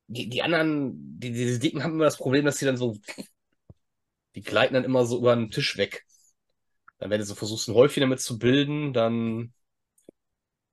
Die, 0.07 0.29
die 0.29 0.41
anderen, 0.41 1.19
die, 1.19 1.31
diese 1.31 1.59
dicken 1.59 1.83
haben 1.83 1.93
immer 1.93 2.05
das 2.05 2.17
Problem, 2.17 2.45
dass 2.45 2.57
sie 2.57 2.65
dann 2.65 2.77
so. 2.77 2.97
Die 4.35 4.41
gleiten 4.41 4.73
dann 4.73 4.83
immer 4.83 5.05
so 5.05 5.19
über 5.19 5.35
den 5.35 5.51
Tisch 5.51 5.77
weg. 5.77 6.05
Dann, 6.97 7.09
wenn 7.09 7.19
du 7.19 7.25
so 7.25 7.35
versuchst, 7.35 7.67
ein 7.67 7.75
Häufchen 7.75 8.01
damit 8.01 8.19
zu 8.21 8.37
bilden, 8.39 8.93
dann 8.93 9.53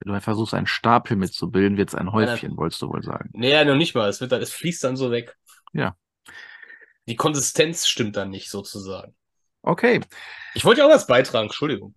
Wenn 0.00 0.14
du 0.14 0.20
versuchst, 0.20 0.54
einen 0.54 0.66
Stapel 0.66 1.16
mitzubilden, 1.16 1.76
wird 1.76 1.90
es 1.90 1.94
ein 1.94 2.12
Häufchen, 2.12 2.56
wolltest 2.56 2.80
du 2.80 2.88
wohl 2.88 3.02
sagen. 3.02 3.30
Nee, 3.32 3.64
noch 3.64 3.76
nicht 3.76 3.94
mal. 3.94 4.08
Es, 4.08 4.20
wird 4.20 4.32
dann, 4.32 4.40
es 4.40 4.52
fließt 4.52 4.82
dann 4.84 4.96
so 4.96 5.10
weg. 5.10 5.36
Ja. 5.72 5.94
Die 7.06 7.16
Konsistenz 7.16 7.86
stimmt 7.86 8.16
dann 8.16 8.30
nicht, 8.30 8.50
sozusagen. 8.50 9.14
Okay. 9.62 10.00
Ich 10.54 10.64
wollte 10.64 10.80
ja 10.80 10.86
auch 10.86 10.90
was 10.90 11.06
beitragen, 11.06 11.48
Entschuldigung. 11.48 11.94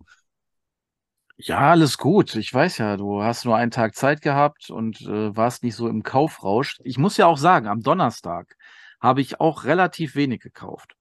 Ja, 1.36 1.58
alles 1.72 1.98
gut. 1.98 2.36
Ich 2.36 2.52
weiß 2.54 2.78
ja, 2.78 2.96
du 2.96 3.22
hast 3.22 3.44
nur 3.44 3.56
einen 3.56 3.70
Tag 3.72 3.94
Zeit 3.96 4.20
gehabt 4.22 4.70
und 4.70 5.00
äh, 5.02 5.34
warst 5.36 5.62
nicht 5.64 5.74
so 5.74 5.88
im 5.88 6.02
Kaufrausch. 6.04 6.78
Ich 6.84 6.96
muss 6.96 7.16
ja 7.16 7.26
auch 7.26 7.38
sagen, 7.38 7.66
am 7.66 7.82
Donnerstag 7.82 8.56
habe 9.00 9.20
ich 9.20 9.40
auch 9.40 9.64
relativ 9.64 10.14
wenig 10.14 10.40
gekauft. 10.40 10.94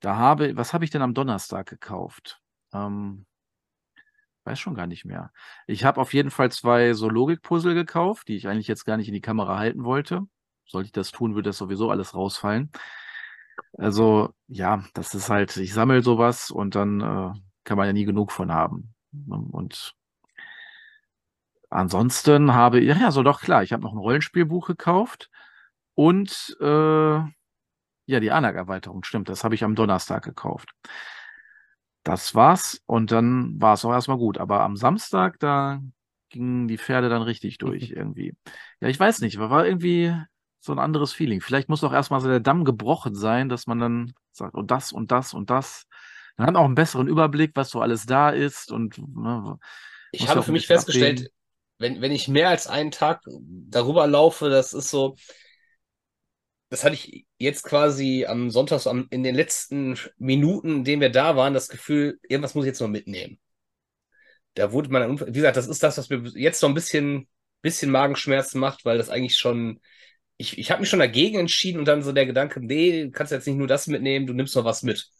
Da 0.00 0.16
habe, 0.16 0.56
was 0.56 0.74
habe 0.74 0.84
ich 0.84 0.90
denn 0.90 1.02
am 1.02 1.14
Donnerstag 1.14 1.68
gekauft? 1.68 2.40
Ähm, 2.74 3.26
weiß 4.44 4.58
schon 4.60 4.74
gar 4.74 4.86
nicht 4.86 5.04
mehr. 5.04 5.32
Ich 5.66 5.84
habe 5.84 6.00
auf 6.00 6.14
jeden 6.14 6.30
Fall 6.30 6.50
zwei 6.52 6.92
so 6.94 7.08
Logikpuzzle 7.08 7.74
gekauft, 7.74 8.28
die 8.28 8.36
ich 8.36 8.48
eigentlich 8.48 8.68
jetzt 8.68 8.84
gar 8.84 8.96
nicht 8.96 9.08
in 9.08 9.14
die 9.14 9.20
Kamera 9.20 9.58
halten 9.58 9.84
wollte. 9.84 10.22
Sollte 10.66 10.86
ich 10.86 10.92
das 10.92 11.10
tun, 11.12 11.34
würde 11.34 11.50
das 11.50 11.58
sowieso 11.58 11.90
alles 11.90 12.14
rausfallen. 12.14 12.70
Also 13.78 14.30
ja, 14.48 14.84
das 14.94 15.14
ist 15.14 15.30
halt, 15.30 15.56
ich 15.56 15.72
sammle 15.74 16.02
sowas 16.02 16.50
und 16.50 16.74
dann 16.74 17.00
äh, 17.00 17.32
kann 17.64 17.76
man 17.78 17.86
ja 17.86 17.92
nie 17.92 18.04
genug 18.04 18.32
von 18.32 18.52
haben. 18.52 18.95
Und 19.12 19.94
ansonsten 21.70 22.54
habe 22.54 22.80
ich, 22.80 22.88
ja, 22.88 23.10
so 23.10 23.22
doch 23.22 23.40
klar, 23.40 23.62
ich 23.62 23.72
habe 23.72 23.82
noch 23.82 23.92
ein 23.92 23.98
Rollenspielbuch 23.98 24.66
gekauft 24.66 25.30
und 25.94 26.56
äh, 26.60 27.18
ja, 28.08 28.20
die 28.20 28.30
Anak-Erweiterung, 28.30 29.02
stimmt, 29.04 29.28
das 29.28 29.44
habe 29.44 29.54
ich 29.54 29.64
am 29.64 29.74
Donnerstag 29.74 30.24
gekauft. 30.24 30.70
Das 32.04 32.36
war's 32.36 32.80
und 32.86 33.10
dann 33.10 33.60
war 33.60 33.74
es 33.74 33.84
auch 33.84 33.92
erstmal 33.92 34.18
gut. 34.18 34.38
Aber 34.38 34.60
am 34.60 34.76
Samstag, 34.76 35.40
da 35.40 35.80
gingen 36.28 36.68
die 36.68 36.78
Pferde 36.78 37.08
dann 37.08 37.22
richtig 37.22 37.58
durch 37.58 37.90
irgendwie. 37.90 38.34
Ja, 38.80 38.88
ich 38.88 38.98
weiß 39.00 39.20
nicht, 39.20 39.38
war 39.38 39.66
irgendwie 39.66 40.14
so 40.60 40.72
ein 40.72 40.78
anderes 40.78 41.12
Feeling. 41.12 41.40
Vielleicht 41.40 41.68
muss 41.68 41.82
auch 41.84 41.92
erstmal 41.92 42.20
so 42.20 42.28
der 42.28 42.40
Damm 42.40 42.64
gebrochen 42.64 43.14
sein, 43.14 43.48
dass 43.48 43.66
man 43.66 43.78
dann 43.80 44.12
sagt, 44.32 44.54
und 44.54 44.70
das 44.70 44.92
und 44.92 45.10
das 45.10 45.34
und 45.34 45.50
das. 45.50 45.86
Dann 46.36 46.46
hat 46.46 46.54
man 46.54 46.62
auch 46.62 46.66
einen 46.66 46.74
besseren 46.74 47.08
Überblick, 47.08 47.52
was 47.54 47.70
so 47.70 47.80
alles 47.80 48.06
da 48.06 48.30
ist 48.30 48.70
und 48.70 48.98
ne, 48.98 49.58
ich 50.12 50.28
habe 50.28 50.42
für 50.42 50.52
mich 50.52 50.66
festgestellt, 50.66 51.30
wenn, 51.78 52.00
wenn 52.00 52.12
ich 52.12 52.28
mehr 52.28 52.48
als 52.48 52.66
einen 52.66 52.90
Tag 52.90 53.22
darüber 53.40 54.06
laufe, 54.06 54.48
das 54.48 54.72
ist 54.72 54.90
so, 54.90 55.16
das 56.68 56.84
hatte 56.84 56.94
ich 56.94 57.26
jetzt 57.38 57.62
quasi 57.62 58.24
am 58.26 58.50
Sonntag, 58.50 58.80
so 58.80 58.90
am, 58.90 59.06
in 59.10 59.22
den 59.22 59.34
letzten 59.34 59.98
Minuten, 60.18 60.76
in 60.76 60.84
denen 60.84 61.02
wir 61.02 61.10
da 61.10 61.36
waren, 61.36 61.54
das 61.54 61.68
Gefühl, 61.68 62.18
irgendwas 62.28 62.54
muss 62.54 62.64
ich 62.64 62.68
jetzt 62.70 62.80
noch 62.80 62.88
mitnehmen. 62.88 63.38
Da 64.54 64.72
wurde 64.72 64.90
man, 64.90 65.20
wie 65.20 65.32
gesagt, 65.32 65.56
das 65.56 65.68
ist 65.68 65.82
das, 65.82 65.98
was 65.98 66.08
mir 66.08 66.22
jetzt 66.34 66.62
noch 66.62 66.70
ein 66.70 66.74
bisschen, 66.74 67.28
bisschen 67.62 67.90
Magenschmerzen 67.90 68.58
macht, 68.58 68.84
weil 68.84 68.98
das 68.98 69.10
eigentlich 69.10 69.38
schon, 69.38 69.80
ich, 70.38 70.58
ich 70.58 70.70
habe 70.70 70.80
mich 70.80 70.88
schon 70.88 70.98
dagegen 70.98 71.38
entschieden 71.38 71.78
und 71.78 71.84
dann 71.86 72.02
so 72.02 72.12
der 72.12 72.26
Gedanke, 72.26 72.60
nee, 72.60 73.04
du 73.04 73.10
kannst 73.10 73.32
jetzt 73.32 73.46
nicht 73.46 73.56
nur 73.56 73.66
das 73.66 73.86
mitnehmen, 73.86 74.26
du 74.26 74.32
nimmst 74.32 74.56
noch 74.56 74.64
was 74.64 74.82
mit. 74.82 75.10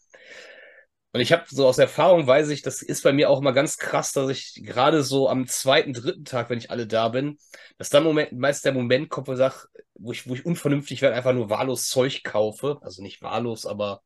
Und 1.17 1.21
ich 1.21 1.31
habe 1.31 1.45
so 1.47 1.65
aus 1.65 1.79
Erfahrung 1.79 2.27
weiß 2.27 2.49
ich, 2.49 2.61
das 2.61 2.83
ist 2.83 3.01
bei 3.01 3.11
mir 3.11 3.31
auch 3.31 3.39
immer 3.39 3.51
ganz 3.51 3.79
krass, 3.79 4.11
dass 4.11 4.29
ich 4.29 4.61
gerade 4.63 5.01
so 5.01 5.27
am 5.27 5.47
zweiten, 5.47 5.91
dritten 5.91 6.25
Tag, 6.25 6.51
wenn 6.51 6.59
ich 6.59 6.69
alle 6.69 6.85
da 6.85 7.09
bin, 7.09 7.39
dass 7.79 7.89
dann 7.89 8.03
Moment, 8.03 8.33
meist 8.33 8.63
der 8.65 8.71
Moment 8.71 9.09
kommt, 9.09 9.27
wo 9.27 9.31
ich 9.31 9.39
sage, 9.39 9.55
wo 9.95 10.11
ich, 10.11 10.29
wo 10.29 10.35
ich 10.35 10.45
unvernünftig 10.45 11.01
werde, 11.01 11.15
einfach 11.15 11.33
nur 11.33 11.49
wahllos 11.49 11.87
Zeug 11.87 12.23
kaufe. 12.23 12.77
Also 12.83 13.01
nicht 13.01 13.23
wahllos, 13.23 13.65
aber 13.65 14.03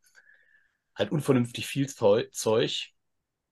halt 0.96 1.12
unvernünftig 1.12 1.68
viel 1.68 1.90
Zeug. 1.90 2.94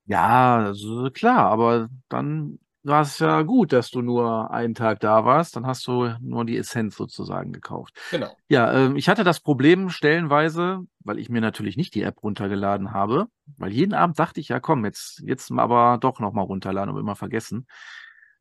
Ja, 0.06 0.64
also 0.64 1.10
klar, 1.12 1.52
aber 1.52 1.90
dann 2.08 2.60
war 2.90 3.04
es 3.04 3.20
ja 3.20 3.44
gut, 3.44 3.72
dass 3.72 3.90
du 3.90 4.02
nur 4.02 4.52
einen 4.52 4.76
Tag 4.76 5.00
da 5.00 5.24
warst. 5.24 5.56
Dann 5.56 5.66
hast 5.66 5.88
du 5.88 6.14
nur 6.20 6.44
die 6.44 6.58
Essenz 6.58 6.98
sozusagen 6.98 7.54
gekauft. 7.54 7.98
Genau. 8.12 8.36
Ja, 8.50 8.72
äh, 8.72 8.98
ich 8.98 9.08
hatte 9.08 9.24
das 9.24 9.40
Problem 9.40 9.90
stellenweise, 9.90 10.82
weil 11.00 11.20
ich 11.20 11.30
mir 11.30 11.42
natürlich 11.42 11.78
nicht 11.78 11.96
die 11.96 12.04
App 12.04 12.22
runtergeladen 12.22 12.92
habe, 12.92 13.28
weil 13.58 13.72
jeden 13.72 13.94
Abend 13.94 14.20
dachte 14.20 14.42
ich, 14.42 14.50
ja 14.50 14.60
komm, 14.60 14.84
jetzt, 14.84 15.22
jetzt 15.26 15.52
aber 15.52 15.98
doch 16.02 16.20
nochmal 16.20 16.46
runterladen 16.46 16.94
und 16.94 17.00
immer 17.00 17.16
vergessen. 17.16 17.68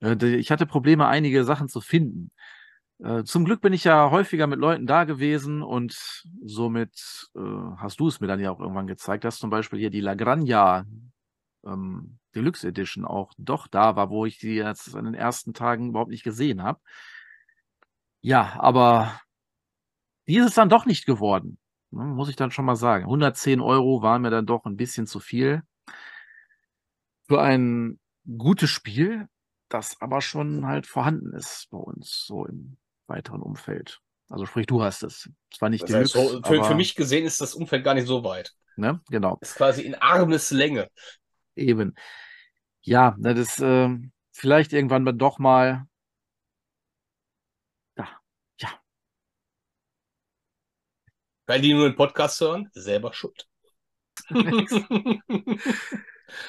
Äh, 0.00 0.16
ich 0.36 0.50
hatte 0.50 0.66
Probleme, 0.66 1.06
einige 1.06 1.44
Sachen 1.44 1.68
zu 1.68 1.80
finden. 1.80 2.32
Äh, 3.00 3.22
zum 3.22 3.44
Glück 3.44 3.60
bin 3.60 3.72
ich 3.72 3.84
ja 3.84 4.10
häufiger 4.10 4.46
mit 4.46 4.58
Leuten 4.58 4.86
da 4.86 5.04
gewesen 5.04 5.62
und 5.62 6.24
somit 6.44 7.28
äh, 7.36 7.40
hast 7.76 8.00
du 8.00 8.08
es 8.08 8.20
mir 8.20 8.26
dann 8.26 8.40
ja 8.40 8.50
auch 8.50 8.60
irgendwann 8.60 8.88
gezeigt, 8.88 9.24
dass 9.24 9.38
zum 9.38 9.50
Beispiel 9.50 9.78
hier 9.78 9.90
die 9.90 10.00
Lagranja 10.00 10.84
ähm, 11.68 12.18
Deluxe 12.34 12.66
Edition 12.66 13.04
auch 13.04 13.32
doch 13.38 13.66
da 13.66 13.96
war, 13.96 14.10
wo 14.10 14.26
ich 14.26 14.38
die 14.38 14.54
jetzt 14.54 14.94
in 14.94 15.04
den 15.04 15.14
ersten 15.14 15.54
Tagen 15.54 15.90
überhaupt 15.90 16.10
nicht 16.10 16.24
gesehen 16.24 16.62
habe. 16.62 16.80
Ja, 18.20 18.56
aber 18.58 19.20
die 20.26 20.36
ist 20.36 20.46
es 20.46 20.54
dann 20.54 20.68
doch 20.68 20.86
nicht 20.86 21.06
geworden. 21.06 21.58
Ne, 21.90 22.04
muss 22.04 22.28
ich 22.28 22.36
dann 22.36 22.50
schon 22.50 22.64
mal 22.64 22.76
sagen. 22.76 23.04
110 23.04 23.60
Euro 23.60 24.02
waren 24.02 24.22
mir 24.22 24.30
dann 24.30 24.46
doch 24.46 24.64
ein 24.64 24.76
bisschen 24.76 25.06
zu 25.06 25.20
viel. 25.20 25.62
Für 27.26 27.40
ein 27.40 27.98
gutes 28.36 28.70
Spiel, 28.70 29.28
das 29.68 30.00
aber 30.00 30.20
schon 30.20 30.66
halt 30.66 30.86
vorhanden 30.86 31.32
ist 31.34 31.68
bei 31.70 31.78
uns, 31.78 32.24
so 32.26 32.46
im 32.46 32.76
weiteren 33.06 33.42
Umfeld. 33.42 34.00
Also 34.28 34.44
sprich, 34.44 34.66
du 34.66 34.82
hast 34.82 35.02
es. 35.02 35.30
Zwar 35.54 35.70
nicht 35.70 35.84
das 35.84 35.94
heißt, 35.94 36.14
Deluxe, 36.14 36.34
so, 36.34 36.42
für, 36.42 36.64
für, 36.64 36.74
mich 36.74 36.94
gesehen 36.94 37.24
ist 37.24 37.40
das 37.40 37.54
Umfeld 37.54 37.84
gar 37.84 37.94
nicht 37.94 38.06
so 38.06 38.24
weit. 38.24 38.52
Ne? 38.76 39.00
Genau. 39.08 39.38
Ist 39.40 39.56
quasi 39.56 39.82
in 39.82 39.94
Armeslänge. 39.94 40.90
Eben. 41.58 41.94
Ja, 42.82 43.16
das 43.18 43.38
ist 43.38 43.60
äh, 43.60 43.88
vielleicht 44.32 44.72
irgendwann 44.72 45.18
doch 45.18 45.38
mal. 45.38 45.86
Ja, 47.96 48.08
ja. 48.60 48.68
Weil 51.46 51.60
die 51.60 51.74
nur 51.74 51.88
den 51.88 51.96
Podcast 51.96 52.40
hören, 52.40 52.70
selber 52.72 53.12
schuld. 53.12 53.46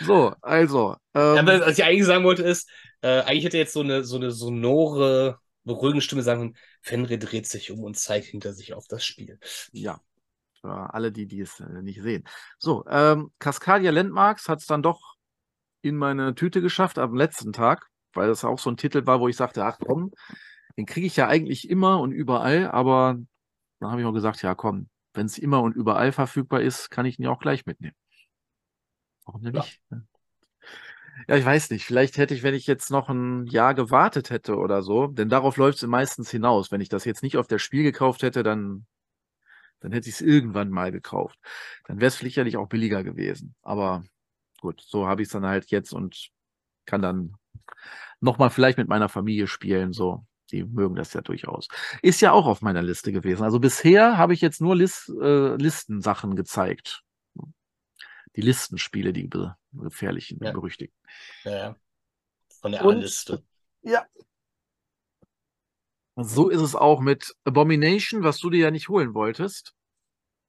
so, 0.01 0.33
also. 0.41 0.95
Ähm, 1.13 1.35
ja, 1.35 1.45
was 1.45 1.77
ich 1.77 1.83
eigentlich 1.83 2.05
sagen 2.05 2.23
wollte, 2.23 2.43
ist, 2.43 2.69
äh, 3.01 3.21
eigentlich 3.21 3.45
hätte 3.45 3.57
jetzt 3.57 3.73
so 3.73 3.81
eine, 3.81 4.03
so 4.03 4.17
eine 4.17 4.31
sonore, 4.31 5.39
beruhigende 5.63 6.01
Stimme 6.01 6.23
sagen, 6.23 6.55
Fenrir 6.81 7.17
dreht 7.19 7.47
sich 7.47 7.71
um 7.71 7.83
und 7.83 7.97
zeigt 7.97 8.27
hinter 8.27 8.53
sich 8.53 8.73
auf 8.73 8.87
das 8.87 9.05
Spiel. 9.05 9.39
Ja, 9.71 10.01
für 10.59 10.93
alle, 10.93 11.11
die, 11.11 11.25
die 11.25 11.41
es 11.41 11.59
äh, 11.59 11.81
nicht 11.81 12.01
sehen. 12.01 12.23
So, 12.57 12.85
ähm, 12.87 13.31
Cascadia 13.39 13.91
Landmarks 13.91 14.49
hat 14.49 14.59
es 14.59 14.65
dann 14.65 14.83
doch 14.83 15.15
in 15.81 15.95
meine 15.95 16.35
Tüte 16.35 16.61
geschafft 16.61 16.99
am 16.99 17.15
letzten 17.15 17.53
Tag, 17.53 17.87
weil 18.13 18.27
das 18.27 18.43
auch 18.43 18.59
so 18.59 18.69
ein 18.69 18.77
Titel 18.77 19.05
war, 19.05 19.19
wo 19.19 19.27
ich 19.27 19.37
sagte, 19.37 19.65
ach 19.65 19.77
komm, 19.79 20.11
den 20.77 20.85
kriege 20.85 21.07
ich 21.07 21.15
ja 21.15 21.27
eigentlich 21.27 21.69
immer 21.69 21.99
und 21.99 22.11
überall, 22.11 22.69
aber 22.69 23.17
dann 23.79 23.91
habe 23.91 24.01
ich 24.01 24.07
auch 24.07 24.13
gesagt, 24.13 24.41
ja 24.41 24.55
komm, 24.55 24.89
wenn 25.13 25.25
es 25.25 25.37
immer 25.37 25.61
und 25.61 25.75
überall 25.75 26.11
verfügbar 26.11 26.61
ist, 26.61 26.89
kann 26.89 27.05
ich 27.05 27.19
ihn 27.19 27.23
ja 27.23 27.31
auch 27.31 27.39
gleich 27.39 27.65
mitnehmen. 27.65 27.95
Warum 29.25 29.43
denn 29.43 29.53
ja. 29.53 29.61
nicht? 29.61 29.81
Ja, 31.27 31.35
ich 31.35 31.45
weiß 31.45 31.69
nicht. 31.71 31.85
Vielleicht 31.85 32.17
hätte 32.17 32.33
ich, 32.33 32.43
wenn 32.43 32.53
ich 32.53 32.65
jetzt 32.65 32.91
noch 32.91 33.09
ein 33.09 33.45
Jahr 33.45 33.73
gewartet 33.73 34.29
hätte 34.29 34.55
oder 34.57 34.81
so, 34.81 35.07
denn 35.07 35.29
darauf 35.29 35.57
läuft 35.57 35.81
es 35.81 35.87
meistens 35.87 36.31
hinaus. 36.31 36.71
Wenn 36.71 36.81
ich 36.81 36.89
das 36.89 37.05
jetzt 37.05 37.23
nicht 37.23 37.37
auf 37.37 37.47
der 37.47 37.59
Spiel 37.59 37.83
gekauft 37.83 38.23
hätte, 38.23 38.41
dann, 38.43 38.85
dann 39.79 39.91
hätte 39.91 40.09
ich 40.09 40.15
es 40.15 40.21
irgendwann 40.21 40.69
mal 40.69 40.91
gekauft. 40.91 41.39
Dann 41.85 41.99
wäre 41.99 42.07
es 42.07 42.17
sicherlich 42.17 42.57
auch 42.57 42.67
billiger 42.67 43.03
gewesen. 43.03 43.55
Aber 43.61 44.03
gut, 44.61 44.81
so 44.81 45.07
habe 45.07 45.21
ich 45.21 45.27
es 45.27 45.31
dann 45.31 45.45
halt 45.45 45.71
jetzt 45.71 45.93
und 45.93 46.29
kann 46.85 47.01
dann 47.01 47.35
nochmal 48.19 48.49
vielleicht 48.49 48.77
mit 48.77 48.89
meiner 48.89 49.09
Familie 49.09 49.47
spielen. 49.47 49.93
So, 49.93 50.25
die 50.51 50.63
mögen 50.63 50.95
das 50.95 51.13
ja 51.13 51.21
durchaus. 51.21 51.67
Ist 52.01 52.21
ja 52.21 52.31
auch 52.31 52.45
auf 52.45 52.61
meiner 52.61 52.81
Liste 52.81 53.11
gewesen. 53.11 53.43
Also 53.43 53.59
bisher 53.59 54.17
habe 54.17 54.33
ich 54.33 54.41
jetzt 54.41 54.61
nur 54.61 54.75
Lis 54.75 55.11
äh, 55.21 55.55
Listensachen 55.55 56.35
gezeigt. 56.35 57.03
Die 58.35 58.41
Listenspiele, 58.41 59.11
die 59.11 59.29
gefährlichen, 59.71 60.39
ja. 60.41 60.51
berüchtigten. 60.51 60.97
Ja, 61.43 61.51
ja. 61.51 61.75
Von 62.61 62.71
der 62.73 62.85
A-Liste. 62.85 63.43
Ja. 63.81 64.05
So 66.23 66.49
ist 66.49 66.61
es 66.61 66.75
auch 66.75 67.01
mit 67.01 67.35
Abomination, 67.43 68.23
was 68.23 68.39
du 68.39 68.49
dir 68.49 68.59
ja 68.59 68.71
nicht 68.71 68.89
holen 68.89 69.13
wolltest. 69.13 69.73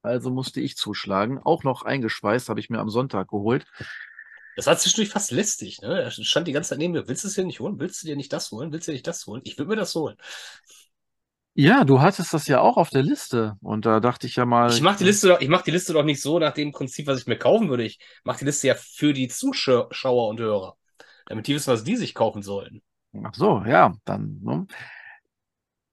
Also 0.01 0.31
musste 0.31 0.59
ich 0.61 0.75
zuschlagen. 0.75 1.39
Auch 1.39 1.63
noch 1.63 1.83
eingeschweißt, 1.83 2.49
habe 2.49 2.59
ich 2.59 2.69
mir 2.69 2.79
am 2.79 2.89
Sonntag 2.89 3.29
geholt. 3.29 3.65
Das 4.55 4.67
war 4.67 4.77
zwischendurch 4.77 5.09
fast 5.09 5.31
lästig, 5.31 5.81
ne? 5.81 6.01
Er 6.01 6.11
stand 6.11 6.47
die 6.47 6.51
ganze 6.51 6.69
Zeit 6.69 6.79
neben 6.79 6.93
mir. 6.93 7.07
Willst 7.07 7.23
du 7.23 7.27
es 7.27 7.35
dir 7.35 7.45
nicht 7.45 7.59
holen? 7.59 7.79
Willst 7.79 8.03
du 8.03 8.07
dir 8.07 8.15
nicht 8.15 8.33
das 8.33 8.51
holen? 8.51 8.73
Willst 8.73 8.87
du 8.87 8.91
dir 8.91 8.95
nicht 8.95 9.07
das 9.07 9.25
holen? 9.27 9.41
Ich 9.45 9.57
will 9.57 9.65
mir 9.65 9.75
das 9.75 9.95
holen. 9.95 10.17
Ja, 11.53 11.83
du 11.83 12.01
hattest 12.01 12.33
das 12.33 12.47
ja 12.47 12.59
auch 12.59 12.77
auf 12.77 12.89
der 12.89 13.03
Liste. 13.03 13.57
Und 13.61 13.85
da 13.85 13.99
dachte 13.99 14.27
ich 14.27 14.35
ja 14.35 14.45
mal. 14.45 14.71
Ich 14.71 14.81
mache 14.81 14.99
die 14.99 15.03
Liste 15.05 15.27
doch, 15.27 15.41
ich 15.41 15.49
mach 15.49 15.61
die 15.61 15.71
Liste 15.71 15.93
doch 15.93 16.03
nicht 16.03 16.21
so 16.21 16.39
nach 16.39 16.53
dem 16.53 16.71
Prinzip, 16.71 17.07
was 17.07 17.19
ich 17.19 17.27
mir 17.27 17.37
kaufen 17.37 17.69
würde. 17.69 17.83
Ich 17.83 17.99
mache 18.23 18.39
die 18.39 18.45
Liste 18.45 18.67
ja 18.67 18.75
für 18.75 19.13
die 19.13 19.27
Zuschauer 19.27 20.27
und 20.27 20.39
Hörer. 20.39 20.75
Damit 21.27 21.47
die 21.47 21.55
wissen, 21.55 21.71
was 21.71 21.83
die 21.83 21.95
sich 21.95 22.13
kaufen 22.13 22.41
sollen. 22.41 22.81
Ach 23.23 23.33
so, 23.33 23.63
ja, 23.65 23.93
dann. 24.05 24.39
Ne? 24.41 24.67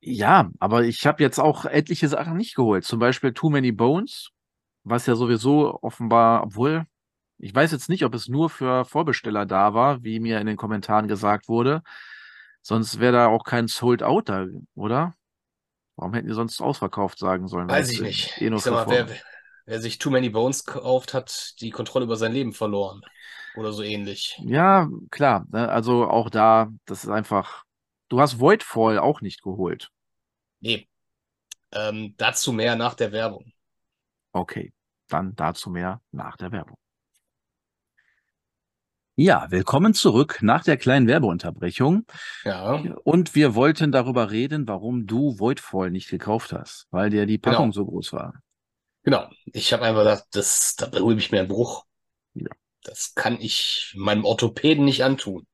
Ja, 0.00 0.50
aber 0.60 0.84
ich 0.84 1.06
habe 1.06 1.22
jetzt 1.22 1.38
auch 1.40 1.64
etliche 1.64 2.08
Sachen 2.08 2.36
nicht 2.36 2.54
geholt. 2.54 2.84
Zum 2.84 2.98
Beispiel 3.00 3.32
Too 3.32 3.50
Many 3.50 3.72
Bones, 3.72 4.30
was 4.84 5.06
ja 5.06 5.16
sowieso 5.16 5.78
offenbar, 5.82 6.44
obwohl, 6.44 6.86
Ich 7.38 7.54
weiß 7.54 7.72
jetzt 7.72 7.88
nicht, 7.88 8.04
ob 8.04 8.14
es 8.14 8.28
nur 8.28 8.50
für 8.50 8.84
Vorbesteller 8.84 9.46
da 9.46 9.74
war, 9.74 10.02
wie 10.04 10.20
mir 10.20 10.40
in 10.40 10.46
den 10.46 10.56
Kommentaren 10.56 11.08
gesagt 11.08 11.48
wurde. 11.48 11.82
Sonst 12.62 13.00
wäre 13.00 13.12
da 13.12 13.26
auch 13.28 13.44
kein 13.44 13.68
Sold 13.68 14.02
Out 14.02 14.28
da, 14.28 14.46
oder? 14.74 15.14
Warum 15.96 16.14
hätten 16.14 16.28
die 16.28 16.34
sonst 16.34 16.60
ausverkauft 16.60 17.18
sagen 17.18 17.48
sollen? 17.48 17.68
Weiß 17.68 17.90
ich 17.90 18.00
nicht. 18.00 18.40
Eh 18.40 18.48
ich 18.54 18.62
sag 18.62 18.72
mal, 18.72 18.88
wer, 18.88 19.08
wer 19.66 19.80
sich 19.80 19.98
Too 19.98 20.10
Many 20.10 20.30
Bones 20.30 20.64
kauft, 20.64 21.14
hat 21.14 21.54
die 21.60 21.70
Kontrolle 21.70 22.04
über 22.04 22.16
sein 22.16 22.32
Leben 22.32 22.52
verloren. 22.52 23.02
Oder 23.54 23.72
so 23.72 23.82
ähnlich. 23.82 24.38
Ja, 24.44 24.88
klar. 25.10 25.46
Ne? 25.50 25.68
Also 25.68 26.08
auch 26.08 26.30
da, 26.30 26.68
das 26.86 27.04
ist 27.04 27.10
einfach. 27.10 27.64
Du 28.08 28.20
hast 28.20 28.40
Voidfall 28.40 28.98
auch 28.98 29.20
nicht 29.20 29.42
geholt. 29.42 29.90
Nee. 30.60 30.88
Ähm, 31.72 32.14
dazu 32.16 32.52
mehr 32.52 32.74
nach 32.74 32.94
der 32.94 33.12
Werbung. 33.12 33.52
Okay, 34.32 34.72
dann 35.08 35.34
dazu 35.36 35.68
mehr 35.68 36.00
nach 36.10 36.36
der 36.38 36.50
Werbung. 36.50 36.78
Ja, 39.14 39.50
willkommen 39.50 39.92
zurück 39.92 40.38
nach 40.42 40.64
der 40.64 40.76
kleinen 40.76 41.06
Werbeunterbrechung. 41.06 42.06
Ja. 42.44 42.76
Und 43.04 43.34
wir 43.34 43.54
wollten 43.54 43.92
darüber 43.92 44.30
reden, 44.30 44.66
warum 44.68 45.06
du 45.06 45.38
Voidfall 45.38 45.90
nicht 45.90 46.08
gekauft 46.08 46.52
hast, 46.52 46.86
weil 46.90 47.10
dir 47.10 47.26
die 47.26 47.36
Packung 47.36 47.72
genau. 47.72 47.72
so 47.72 47.84
groß 47.84 48.12
war. 48.12 48.40
Genau. 49.02 49.28
Ich 49.46 49.72
habe 49.72 49.84
einfach 49.84 50.02
gedacht, 50.02 50.24
das, 50.30 50.76
da 50.76 50.86
berühre 50.86 51.18
ich 51.18 51.30
mir 51.30 51.40
einen 51.40 51.48
Bruch. 51.48 51.84
Ja. 52.34 52.48
Das 52.84 53.14
kann 53.14 53.38
ich 53.40 53.92
meinem 53.96 54.24
Orthopäden 54.24 54.84
nicht 54.84 55.04
antun. 55.04 55.46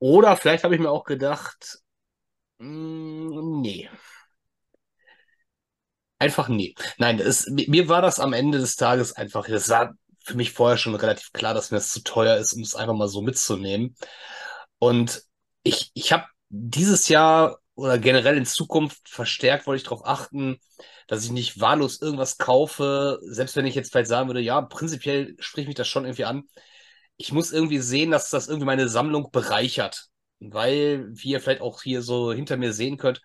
Oder 0.00 0.36
vielleicht 0.36 0.64
habe 0.64 0.74
ich 0.74 0.80
mir 0.80 0.90
auch 0.90 1.04
gedacht, 1.04 1.78
mh, 2.58 2.66
hm, 3.36 3.60
nee. 3.62 3.90
Einfach 6.18 6.48
nee. 6.48 6.74
Nein, 6.98 7.18
es, 7.18 7.46
mir 7.48 7.88
war 7.88 8.02
das 8.02 8.20
am 8.20 8.34
Ende 8.34 8.58
des 8.58 8.76
Tages 8.76 9.14
einfach, 9.14 9.46
das 9.48 9.68
war 9.70 9.94
für 10.22 10.36
mich 10.36 10.52
vorher 10.52 10.76
schon 10.76 10.94
relativ 10.94 11.32
klar, 11.32 11.54
dass 11.54 11.70
mir 11.70 11.78
das 11.78 11.90
zu 11.90 12.02
teuer 12.02 12.36
ist, 12.36 12.52
um 12.52 12.60
es 12.62 12.74
einfach 12.74 12.92
mal 12.94 13.08
so 13.08 13.22
mitzunehmen. 13.22 13.96
Und 14.78 15.22
ich, 15.62 15.90
ich 15.94 16.12
habe 16.12 16.26
dieses 16.50 17.08
Jahr 17.08 17.58
oder 17.74 17.98
generell 17.98 18.36
in 18.36 18.44
Zukunft 18.46 19.08
verstärkt 19.08 19.66
wollte 19.66 19.78
ich 19.78 19.84
darauf 19.84 20.04
achten, 20.06 20.58
dass 21.08 21.24
ich 21.24 21.30
nicht 21.30 21.60
wahllos 21.60 22.02
irgendwas 22.02 22.36
kaufe, 22.38 23.18
selbst 23.22 23.56
wenn 23.56 23.66
ich 23.66 23.74
jetzt 23.74 23.90
vielleicht 23.92 24.08
sagen 24.08 24.28
würde, 24.28 24.40
ja, 24.40 24.60
prinzipiell 24.60 25.36
spricht 25.38 25.68
mich 25.68 25.76
das 25.76 25.88
schon 25.88 26.04
irgendwie 26.04 26.26
an. 26.26 26.44
Ich 27.20 27.32
muss 27.32 27.52
irgendwie 27.52 27.80
sehen, 27.80 28.10
dass 28.10 28.30
das 28.30 28.48
irgendwie 28.48 28.64
meine 28.64 28.88
Sammlung 28.88 29.30
bereichert. 29.30 30.06
Weil, 30.38 31.06
wie 31.10 31.32
ihr 31.32 31.40
vielleicht 31.40 31.60
auch 31.60 31.82
hier 31.82 32.00
so 32.00 32.32
hinter 32.32 32.56
mir 32.56 32.72
sehen 32.72 32.96
könnt, 32.96 33.20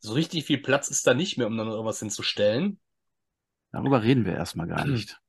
so 0.00 0.14
richtig 0.14 0.46
viel 0.46 0.58
Platz 0.58 0.88
ist 0.88 1.06
da 1.06 1.14
nicht 1.14 1.38
mehr, 1.38 1.46
um 1.46 1.56
dann 1.56 1.68
irgendwas 1.68 2.00
hinzustellen. 2.00 2.80
Darüber 3.70 4.02
reden 4.02 4.24
wir 4.24 4.34
erstmal 4.34 4.66
gar 4.66 4.84
nicht. 4.84 5.20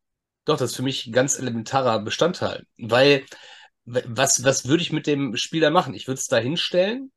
Doch, 0.45 0.57
das 0.57 0.71
ist 0.71 0.77
für 0.77 0.81
mich 0.81 1.05
ein 1.05 1.11
ganz 1.11 1.37
elementarer 1.37 1.99
Bestandteil. 1.99 2.65
Weil, 2.79 3.23
was, 3.85 4.43
was 4.43 4.67
würde 4.67 4.81
ich 4.81 4.91
mit 4.91 5.05
dem 5.05 5.37
Spieler 5.37 5.69
machen? 5.69 5.93
Ich 5.93 6.07
würde 6.07 6.17
es 6.17 6.25
da 6.25 6.37
hinstellen, 6.37 7.11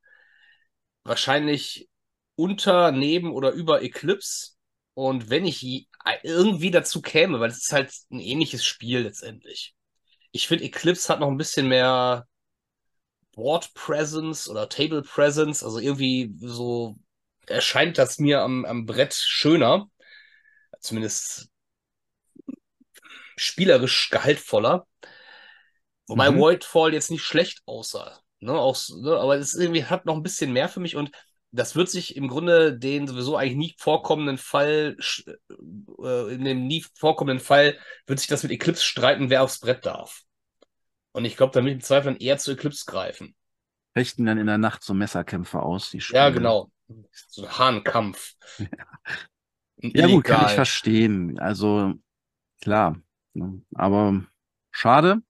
wahrscheinlich 1.05 1.89
unter, 2.37 2.93
neben 2.93 3.33
oder 3.33 3.53
über 3.53 3.83
Eclipse. 3.83 4.51
Und 4.93 5.31
wenn 5.31 5.47
ich 5.47 5.89
irgendwie 6.23 6.71
dazu 6.71 7.01
käme, 7.01 7.41
weil 7.41 7.51
es 7.51 7.63
ist 7.63 7.73
halt 7.73 7.91
ein 8.11 8.21
ähnliches 8.21 8.67
Spiel 8.67 9.01
letztendlich. 9.01 9.75
Ich 10.35 10.49
finde, 10.49 10.65
Eclipse 10.65 11.09
hat 11.13 11.21
noch 11.21 11.29
ein 11.29 11.37
bisschen 11.37 11.69
mehr 11.69 12.27
Board 13.37 13.73
Presence 13.75 14.49
oder 14.49 14.69
Table 14.69 15.03
Presence. 15.03 15.63
Also 15.63 15.79
irgendwie 15.79 16.35
so 16.41 16.97
erscheint 17.47 17.99
das 17.99 18.19
mir 18.19 18.41
am, 18.41 18.65
am 18.65 18.85
Brett 18.85 19.15
schöner. 19.15 19.89
Zumindest 20.81 21.51
spielerisch 23.37 24.11
gehaltvoller. 24.11 24.89
Wobei 26.09 26.33
mhm. 26.33 26.41
Voidfall 26.41 26.95
jetzt 26.95 27.13
nicht 27.13 27.23
schlecht 27.23 27.63
aussah. 27.65 28.21
Ne, 28.41 28.53
auch, 28.59 28.77
ne, 28.91 29.17
aber 29.17 29.37
es 29.37 29.55
irgendwie 29.55 29.85
hat 29.85 30.05
noch 30.05 30.17
ein 30.17 30.25
bisschen 30.25 30.53
mehr 30.53 30.69
für 30.69 30.81
mich 30.81 30.97
und 30.97 31.13
das 31.55 31.77
wird 31.77 31.89
sich 31.89 32.17
im 32.17 32.29
Grunde 32.29 32.77
den 32.77 33.07
sowieso 33.07 33.37
eigentlich 33.37 33.57
nie 33.57 33.75
vorkommenden 33.79 34.39
Fall, 34.39 34.97
äh, 36.03 36.35
in 36.35 36.45
dem 36.45 36.67
nie 36.67 36.85
vorkommenden 36.95 37.45
Fall, 37.45 37.79
wird 38.07 38.19
sich 38.19 38.29
das 38.29 38.43
mit 38.43 38.53
Eclipse 38.53 38.83
streiten, 38.83 39.31
wer 39.31 39.43
aufs 39.43 39.61
Brett 39.61 39.87
darf. 39.87 40.23
Und 41.13 41.25
ich 41.25 41.37
glaube, 41.37 41.53
da 41.53 41.61
will 41.61 41.69
ich 41.69 41.75
im 41.75 41.81
Zweifel 41.81 42.17
eher 42.21 42.39
zu 42.39 42.53
Eclipse 42.53 42.85
greifen. 42.87 43.35
Fechten 43.93 44.27
dann 44.27 44.39
in 44.39 44.47
der 44.47 44.59
Nacht 44.59 44.83
so 44.83 44.95
Messerkämpfe 44.95 45.63
aus, 45.63 45.91
die 45.91 46.01
Spiele. 46.01 46.21
Ja, 46.21 46.31
genau. 46.31 46.71
So 47.13 47.45
ein 47.45 47.59
Hahnkampf. 47.59 48.35
Ja. 48.59 48.67
ja, 49.79 50.07
gut, 50.09 50.25
kann 50.25 50.47
ich 50.47 50.53
verstehen. 50.53 51.39
Also, 51.39 51.95
klar, 52.61 53.01
Ne? 53.35 53.63
Aber 53.75 54.25
schade. 54.71 55.23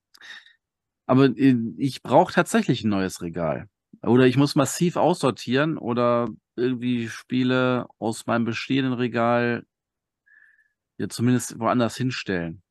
Aber 1.06 1.26
äh, 1.26 1.56
ich 1.78 2.02
brauche 2.02 2.32
tatsächlich 2.32 2.84
ein 2.84 2.90
neues 2.90 3.22
Regal. 3.22 3.68
Oder 4.06 4.26
ich 4.26 4.36
muss 4.36 4.54
massiv 4.54 4.96
aussortieren 4.96 5.78
oder 5.78 6.28
irgendwie 6.56 7.08
Spiele 7.08 7.86
aus 7.98 8.26
meinem 8.26 8.44
bestehenden 8.44 8.94
Regal 8.94 9.64
ja 10.98 11.08
zumindest 11.08 11.58
woanders 11.58 11.96
hinstellen. 11.96 12.62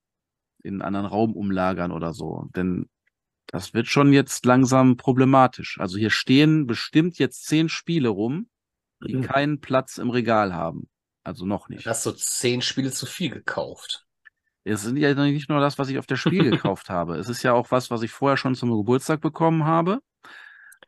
In 0.64 0.76
einen 0.76 0.82
anderen 0.82 1.06
Raum 1.08 1.34
umlagern 1.34 1.92
oder 1.92 2.14
so. 2.14 2.50
Denn 2.56 2.90
das 3.48 3.74
wird 3.74 3.88
schon 3.88 4.14
jetzt 4.14 4.46
langsam 4.46 4.98
problematisch. 4.98 5.78
Also 5.80 5.98
hier 5.98 6.10
stehen 6.10 6.66
bestimmt 6.66 7.20
jetzt 7.20 7.46
zehn 7.46 7.68
Spiele 7.68 8.10
rum, 8.10 8.50
die 9.06 9.16
mhm. 9.16 9.22
keinen 9.24 9.62
Platz 9.62 9.98
im 9.98 10.10
Regal 10.10 10.54
haben. 10.54 10.88
Also 11.24 11.46
noch 11.46 11.70
nicht. 11.70 11.86
Hast 11.86 12.06
du 12.06 12.12
zehn 12.12 12.62
Spiele 12.62 12.92
zu 12.92 13.06
viel 13.06 13.30
gekauft? 13.30 14.06
Es 14.66 14.82
sind 14.82 14.96
ja 14.96 15.14
nicht 15.14 15.50
nur 15.50 15.60
das, 15.60 15.78
was 15.78 15.90
ich 15.90 15.98
auf 15.98 16.06
der 16.06 16.16
Spiel 16.16 16.44
gekauft 16.52 16.90
habe. 16.90 17.18
Es 17.18 17.28
ist 17.28 17.44
ja 17.44 17.54
auch 17.54 17.72
was, 17.72 17.92
was 17.92 18.02
ich 18.02 18.12
vorher 18.12 18.38
schon 18.38 18.56
zum 18.56 18.72
Geburtstag 18.72 19.20
bekommen 19.20 19.66
habe. 19.66 20.00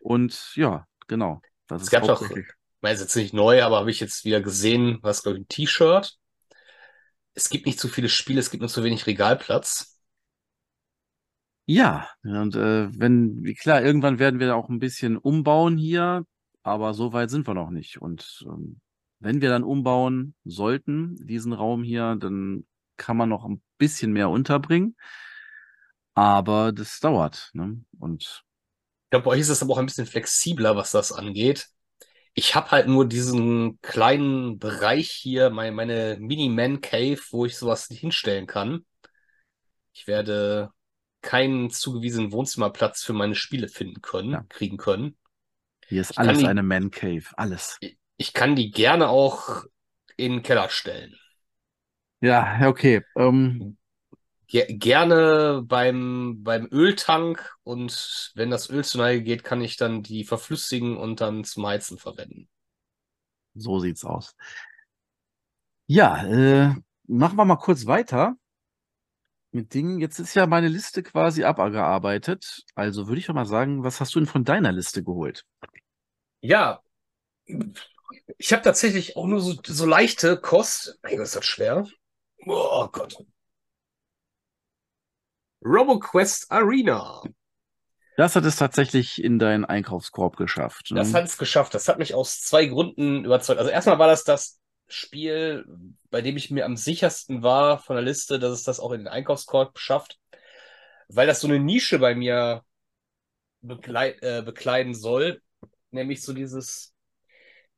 Und 0.05 0.51
ja, 0.53 0.85
genau. 1.07 1.41
Das 1.65 1.81
es 1.81 1.89
gab 1.89 2.03
doch, 2.03 2.21
ich 2.21 2.45
weiß 2.81 2.99
jetzt 2.99 3.15
nicht 3.15 3.33
neu, 3.33 3.63
aber 3.63 3.77
habe 3.77 3.89
ich 3.89 3.99
jetzt 3.99 4.23
wieder 4.23 4.39
gesehen, 4.39 4.99
was 5.01 5.23
glaube 5.23 5.39
ich 5.39 5.43
ein 5.45 5.47
T-Shirt. 5.47 6.15
Es 7.33 7.49
gibt 7.49 7.65
nicht 7.65 7.79
zu 7.79 7.87
viele 7.87 8.07
Spiele, 8.07 8.39
es 8.39 8.51
gibt 8.51 8.61
nur 8.61 8.69
zu 8.69 8.83
wenig 8.83 9.07
Regalplatz. 9.07 9.99
Ja, 11.65 12.07
und 12.21 12.55
äh, 12.55 12.87
wenn, 12.99 13.43
klar, 13.59 13.81
irgendwann 13.81 14.19
werden 14.19 14.39
wir 14.39 14.55
auch 14.55 14.69
ein 14.69 14.77
bisschen 14.77 15.17
umbauen 15.17 15.75
hier, 15.75 16.23
aber 16.61 16.93
so 16.93 17.11
weit 17.11 17.31
sind 17.31 17.47
wir 17.47 17.55
noch 17.55 17.71
nicht. 17.71 17.99
Und 17.99 18.45
ähm, 18.45 18.79
wenn 19.17 19.41
wir 19.41 19.49
dann 19.49 19.63
umbauen 19.63 20.35
sollten, 20.43 21.15
diesen 21.25 21.51
Raum 21.51 21.81
hier, 21.81 22.15
dann 22.15 22.67
kann 22.97 23.17
man 23.17 23.29
noch 23.29 23.43
ein 23.43 23.63
bisschen 23.79 24.13
mehr 24.13 24.29
unterbringen. 24.29 24.95
Aber 26.13 26.71
das 26.71 26.99
dauert. 26.99 27.49
Ne? 27.53 27.83
Und 27.97 28.45
glaube, 29.15 29.25
bei 29.25 29.32
euch 29.32 29.41
ist 29.41 29.49
es 29.49 29.62
aber 29.62 29.73
auch 29.73 29.78
ein 29.78 29.86
bisschen 29.86 30.08
flexibler, 30.08 30.75
was 30.75 30.91
das 30.91 31.12
angeht. 31.12 31.67
Ich 32.34 32.54
habe 32.54 32.71
halt 32.71 32.88
nur 32.88 33.08
diesen 33.08 33.80
kleinen 33.82 34.60
Bereich 34.60 35.10
hier, 35.10 35.49
meine, 35.49 35.71
meine 35.71 36.17
Mini-Man-Cave, 36.19 37.19
wo 37.32 37.45
ich 37.45 37.58
sowas 37.58 37.88
hinstellen 37.88 38.45
kann. 38.45 38.86
Ich 39.93 40.08
werde 40.08 40.71
keinen 41.21 41.69
zugewiesenen 41.69 42.34
Wohnzimmerplatz 42.34 43.04
für 43.04 43.13
meine 43.13 43.36
Spiele 43.36 43.69
finden 43.69 44.01
können, 44.01 44.32
ja. 44.32 44.45
kriegen 44.49 44.75
können. 44.75 45.17
Hier 45.88 46.01
ist 46.01 46.12
ich 46.12 46.19
alles 46.19 46.39
die, 46.39 46.47
eine 46.47 46.62
Man-Cave, 46.62 47.23
alles. 47.38 47.78
Ich, 47.80 47.97
ich 48.17 48.34
kann 48.34 48.58
die 48.58 48.71
gerne 48.71 49.08
auch 49.08 49.63
in 50.17 50.34
den 50.34 50.43
Keller 50.43 50.67
stellen. 50.67 51.15
Ja, 52.19 52.67
okay. 52.67 53.01
Ähm, 53.15 53.78
gerne 54.47 55.63
beim, 55.65 56.43
beim 56.43 56.67
Öltank 56.71 57.55
und 57.63 58.31
wenn 58.36 58.49
das 58.49 58.69
Öl 58.69 58.84
zu 58.84 58.97
Neige 58.97 59.23
geht, 59.23 59.43
kann 59.43 59.62
ich 59.62 59.77
dann 59.77 60.03
die 60.03 60.23
verflüssigen 60.23 60.97
und 60.97 61.21
dann 61.21 61.43
zum 61.43 61.65
Heizen 61.65 61.97
verwenden. 61.97 62.47
So 63.53 63.79
sieht's 63.79 64.03
aus. 64.03 64.36
Ja, 65.88 66.25
äh, 66.25 66.73
machen 67.08 67.38
wir 67.38 67.45
mal 67.45 67.58
kurz 67.58 67.86
weiter 67.86 68.36
mit 69.51 69.73
Dingen. 69.73 69.99
Jetzt 69.99 70.19
ist 70.19 70.34
ja 70.36 70.47
meine 70.47 70.67
Liste 70.67 71.03
quasi 71.03 71.43
abgearbeitet. 71.43 72.63
Also 72.75 73.08
würde 73.08 73.19
ich 73.19 73.27
doch 73.27 73.34
mal 73.34 73.45
sagen, 73.45 73.84
was 73.84 74.01
hast 74.01 74.15
du 74.15 74.19
denn 74.19 74.27
von 74.27 74.43
deiner 74.43 74.71
Liste 74.71 75.03
geholt? 75.03 75.45
Ja, 76.41 76.81
ich 78.38 78.53
habe 78.53 78.63
tatsächlich 78.63 79.15
auch 79.15 79.25
nur 79.25 79.39
so, 79.39 79.55
so 79.65 79.86
leichte 79.86 80.38
Kost. 80.38 80.99
Hey, 81.03 81.21
ist 81.21 81.36
das 81.36 81.45
schwer? 81.45 81.86
Oh 82.45 82.88
Gott. 82.91 83.17
RoboQuest 85.63 86.51
Arena. 86.51 87.23
Das 88.17 88.35
hat 88.35 88.45
es 88.45 88.55
tatsächlich 88.55 89.21
in 89.21 89.39
deinen 89.39 89.65
Einkaufskorb 89.65 90.37
geschafft. 90.37 90.91
Ne? 90.91 90.99
Das 90.99 91.13
hat 91.13 91.25
es 91.25 91.37
geschafft. 91.37 91.73
Das 91.73 91.87
hat 91.87 91.99
mich 91.99 92.13
aus 92.13 92.41
zwei 92.41 92.65
Gründen 92.65 93.25
überzeugt. 93.25 93.59
Also 93.59 93.71
erstmal 93.71 93.99
war 93.99 94.07
das 94.07 94.23
das 94.23 94.59
Spiel, 94.87 95.65
bei 96.11 96.21
dem 96.21 96.37
ich 96.37 96.51
mir 96.51 96.65
am 96.65 96.77
sichersten 96.77 97.43
war 97.43 97.79
von 97.79 97.95
der 97.95 98.05
Liste, 98.05 98.39
dass 98.39 98.51
es 98.51 98.63
das 98.63 98.79
auch 98.79 98.91
in 98.91 99.01
den 99.01 99.07
Einkaufskorb 99.07 99.77
schafft, 99.79 100.19
weil 101.09 101.27
das 101.27 101.41
so 101.41 101.47
eine 101.47 101.59
Nische 101.59 101.99
bei 101.99 102.15
mir 102.15 102.63
begleit, 103.61 104.21
äh, 104.21 104.43
bekleiden 104.45 104.93
soll, 104.93 105.41
nämlich 105.91 106.21
so 106.21 106.33
dieses 106.33 106.93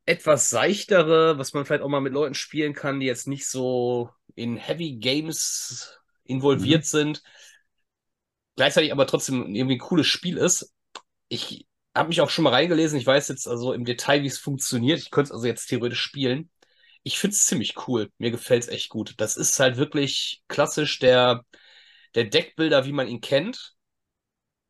etwas 0.06 0.50
seichtere, 0.50 1.38
was 1.38 1.54
man 1.54 1.66
vielleicht 1.66 1.84
auch 1.84 1.90
mal 1.90 2.02
mit 2.02 2.14
Leuten 2.14 2.34
spielen 2.34 2.74
kann, 2.74 3.00
die 3.00 3.06
jetzt 3.06 3.28
nicht 3.28 3.48
so 3.48 4.10
in 4.36 4.56
Heavy 4.56 4.98
Games 4.98 5.98
involviert 6.24 6.84
mhm. 6.84 6.88
sind. 6.88 7.24
Gleichzeitig 8.58 8.92
aber 8.92 9.08
trotzdem 9.08 9.56
irgendwie 9.56 9.76
ein 9.76 9.80
cooles 9.80 10.08
Spiel 10.08 10.36
ist. 10.36 10.74
Ich 11.30 11.66
habe 11.96 12.10
mich 12.10 12.20
auch 12.20 12.30
schon 12.30 12.44
mal 12.44 12.54
reingelesen. 12.54 13.00
Ich 13.00 13.06
weiß 13.06 13.30
jetzt 13.30 13.48
also 13.48 13.72
im 13.72 13.86
Detail, 13.86 14.24
wie 14.24 14.28
es 14.28 14.40
funktioniert. 14.40 15.00
Ich 15.00 15.12
könnte 15.12 15.30
es 15.30 15.32
also 15.32 15.48
jetzt 15.48 15.68
theoretisch 15.68 16.02
spielen. 16.02 16.50
Ich 17.04 17.20
finde 17.20 17.36
es 17.36 17.46
ziemlich 17.46 17.88
cool. 17.88 18.12
Mir 18.18 18.32
gefällt 18.32 18.64
es 18.64 18.70
echt 18.70 18.90
gut. 18.90 19.14
Das 19.18 19.38
ist 19.38 19.60
halt 19.60 19.78
wirklich 19.78 20.44
klassisch 20.50 21.00
der, 21.00 21.46
der 22.16 22.26
Deckbilder, 22.26 22.86
wie 22.86 22.92
man 22.92 23.08
ihn 23.08 23.22
kennt. 23.22 23.76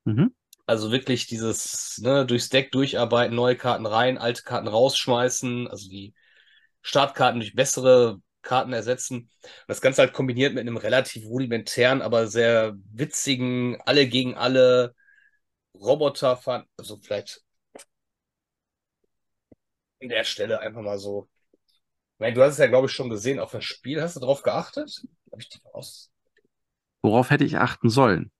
Mhm. 0.05 0.35
Also 0.65 0.91
wirklich 0.91 1.27
dieses 1.27 1.97
ne, 1.99 2.25
durchs 2.25 2.49
Deck 2.49 2.71
durcharbeiten, 2.71 3.35
neue 3.35 3.55
Karten 3.55 3.85
rein, 3.85 4.17
alte 4.17 4.43
Karten 4.43 4.67
rausschmeißen, 4.67 5.67
also 5.67 5.89
die 5.89 6.13
Startkarten 6.81 7.39
durch 7.39 7.55
bessere 7.55 8.21
Karten 8.47 8.73
ersetzen. 8.73 9.29
das 9.67 9.81
Ganze 9.81 10.01
halt 10.01 10.13
kombiniert 10.13 10.53
mit 10.53 10.61
einem 10.61 10.77
relativ 10.77 11.25
rudimentären, 11.25 12.01
aber 12.01 12.27
sehr 12.27 12.75
witzigen, 12.93 13.79
alle 13.85 14.07
gegen 14.07 14.35
alle 14.35 14.95
Roboter. 15.75 16.39
Also 16.77 16.97
vielleicht 17.01 17.43
an 20.01 20.09
der 20.09 20.23
Stelle 20.23 20.59
einfach 20.59 20.81
mal 20.81 20.97
so. 20.99 21.29
Ich 22.15 22.19
meine, 22.19 22.35
du 22.35 22.43
hast 22.43 22.53
es 22.53 22.59
ja, 22.59 22.67
glaube 22.67 22.87
ich, 22.87 22.93
schon 22.93 23.09
gesehen 23.09 23.39
auf 23.39 23.51
das 23.51 23.65
Spiel. 23.65 24.01
Hast 24.01 24.15
du 24.17 24.21
darauf 24.21 24.43
geachtet? 24.43 25.03
Habe 25.31 25.41
ich 25.41 25.49
die 25.49 25.59
aus? 25.73 26.11
Worauf 27.01 27.31
hätte 27.31 27.43
ich 27.43 27.57
achten 27.57 27.89
sollen? 27.89 28.31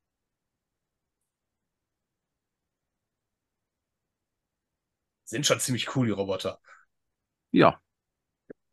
Sind 5.25 5.45
schon 5.45 5.59
ziemlich 5.59 5.95
cool, 5.95 6.07
die 6.07 6.11
Roboter. 6.11 6.59
Ja. 7.51 7.81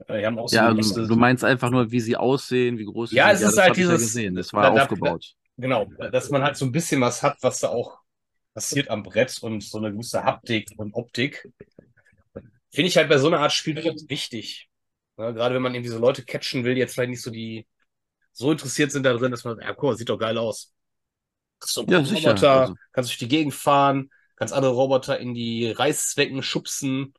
Äh, 0.08 0.24
haben 0.24 0.38
auch 0.38 0.48
so 0.48 0.56
ja, 0.56 0.68
also, 0.68 1.06
du 1.06 1.16
meinst 1.16 1.44
einfach 1.44 1.70
nur, 1.70 1.90
wie 1.90 2.00
sie 2.00 2.16
aussehen, 2.16 2.78
wie 2.78 2.84
groß 2.84 3.12
ja, 3.12 3.30
sie 3.30 3.38
sind. 3.38 3.42
Ja, 3.42 3.48
es 3.48 3.52
ist 3.54 3.62
halt 3.62 3.76
dieses. 3.76 3.92
Ja 3.92 3.98
gesehen. 3.98 4.34
Das 4.34 4.52
war 4.52 4.74
da, 4.74 4.82
aufgebaut. 4.82 5.34
Da, 5.56 5.62
genau, 5.62 5.86
dass 6.10 6.30
man 6.30 6.42
halt 6.42 6.56
so 6.56 6.64
ein 6.64 6.72
bisschen 6.72 7.00
was 7.00 7.22
hat, 7.22 7.38
was 7.40 7.60
da 7.60 7.68
auch 7.68 7.98
passiert 8.54 8.90
am 8.90 9.02
Brett 9.02 9.38
und 9.42 9.62
so 9.62 9.78
eine 9.78 9.92
gewisse 9.92 10.24
Haptik 10.24 10.70
und 10.76 10.94
Optik. 10.94 11.48
Finde 12.70 12.88
ich 12.88 12.96
halt 12.96 13.08
bei 13.08 13.18
so 13.18 13.28
einer 13.28 13.40
Art 13.40 13.52
Spiel 13.52 13.76
wichtig. 14.08 14.68
Ja, 15.16 15.30
gerade 15.30 15.54
wenn 15.54 15.62
man 15.62 15.74
irgendwie 15.74 15.90
so 15.90 15.98
Leute 15.98 16.24
catchen 16.24 16.64
will, 16.64 16.74
die 16.74 16.80
jetzt 16.80 16.94
vielleicht 16.94 17.10
nicht 17.10 17.22
so 17.22 17.30
die 17.30 17.66
so 18.32 18.50
interessiert 18.50 18.90
sind 18.90 19.04
da 19.04 19.12
drin, 19.12 19.30
dass 19.30 19.44
man, 19.44 19.60
ja, 19.60 19.72
guck 19.72 19.84
mal, 19.84 19.96
sieht 19.96 20.08
doch 20.08 20.18
geil 20.18 20.36
aus. 20.36 20.72
So 21.62 21.84
ja, 21.86 22.04
sicher. 22.04 22.30
Roboter, 22.30 22.60
also. 22.62 22.74
kannst 22.92 23.10
durch 23.10 23.18
die 23.18 23.28
Gegend 23.28 23.54
fahren, 23.54 24.10
kannst 24.36 24.52
andere 24.52 24.72
Roboter 24.72 25.18
in 25.20 25.34
die 25.34 25.70
Reißzwecken 25.70 26.42
schubsen, 26.42 27.14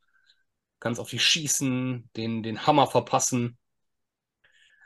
kannst 0.86 1.02
auf 1.02 1.10
die 1.10 1.18
schießen, 1.18 2.12
den, 2.16 2.44
den 2.44 2.68
Hammer 2.68 2.86
verpassen. 2.86 3.58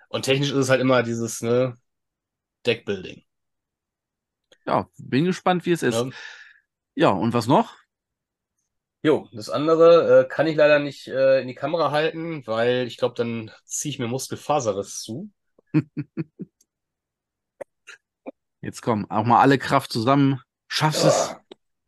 Und 0.07 0.23
technisch 0.23 0.49
ist 0.49 0.55
es 0.55 0.69
halt 0.69 0.79
immer 0.79 1.03
dieses, 1.03 1.41
ne, 1.41 1.75
Deckbuilding. 2.65 3.25
Ja, 4.65 4.87
bin 4.97 5.25
gespannt, 5.25 5.65
wie 5.65 5.73
es 5.73 5.83
ist. 5.83 5.95
Ja, 5.95 6.09
ja 6.95 7.09
und 7.09 7.33
was 7.33 7.47
noch? 7.47 7.75
Jo, 9.03 9.27
das 9.33 9.49
andere 9.49 10.21
äh, 10.21 10.27
kann 10.29 10.47
ich 10.47 10.55
leider 10.55 10.79
nicht 10.79 11.09
äh, 11.09 11.41
in 11.41 11.49
die 11.49 11.53
Kamera 11.53 11.91
halten, 11.91 12.47
weil 12.47 12.87
ich 12.87 12.95
glaube, 12.95 13.15
dann 13.15 13.51
ziehe 13.65 13.91
ich 13.91 13.99
mir 13.99 14.07
Muskelfaserriss 14.07 15.01
zu. 15.01 15.29
Jetzt 18.61 18.81
komm, 18.81 19.11
auch 19.11 19.25
mal 19.25 19.41
alle 19.41 19.57
Kraft 19.57 19.91
zusammen. 19.91 20.41
Schaffst 20.69 21.03
ja. 21.03 21.09
es. 21.09 21.35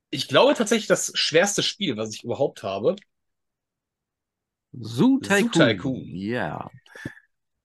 Ich 0.10 0.28
glaube 0.28 0.54
tatsächlich 0.54 0.88
das 0.88 1.13
schwerste 1.15 1.63
Spiel, 1.63 1.95
was 1.95 2.13
ich 2.13 2.26
überhaupt 2.26 2.63
habe. 2.63 2.97
Zoo 4.73 5.19
Tycoon. 5.19 5.51
Zoo 5.53 5.65
Tycoon. 5.65 6.03
Ja. 6.15 6.69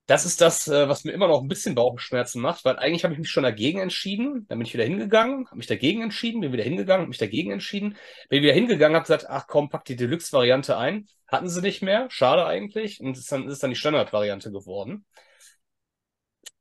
Das 0.07 0.25
ist 0.25 0.41
das, 0.41 0.69
äh, 0.69 0.89
was 0.89 1.03
mir 1.03 1.11
immer 1.13 1.27
noch 1.27 1.43
ein 1.43 1.49
bisschen 1.49 1.75
Bauchschmerzen 1.75 2.41
macht, 2.41 2.65
weil 2.65 2.79
eigentlich 2.79 3.03
habe 3.03 3.13
ich 3.15 3.19
mich 3.19 3.31
schon 3.31 3.43
dagegen 3.43 3.81
entschieden. 3.81 4.47
Dann 4.49 4.59
bin 4.59 4.67
ich 4.67 4.73
wieder 4.73 4.85
hingegangen, 4.85 5.47
habe 5.47 5.57
mich 5.57 5.67
dagegen 5.67 6.03
entschieden, 6.03 6.41
bin 6.41 6.53
wieder 6.53 6.63
hingegangen, 6.63 7.03
habe 7.03 7.09
mich 7.09 7.19
dagegen 7.19 7.51
entschieden. 7.51 7.97
Bin 8.29 8.43
wieder 8.43 8.53
hingegangen, 8.53 8.95
habe 8.95 9.03
gesagt, 9.03 9.29
ach 9.29 9.49
komm, 9.49 9.69
pack 9.69 9.85
die 9.85 9.97
Deluxe-Variante 9.97 10.77
ein. 10.77 11.09
Hatten 11.27 11.49
sie 11.49 11.61
nicht 11.61 11.83
mehr, 11.83 12.07
schade 12.09 12.47
eigentlich. 12.47 13.01
Und 13.01 13.17
es 13.17 13.25
ist 13.25 13.33
dann, 13.33 13.49
ist 13.49 13.63
dann 13.65 13.71
die 13.71 13.77
Standard-Variante 13.77 14.53
geworden. 14.53 15.05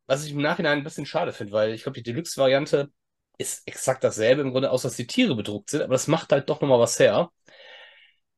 Was 0.07 0.25
ich 0.25 0.31
im 0.31 0.41
Nachhinein 0.41 0.79
ein 0.79 0.83
bisschen 0.83 1.05
schade 1.05 1.31
finde, 1.31 1.53
weil 1.53 1.73
ich 1.73 1.83
glaube, 1.83 2.01
die 2.01 2.03
Deluxe-Variante 2.03 2.91
ist 3.37 3.67
exakt 3.67 4.03
dasselbe 4.03 4.41
im 4.41 4.51
Grunde, 4.51 4.71
außer 4.71 4.87
dass 4.87 4.97
die 4.97 5.07
Tiere 5.07 5.35
bedruckt 5.35 5.69
sind, 5.69 5.81
aber 5.81 5.93
das 5.93 6.07
macht 6.07 6.31
halt 6.31 6.49
doch 6.49 6.61
nochmal 6.61 6.79
was 6.79 6.97
her. 6.99 7.29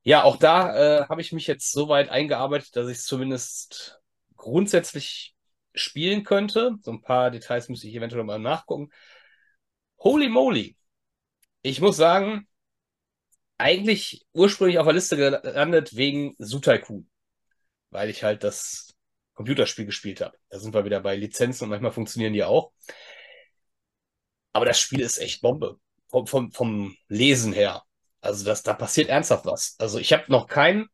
Ja, 0.07 0.23
auch 0.23 0.37
da 0.37 1.01
äh, 1.01 1.09
habe 1.09 1.19
ich 1.19 1.33
mich 1.33 1.47
jetzt 1.47 1.69
so 1.73 1.89
weit 1.89 2.07
eingearbeitet, 2.07 2.73
dass 2.77 2.87
ich 2.87 2.99
es 2.99 3.03
zumindest 3.03 3.99
grundsätzlich 4.37 5.35
spielen 5.73 6.23
könnte. 6.23 6.77
So 6.81 6.91
ein 6.91 7.01
paar 7.01 7.29
Details 7.29 7.67
müsste 7.67 7.89
ich 7.89 7.95
eventuell 7.95 8.23
mal 8.23 8.39
nachgucken. 8.39 8.89
Holy 9.99 10.29
moly! 10.29 10.77
Ich 11.61 11.81
muss 11.81 11.97
sagen, 11.97 12.47
eigentlich 13.57 14.25
ursprünglich 14.31 14.79
auf 14.79 14.85
der 14.85 14.93
Liste 14.93 15.17
gelandet 15.17 15.97
wegen 15.97 16.35
Sutaiku, 16.37 17.03
weil 17.89 18.09
ich 18.09 18.23
halt 18.23 18.45
das 18.45 18.95
Computerspiel 19.33 19.85
gespielt 19.85 20.21
habe. 20.21 20.37
Da 20.47 20.59
sind 20.59 20.73
wir 20.73 20.85
wieder 20.85 21.01
bei 21.01 21.17
Lizenzen 21.17 21.65
und 21.65 21.71
manchmal 21.71 21.91
funktionieren 21.91 22.31
die 22.31 22.45
auch. 22.45 22.71
Aber 24.53 24.65
das 24.65 24.79
Spiel 24.79 25.01
ist 25.01 25.17
echt 25.17 25.41
Bombe. 25.41 25.81
Vom, 26.07 26.27
vom, 26.27 26.53
vom 26.53 26.95
Lesen 27.09 27.51
her. 27.51 27.83
Also 28.27 28.45
das, 28.45 28.63
da 28.63 28.73
passiert 28.73 29.09
ernsthaft 29.09 29.45
was. 29.45 29.75
Also 29.79 29.99
ich 29.99 30.13
habe 30.13 30.25
noch 30.27 30.47
kein 30.47 30.87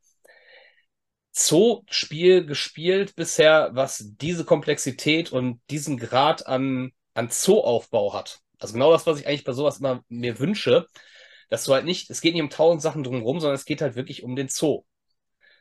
Zoo-Spiel 1.31 2.45
gespielt 2.45 3.15
bisher, 3.15 3.71
was 3.73 4.03
diese 4.17 4.45
Komplexität 4.45 5.31
und 5.31 5.61
diesen 5.69 5.97
Grad 5.97 6.45
an, 6.45 6.91
an 7.15 7.29
Zoo-Aufbau 7.29 8.13
hat. 8.13 8.39
Also 8.59 8.73
genau 8.73 8.91
das, 8.91 9.07
was 9.07 9.19
ich 9.19 9.27
eigentlich 9.27 9.43
bei 9.43 9.53
sowas 9.53 9.79
immer 9.79 10.03
mir 10.09 10.39
wünsche, 10.39 10.87
dass 11.49 11.65
du 11.65 11.73
halt 11.73 11.85
nicht, 11.85 12.09
es 12.09 12.21
geht 12.21 12.33
nicht 12.33 12.43
um 12.43 12.49
tausend 12.49 12.81
Sachen 12.81 13.03
drumherum, 13.03 13.39
sondern 13.39 13.55
es 13.55 13.65
geht 13.65 13.81
halt 13.81 13.95
wirklich 13.95 14.23
um 14.23 14.35
den 14.35 14.47
Zoo. 14.47 14.83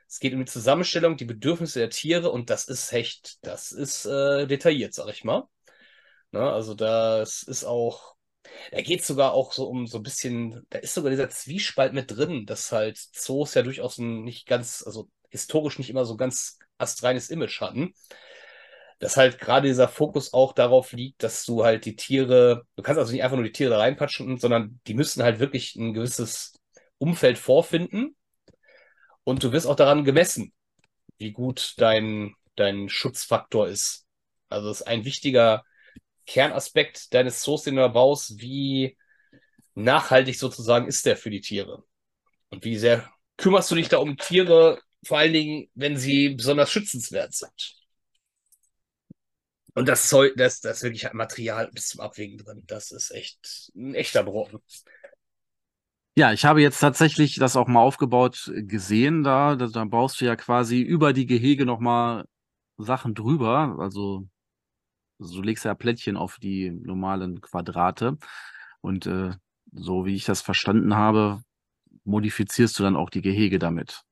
Es 0.08 0.20
geht 0.20 0.34
um 0.34 0.40
die 0.40 0.44
Zusammenstellung, 0.52 1.16
die 1.16 1.24
Bedürfnisse 1.24 1.78
der 1.78 1.90
Tiere 1.90 2.30
und 2.30 2.50
das 2.50 2.66
ist 2.66 2.92
echt, 2.92 3.38
das 3.42 3.72
ist 3.72 4.04
äh, 4.04 4.46
detailliert, 4.46 4.92
sag 4.92 5.08
ich 5.08 5.24
mal. 5.24 5.44
Ne, 6.32 6.40
also 6.52 6.74
das 6.74 7.42
ist 7.42 7.64
auch, 7.64 8.14
da 8.70 8.80
geht 8.80 9.00
es 9.00 9.06
sogar 9.06 9.32
auch 9.32 9.52
so 9.52 9.66
um 9.68 9.86
so 9.86 9.98
ein 9.98 10.02
bisschen, 10.02 10.66
da 10.70 10.78
ist 10.78 10.94
sogar 10.94 11.10
dieser 11.10 11.30
Zwiespalt 11.30 11.92
mit 11.92 12.10
drin, 12.10 12.46
dass 12.46 12.72
halt 12.72 12.98
Zoos 12.98 13.54
ja 13.54 13.62
durchaus 13.62 13.98
ein 13.98 14.24
nicht 14.24 14.46
ganz, 14.46 14.82
also 14.84 15.08
historisch 15.30 15.78
nicht 15.78 15.90
immer 15.90 16.04
so 16.04 16.16
ganz 16.16 16.58
astreines 16.78 17.30
Image 17.30 17.60
hatten. 17.60 17.94
Dass 18.98 19.16
halt 19.16 19.38
gerade 19.38 19.66
dieser 19.66 19.88
Fokus 19.88 20.32
auch 20.32 20.52
darauf 20.52 20.92
liegt, 20.92 21.22
dass 21.22 21.44
du 21.44 21.64
halt 21.64 21.84
die 21.86 21.96
Tiere, 21.96 22.66
du 22.76 22.82
kannst 22.82 22.98
also 22.98 23.12
nicht 23.12 23.24
einfach 23.24 23.36
nur 23.36 23.44
die 23.44 23.52
Tiere 23.52 23.70
da 23.70 23.78
reinpatschen, 23.78 24.38
sondern 24.38 24.80
die 24.86 24.94
müssen 24.94 25.22
halt 25.22 25.40
wirklich 25.40 25.74
ein 25.76 25.92
gewisses 25.92 26.54
Umfeld 26.98 27.38
vorfinden. 27.38 28.16
Und 29.24 29.42
du 29.42 29.52
wirst 29.52 29.66
auch 29.66 29.76
daran 29.76 30.04
gemessen, 30.04 30.52
wie 31.18 31.32
gut 31.32 31.74
dein, 31.78 32.34
dein 32.56 32.88
Schutzfaktor 32.88 33.68
ist. 33.68 34.06
Also 34.48 34.68
das 34.68 34.82
ist 34.82 34.86
ein 34.86 35.04
wichtiger 35.04 35.64
Kernaspekt 36.26 37.12
deines 37.14 37.40
Zoos, 37.42 37.62
den 37.62 37.76
du 37.76 37.82
da 37.82 37.88
baust, 37.88 38.40
wie 38.40 38.96
nachhaltig 39.74 40.38
sozusagen 40.38 40.86
ist 40.86 41.06
der 41.06 41.16
für 41.16 41.30
die 41.30 41.40
Tiere? 41.40 41.84
Und 42.50 42.64
wie 42.64 42.76
sehr 42.76 43.10
kümmerst 43.36 43.70
du 43.70 43.74
dich 43.74 43.88
da 43.88 43.98
um 43.98 44.16
Tiere, 44.16 44.80
vor 45.04 45.18
allen 45.18 45.32
Dingen, 45.32 45.70
wenn 45.74 45.96
sie 45.96 46.30
besonders 46.30 46.70
schützenswert 46.70 47.34
sind? 47.34 47.76
Und 49.74 49.88
das 49.88 50.08
Zeug, 50.08 50.34
das, 50.36 50.60
das 50.60 50.82
wirklich 50.82 51.10
Material 51.12 51.70
bis 51.72 51.88
zum 51.88 52.00
Abwägen 52.00 52.38
drin. 52.38 52.62
Das 52.66 52.90
ist 52.90 53.10
echt 53.10 53.72
ein 53.74 53.94
echter 53.94 54.22
Brocken. 54.22 54.60
Ja, 56.14 56.32
ich 56.34 56.44
habe 56.44 56.60
jetzt 56.60 56.78
tatsächlich 56.78 57.36
das 57.36 57.56
auch 57.56 57.68
mal 57.68 57.80
aufgebaut 57.80 58.52
gesehen 58.54 59.22
da. 59.22 59.56
Da, 59.56 59.66
da 59.68 59.84
baust 59.86 60.20
du 60.20 60.26
ja 60.26 60.36
quasi 60.36 60.80
über 60.82 61.14
die 61.14 61.24
Gehege 61.24 61.64
nochmal 61.64 62.26
Sachen 62.76 63.14
drüber. 63.14 63.76
Also 63.78 64.28
also 65.22 65.36
du 65.36 65.42
legst 65.42 65.64
ja 65.64 65.74
Plättchen 65.74 66.16
auf 66.16 66.38
die 66.38 66.70
normalen 66.70 67.40
Quadrate 67.40 68.18
und 68.80 69.06
äh, 69.06 69.30
so 69.72 70.04
wie 70.04 70.14
ich 70.14 70.24
das 70.24 70.42
verstanden 70.42 70.96
habe, 70.96 71.42
modifizierst 72.04 72.78
du 72.78 72.82
dann 72.82 72.96
auch 72.96 73.08
die 73.08 73.22
Gehege 73.22 73.58
damit. 73.58 74.02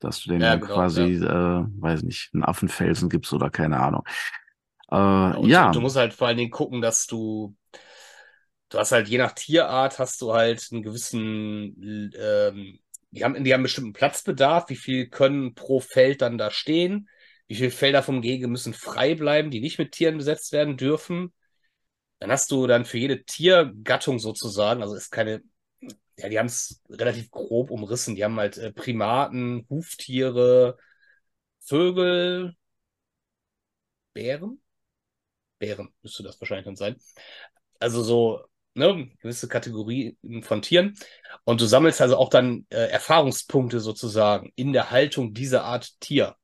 Dass 0.00 0.20
du 0.20 0.30
denen 0.30 0.42
ja, 0.42 0.56
genau, 0.56 0.74
quasi, 0.74 1.02
ja. 1.02 1.60
äh, 1.60 1.66
weiß 1.78 2.02
nicht, 2.02 2.30
einen 2.34 2.44
Affenfelsen 2.44 3.08
gibst 3.08 3.32
oder 3.32 3.48
keine 3.48 3.80
Ahnung. 3.80 4.02
Äh, 4.90 5.38
und 5.38 5.48
ja. 5.48 5.70
Du 5.70 5.80
musst 5.80 5.96
halt 5.96 6.12
vor 6.12 6.26
allen 6.26 6.36
Dingen 6.36 6.50
gucken, 6.50 6.82
dass 6.82 7.06
du, 7.06 7.56
du 8.68 8.78
hast 8.78 8.92
halt 8.92 9.08
je 9.08 9.18
nach 9.18 9.32
Tierart 9.32 9.98
hast 9.98 10.20
du 10.20 10.34
halt 10.34 10.68
einen 10.72 10.82
gewissen, 10.82 12.12
ähm, 12.18 12.80
die 13.12 13.24
haben, 13.24 13.44
die 13.44 13.52
haben 13.52 13.58
einen 13.58 13.62
bestimmten 13.62 13.92
Platzbedarf, 13.92 14.68
wie 14.68 14.76
viel 14.76 15.08
können 15.08 15.54
pro 15.54 15.80
Feld 15.80 16.20
dann 16.20 16.36
da 16.36 16.50
stehen 16.50 17.08
wie 17.46 17.54
viele 17.56 17.70
Felder 17.70 18.02
vom 18.02 18.22
Gehege 18.22 18.48
müssen 18.48 18.74
frei 18.74 19.14
bleiben, 19.14 19.50
die 19.50 19.60
nicht 19.60 19.78
mit 19.78 19.92
Tieren 19.92 20.18
besetzt 20.18 20.52
werden 20.52 20.76
dürfen. 20.76 21.32
Dann 22.18 22.30
hast 22.30 22.50
du 22.50 22.66
dann 22.66 22.84
für 22.84 22.98
jede 22.98 23.24
Tiergattung 23.24 24.18
sozusagen, 24.18 24.82
also 24.82 24.94
ist 24.94 25.10
keine, 25.10 25.42
ja, 26.18 26.28
die 26.28 26.38
haben 26.38 26.46
es 26.46 26.82
relativ 26.88 27.30
grob 27.30 27.70
umrissen. 27.70 28.14
Die 28.14 28.24
haben 28.24 28.36
halt 28.38 28.56
äh, 28.58 28.72
Primaten, 28.72 29.66
Huftiere, 29.68 30.78
Vögel, 31.60 32.54
Bären? 34.12 34.60
Bären 35.58 35.92
müsste 36.02 36.22
das 36.22 36.40
wahrscheinlich 36.40 36.64
dann 36.66 36.76
sein. 36.76 36.96
Also 37.80 38.02
so 38.02 38.44
ne, 38.74 39.10
gewisse 39.20 39.48
Kategorien 39.48 40.16
von 40.42 40.62
Tieren. 40.62 40.94
Und 41.44 41.60
du 41.60 41.66
sammelst 41.66 42.00
also 42.00 42.16
auch 42.16 42.30
dann 42.30 42.66
äh, 42.70 42.88
Erfahrungspunkte 42.88 43.80
sozusagen 43.80 44.52
in 44.56 44.72
der 44.72 44.90
Haltung 44.90 45.34
dieser 45.34 45.64
Art 45.64 46.00
Tier. 46.00 46.36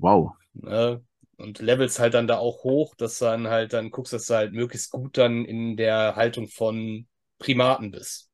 Wow. 0.00 0.32
Ne? 0.54 1.04
Und 1.36 1.60
levelst 1.60 2.00
halt 2.00 2.14
dann 2.14 2.26
da 2.26 2.38
auch 2.38 2.64
hoch, 2.64 2.94
dass 2.96 3.18
dann 3.18 3.48
halt 3.48 3.72
dann 3.72 3.90
guckst, 3.90 4.12
dass 4.12 4.26
du 4.26 4.34
halt 4.34 4.52
möglichst 4.52 4.90
gut 4.90 5.16
dann 5.16 5.44
in 5.44 5.76
der 5.76 6.16
Haltung 6.16 6.48
von 6.48 7.06
Primaten 7.38 7.90
bist. 7.90 8.28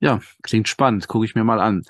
Ja, 0.00 0.20
klingt 0.42 0.68
spannend. 0.68 1.06
Gucke 1.06 1.24
ich 1.24 1.36
mir 1.36 1.44
mal 1.44 1.60
an. 1.60 1.84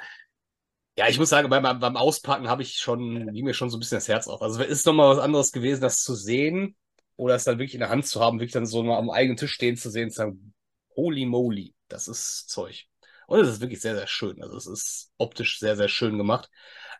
Ja, 0.99 1.09
ich 1.09 1.19
muss 1.19 1.31
sagen, 1.31 1.49
beim, 1.49 1.63
beim 1.63 1.97
Auspacken 1.97 2.49
habe 2.49 2.61
ich 2.61 2.77
schon, 2.77 3.33
ging 3.33 3.47
mir 3.47 3.55
schon 3.55 3.71
so 3.71 3.79
ein 3.79 3.81
bisschen 3.81 3.97
das 3.97 4.09
Herz 4.09 4.29
auf. 4.29 4.43
Also 4.43 4.61
es 4.63 4.69
ist 4.69 4.87
nochmal 4.87 5.17
was 5.17 5.23
anderes 5.23 5.53
gewesen, 5.53 5.81
das 5.81 6.03
zu 6.03 6.15
sehen 6.15 6.77
oder 7.17 7.35
es 7.35 7.45
dann 7.45 7.59
wirklich 7.59 7.75
in 7.75 7.81
der 7.81 7.89
Hand 7.89 8.07
zu 8.07 8.21
haben, 8.21 8.39
wirklich 8.39 8.53
dann 8.53 8.67
so 8.67 8.83
mal 8.83 8.99
am 8.99 9.09
eigenen 9.09 9.39
Tisch 9.39 9.53
stehen 9.53 9.79
zu 9.79 9.89
sehen, 9.89 10.11
zu 10.11 10.17
sagen, 10.17 10.53
holy 10.95 11.25
moly, 11.25 11.75
das 11.89 12.09
ist 12.09 12.51
Zeug. 12.51 12.87
Und 13.27 13.41
es 13.41 13.49
ist 13.49 13.61
wirklich 13.63 13.81
sehr, 13.81 13.95
sehr 13.95 14.07
schön. 14.07 14.43
Also 14.43 14.59
es 14.59 14.67
ist 14.67 15.13
optisch 15.17 15.59
sehr, 15.59 15.77
sehr 15.77 15.89
schön 15.89 16.19
gemacht. 16.19 16.51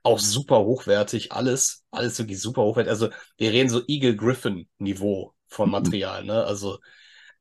Auch 0.05 0.19
super 0.19 0.61
hochwertig, 0.61 1.33
alles, 1.33 1.85
alles 1.91 2.19
wirklich 2.19 2.41
super 2.41 2.63
hochwertig. 2.63 2.91
Also 2.91 3.11
wir 3.37 3.53
reden 3.53 3.69
so 3.69 3.83
Eagle 3.87 4.17
Griffin 4.17 4.69
Niveau 4.79 5.35
von 5.47 5.69
mhm. 5.69 5.73
Material, 5.73 6.25
ne? 6.25 6.45
Also 6.45 6.79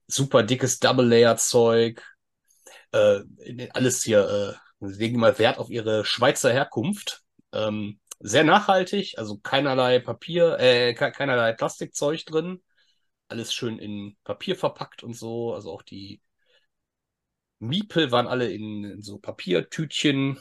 super 0.07 0.43
dickes 0.43 0.79
Double 0.79 1.05
Layer 1.07 1.37
Zeug, 1.37 2.03
äh, 2.91 3.21
alles 3.73 4.03
hier, 4.03 4.59
äh, 4.79 4.85
legen 4.85 5.19
mal 5.19 5.37
Wert 5.39 5.57
auf 5.57 5.69
ihre 5.69 6.05
Schweizer 6.05 6.51
Herkunft. 6.51 7.23
Ähm, 7.53 7.99
sehr 8.19 8.43
nachhaltig, 8.43 9.17
also 9.17 9.37
keinerlei 9.37 9.99
Papier, 9.99 10.57
äh, 10.59 10.93
keinerlei 10.93 11.53
Plastikzeug 11.53 12.25
drin. 12.25 12.61
Alles 13.27 13.53
schön 13.53 13.79
in 13.79 14.17
Papier 14.23 14.55
verpackt 14.55 15.03
und 15.03 15.13
so. 15.13 15.53
Also 15.53 15.71
auch 15.71 15.81
die 15.81 16.21
Miepel 17.59 18.11
waren 18.11 18.27
alle 18.27 18.51
in, 18.51 18.83
in 18.83 19.01
so 19.01 19.19
Papiertütchen. 19.19 20.39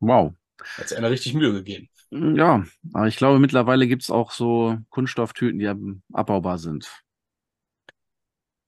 Wow. 0.00 0.34
Hat 0.76 0.88
sich 0.88 0.98
einer 0.98 1.10
richtig 1.10 1.34
Mühe 1.34 1.52
gegeben. 1.52 1.88
Ja, 2.10 2.64
aber 2.92 3.06
ich 3.06 3.16
glaube, 3.16 3.38
mittlerweile 3.38 3.86
gibt 3.86 4.02
es 4.02 4.10
auch 4.10 4.30
so 4.30 4.78
Kunststofftüten, 4.88 5.58
die 5.58 5.68
abbaubar 6.12 6.58
sind. 6.58 6.90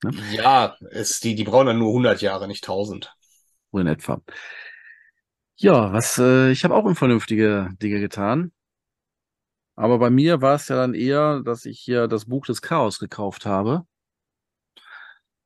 Ne? 0.03 0.13
Ja, 0.33 0.77
es, 0.91 1.21
die, 1.21 1.35
die 1.35 1.45
brauchen 1.45 1.67
dann 1.67 1.79
nur 1.79 1.89
100 1.89 2.21
Jahre, 2.23 2.49
nicht 2.49 2.65
1000. 2.65 3.15
So 3.73 3.79
in 3.79 3.87
etwa. 3.87 4.21
Ja, 5.57 5.93
was, 5.93 6.19
äh, 6.19 6.51
ich 6.51 6.65
habe 6.65 6.75
auch 6.75 6.85
unvernünftige 6.85 7.71
Dinge 7.83 8.01
getan. 8.01 8.53
Aber 9.77 9.99
bei 9.99 10.11
mir 10.11 10.41
war 10.43 10.57
es 10.57 10.69
ja 10.69 10.77
dann 10.77 10.95
eher, 10.95 11.41
dass 11.41 11.65
ich 11.65 11.81
hier 11.81 12.09
das 12.09 12.27
Buch 12.27 12.47
des 12.47 12.61
Chaos 12.61 12.99
gekauft 12.99 13.47
habe. 13.47 13.87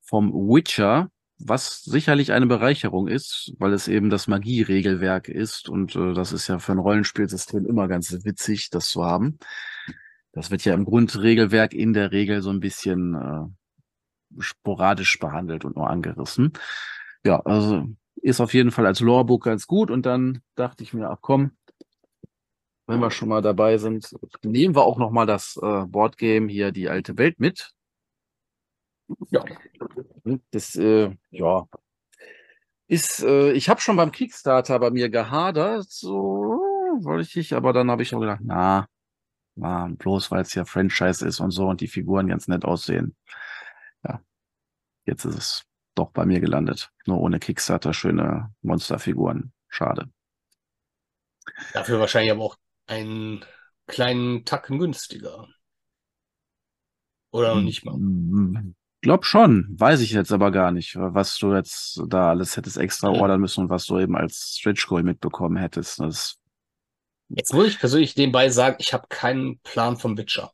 Vom 0.03 0.33
Witcher, 0.33 1.11
was 1.39 1.83
sicherlich 1.83 2.33
eine 2.33 2.47
Bereicherung 2.47 3.09
ist, 3.09 3.55
weil 3.59 3.73
es 3.73 3.89
eben 3.89 4.11
das 4.11 4.29
Magie-Regelwerk 4.29 5.29
ist. 5.29 5.69
Und 5.69 5.97
äh, 5.97 6.15
das 6.15 6.33
ist 6.33 6.49
ja 6.49 6.59
für 6.59 6.73
ein 6.73 6.79
Rollenspielsystem 6.79 7.67
immer 7.67 7.89
ganz 7.89 8.13
witzig, 8.25 8.71
das 8.71 8.89
zu 8.89 9.05
haben. 9.05 9.39
Das 10.33 10.51
wird 10.51 10.65
ja 10.65 10.75
im 10.75 10.85
Grundregelwerk 10.85 11.75
in 11.75 11.93
der 11.93 12.13
Regel 12.13 12.43
so 12.43 12.51
ein 12.51 12.61
bisschen 12.61 13.15
äh, 13.15 14.43
sporadisch 14.43 15.19
behandelt 15.19 15.65
und 15.65 15.77
nur 15.77 15.91
angerissen. 15.91 16.53
Ja, 17.25 17.41
also 17.41 17.89
ist 18.17 18.41
auf 18.41 18.55
jeden 18.55 18.71
Fall 18.71 18.87
als 18.87 19.01
Lorebook 19.01 19.45
ganz 19.45 19.67
gut. 19.67 19.91
Und 19.91 20.07
dann 20.07 20.41
dachte 20.55 20.83
ich 20.83 20.95
mir, 20.95 21.11
ach 21.11 21.19
komm, 21.21 21.53
wenn 22.87 23.01
wir 23.01 23.11
schon 23.11 23.29
mal 23.29 23.43
dabei 23.43 23.79
sind, 23.79 24.15
nehmen 24.43 24.75
wir 24.75 24.85
auch 24.85 24.99
noch 24.99 25.11
mal 25.11 25.27
das 25.27 25.59
äh, 25.63 25.87
Boardgame 25.87 26.51
hier, 26.51 26.71
die 26.71 26.89
alte 26.89 27.17
Welt 27.17 27.41
mit. 27.41 27.74
Ja. 29.31 29.45
Das, 30.51 30.77
äh, 30.77 31.15
ja, 31.31 31.67
ist, 32.87 33.23
äh, 33.23 33.53
ich 33.53 33.69
habe 33.69 33.81
schon 33.81 33.97
beim 33.97 34.13
Kickstarter 34.13 34.79
bei 34.79 34.91
mir 34.91 35.09
gehadert, 35.09 35.91
so 35.91 36.61
wollte 37.01 37.41
ich, 37.41 37.55
aber 37.55 37.73
dann 37.73 37.91
habe 37.91 38.03
ich 38.03 38.15
auch 38.15 38.21
gedacht, 38.21 38.41
na, 38.43 38.87
na 39.55 39.89
bloß 39.89 40.31
weil 40.31 40.43
es 40.43 40.55
ja 40.55 40.65
Franchise 40.65 41.27
ist 41.27 41.41
und 41.41 41.51
so 41.51 41.67
und 41.69 41.81
die 41.81 41.89
Figuren 41.89 42.29
ganz 42.29 42.47
nett 42.49 42.65
aussehen. 42.65 43.17
Ja, 44.05 44.21
jetzt 45.07 45.25
ist 45.25 45.37
es 45.37 45.65
doch 45.95 46.11
bei 46.11 46.27
mir 46.27 46.41
gelandet. 46.41 46.91
Nur 47.07 47.21
ohne 47.21 47.39
Kickstarter 47.39 47.95
schöne 47.95 48.53
Monsterfiguren. 48.63 49.53
Schade. 49.69 50.11
Dafür 51.73 52.01
wahrscheinlich 52.01 52.33
aber 52.33 52.43
auch 52.43 52.57
einen 52.87 53.45
kleinen 53.87 54.45
Tacken 54.45 54.79
günstiger. 54.79 55.49
Oder 57.31 57.55
noch 57.57 57.63
nicht 57.63 57.85
mal? 57.85 57.99
Mm, 59.05 59.07
glaub 59.07 59.25
schon. 59.25 59.67
Weiß 59.71 60.01
ich 60.01 60.11
jetzt 60.13 60.33
aber 60.33 60.51
gar 60.51 60.73
nicht, 60.73 60.97
was 60.97 61.37
du 61.39 61.55
jetzt 61.55 62.01
da 62.09 62.31
alles 62.31 62.57
hättest 62.57 62.79
extra 62.79 63.11
ordern 63.11 63.41
müssen 63.41 63.61
und 63.65 63.71
was 63.71 63.87
du 63.87 63.99
eben 63.99 64.17
als 64.17 64.57
Stretch 64.59 64.87
Goal 64.87 65.03
mitbekommen 65.03 65.57
hättest. 65.57 66.01
Das 66.01 66.37
jetzt 67.29 67.53
muss 67.53 67.69
ich 67.69 67.79
persönlich 67.79 68.17
nebenbei 68.17 68.49
sagen, 68.49 68.77
ich 68.79 68.93
habe 68.93 69.07
keinen 69.09 69.59
Plan 69.61 69.97
vom 69.97 70.17
Witcher. 70.17 70.53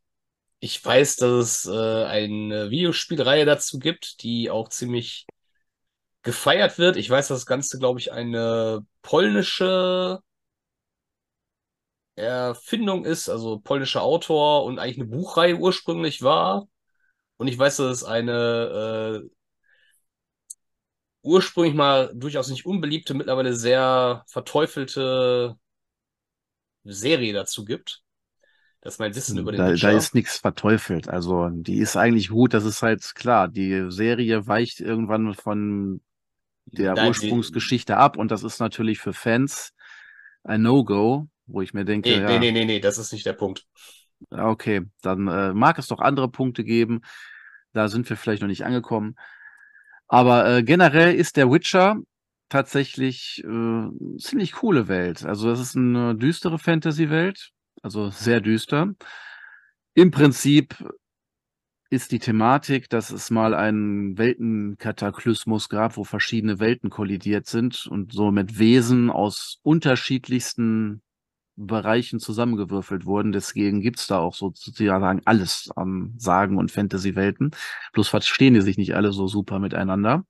Ich 0.58 0.84
weiß, 0.84 1.16
dass 1.16 1.30
es 1.30 1.66
äh, 1.66 2.04
eine 2.04 2.70
Videospielreihe 2.70 3.46
dazu 3.46 3.78
gibt, 3.78 4.22
die 4.22 4.50
auch 4.50 4.68
ziemlich 4.68 5.26
gefeiert 6.22 6.78
wird. 6.78 6.96
Ich 6.96 7.08
weiß, 7.08 7.28
dass 7.28 7.40
das 7.40 7.46
Ganze, 7.46 7.78
glaube 7.78 7.98
ich, 7.98 8.12
eine 8.12 8.84
polnische 9.02 10.20
Erfindung 12.16 13.04
ist, 13.06 13.28
also 13.30 13.58
polnischer 13.58 14.02
Autor 14.02 14.64
und 14.64 14.78
eigentlich 14.78 14.98
eine 14.98 15.06
Buchreihe 15.06 15.56
ursprünglich 15.56 16.22
war. 16.22 16.68
Und 17.40 17.48
ich 17.48 17.58
weiß, 17.58 17.78
dass 17.78 17.96
es 17.96 18.04
eine 18.04 19.22
äh, 19.24 19.30
ursprünglich 21.22 21.72
mal 21.72 22.12
durchaus 22.14 22.50
nicht 22.50 22.66
unbeliebte, 22.66 23.14
mittlerweile 23.14 23.54
sehr 23.54 24.24
verteufelte 24.28 25.56
Serie 26.84 27.32
dazu 27.32 27.64
gibt 27.64 28.02
dass 28.82 28.98
mein 28.98 29.14
Wissen 29.14 29.38
über 29.38 29.52
den 29.52 29.58
da, 29.58 29.74
da 29.74 29.90
ist 29.90 30.14
nichts 30.14 30.38
verteufelt. 30.38 31.08
Also 31.08 31.48
die 31.50 31.78
ist 31.78 31.96
eigentlich 31.96 32.28
gut. 32.30 32.54
Das 32.54 32.64
ist 32.64 32.82
halt 32.82 33.14
klar. 33.14 33.46
Die 33.48 33.90
Serie 33.90 34.46
weicht 34.46 34.80
irgendwann 34.80 35.34
von 35.34 36.00
der 36.64 36.94
Nein, 36.94 37.08
Ursprungsgeschichte 37.08 37.96
ab 37.96 38.16
und 38.16 38.30
das 38.30 38.42
ist 38.42 38.58
natürlich 38.58 38.98
für 38.98 39.12
Fans 39.12 39.74
ein 40.44 40.62
No-Go, 40.62 41.28
wo 41.46 41.60
ich 41.60 41.74
mir 41.74 41.84
denke. 41.84 42.08
Nee, 42.08 42.20
ja, 42.22 42.26
nee, 42.26 42.38
nee, 42.38 42.52
nee, 42.52 42.64
nee, 42.64 42.80
das 42.80 42.96
ist 42.96 43.12
nicht 43.12 43.26
der 43.26 43.34
Punkt. 43.34 43.66
Okay, 44.30 44.82
dann 45.02 45.28
äh, 45.28 45.52
mag 45.54 45.78
es 45.78 45.88
doch 45.88 46.00
andere 46.00 46.28
Punkte 46.28 46.64
geben. 46.64 47.00
Da 47.72 47.88
sind 47.88 48.08
wir 48.10 48.16
vielleicht 48.16 48.42
noch 48.42 48.48
nicht 48.48 48.64
angekommen. 48.64 49.16
Aber 50.08 50.48
äh, 50.48 50.62
generell 50.62 51.14
ist 51.14 51.36
der 51.36 51.50
Witcher 51.50 51.96
tatsächlich 52.48 53.42
äh, 53.44 54.18
ziemlich 54.18 54.52
coole 54.52 54.88
Welt. 54.88 55.24
Also 55.24 55.48
das 55.48 55.60
ist 55.60 55.76
eine 55.76 56.16
düstere 56.16 56.58
Fantasy-Welt 56.58 57.52
also 57.82 58.10
sehr 58.10 58.40
düster. 58.40 58.94
Im 59.94 60.10
Prinzip 60.10 60.76
ist 61.90 62.12
die 62.12 62.20
Thematik, 62.20 62.88
dass 62.88 63.10
es 63.10 63.30
mal 63.30 63.54
einen 63.54 64.16
Weltenkataklysmus 64.16 65.68
gab, 65.68 65.96
wo 65.96 66.04
verschiedene 66.04 66.60
Welten 66.60 66.88
kollidiert 66.88 67.46
sind 67.46 67.86
und 67.86 68.12
so 68.12 68.30
mit 68.30 68.58
Wesen 68.58 69.10
aus 69.10 69.58
unterschiedlichsten 69.62 71.02
Bereichen 71.66 72.20
zusammengewürfelt 72.20 73.06
wurden. 73.06 73.32
Deswegen 73.32 73.80
gibt's 73.80 74.06
da 74.06 74.18
auch 74.18 74.34
sozusagen 74.34 75.22
alles 75.24 75.70
an 75.76 76.14
Sagen 76.18 76.58
und 76.58 76.70
Fantasy-Welten. 76.70 77.52
Bloß 77.92 78.08
verstehen 78.08 78.54
die 78.54 78.62
sich 78.62 78.78
nicht 78.78 78.94
alle 78.94 79.12
so 79.12 79.26
super 79.28 79.58
miteinander. 79.58 80.24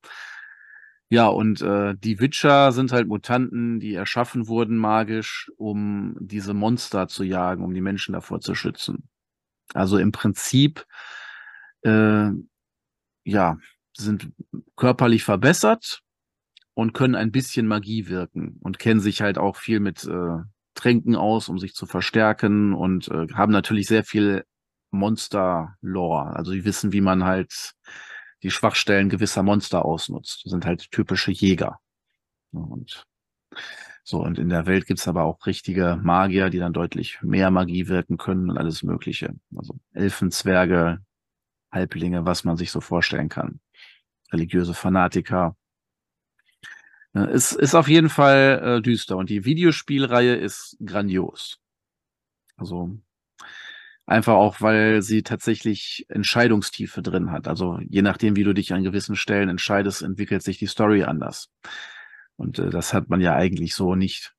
Ja, 1.13 1.27
und 1.27 1.61
äh, 1.61 1.97
die 1.99 2.21
Witcher 2.21 2.71
sind 2.71 2.93
halt 2.93 3.09
Mutanten, 3.09 3.81
die 3.81 3.95
erschaffen 3.95 4.47
wurden 4.47 4.77
magisch, 4.77 5.51
um 5.57 6.17
diese 6.21 6.55
Monster 6.55 7.09
zu 7.09 7.25
jagen, 7.25 7.65
um 7.65 7.75
die 7.75 7.81
Menschen 7.81 8.13
davor 8.13 8.41
zu 8.41 8.55
schützen. 8.55 9.09
Also 9.75 9.99
im 9.99 10.13
Prinzip, 10.13 10.87
äh, 11.83 12.31
ja, 13.25 13.59
sind 13.97 14.31
körperlich 14.77 15.25
verbessert 15.25 16.03
und 16.75 16.93
können 16.95 17.17
ein 17.17 17.33
bisschen 17.33 17.67
Magie 17.67 18.09
wirken 18.09 18.59
und 18.63 18.79
kennen 18.79 19.01
sich 19.01 19.21
halt 19.23 19.39
auch 19.39 19.57
viel 19.57 19.81
mit 19.81 20.05
äh, 20.05 20.39
Tränken 20.81 21.15
aus, 21.15 21.49
um 21.49 21.59
sich 21.59 21.75
zu 21.75 21.87
verstärken 21.87 22.73
und 22.73 23.09
äh, 23.09 23.27
haben 23.35 23.53
natürlich 23.53 23.87
sehr 23.87 24.05
viel 24.05 24.45
Monster-Lore. 24.91 26.35
Also 26.37 26.53
die 26.53 26.65
wissen, 26.65 26.93
wie 26.93 27.03
man 27.03 27.25
halt 27.25 27.75
die 28.43 28.51
Schwachstellen 28.51 29.11
gewisser 29.11 29.43
Monster 29.43 29.85
ausnutzt. 29.85 30.43
Das 30.45 30.51
sind 30.51 30.65
halt 30.65 30.91
typische 30.91 31.31
Jäger. 31.33 31.79
Und 32.53 33.05
so, 34.03 34.23
und 34.23 34.39
in 34.39 34.49
der 34.49 34.67
Welt 34.67 34.87
gibt's 34.87 35.07
aber 35.07 35.25
auch 35.25 35.47
richtige 35.47 35.99
Magier, 36.03 36.49
die 36.51 36.59
dann 36.59 36.73
deutlich 36.73 37.21
mehr 37.23 37.51
Magie 37.51 37.89
wirken 37.89 38.17
können 38.17 38.51
und 38.51 38.59
alles 38.59 38.83
Mögliche. 38.83 39.35
Also 39.55 39.79
Elfen, 39.93 40.31
Zwerge, 40.31 41.05
Halblinge, 41.71 42.25
was 42.25 42.45
man 42.45 42.57
sich 42.57 42.71
so 42.71 42.81
vorstellen 42.81 43.29
kann. 43.29 43.61
Religiöse 44.33 44.75
Fanatiker. 44.75 45.57
Es 47.13 47.53
ist 47.53 47.75
auf 47.75 47.89
jeden 47.89 48.09
Fall 48.09 48.79
äh, 48.79 48.83
düster 48.83 49.17
und 49.17 49.31
die 49.31 49.45
Videospielreihe 49.45 50.37
ist 50.37 50.77
grandios. 50.81 51.59
Also 52.57 53.01
Einfach 54.11 54.35
auch, 54.35 54.61
weil 54.61 55.03
sie 55.03 55.23
tatsächlich 55.23 56.05
Entscheidungstiefe 56.09 57.01
drin 57.01 57.31
hat. 57.31 57.47
Also 57.47 57.79
je 57.89 58.03
nachdem, 58.03 58.35
wie 58.35 58.43
du 58.43 58.53
dich 58.53 58.73
an 58.73 58.83
gewissen 58.83 59.15
Stellen 59.15 59.49
entscheidest, 59.49 60.03
entwickelt 60.03 60.43
sich 60.43 60.59
die 60.59 60.67
Story 60.67 61.05
anders. 61.05 61.49
Und 62.35 62.59
äh, 62.59 62.71
das 62.71 62.93
hat 62.93 63.09
man 63.09 63.21
ja 63.21 63.37
eigentlich 63.37 63.77
so 63.77 63.95
nicht. 63.95 64.35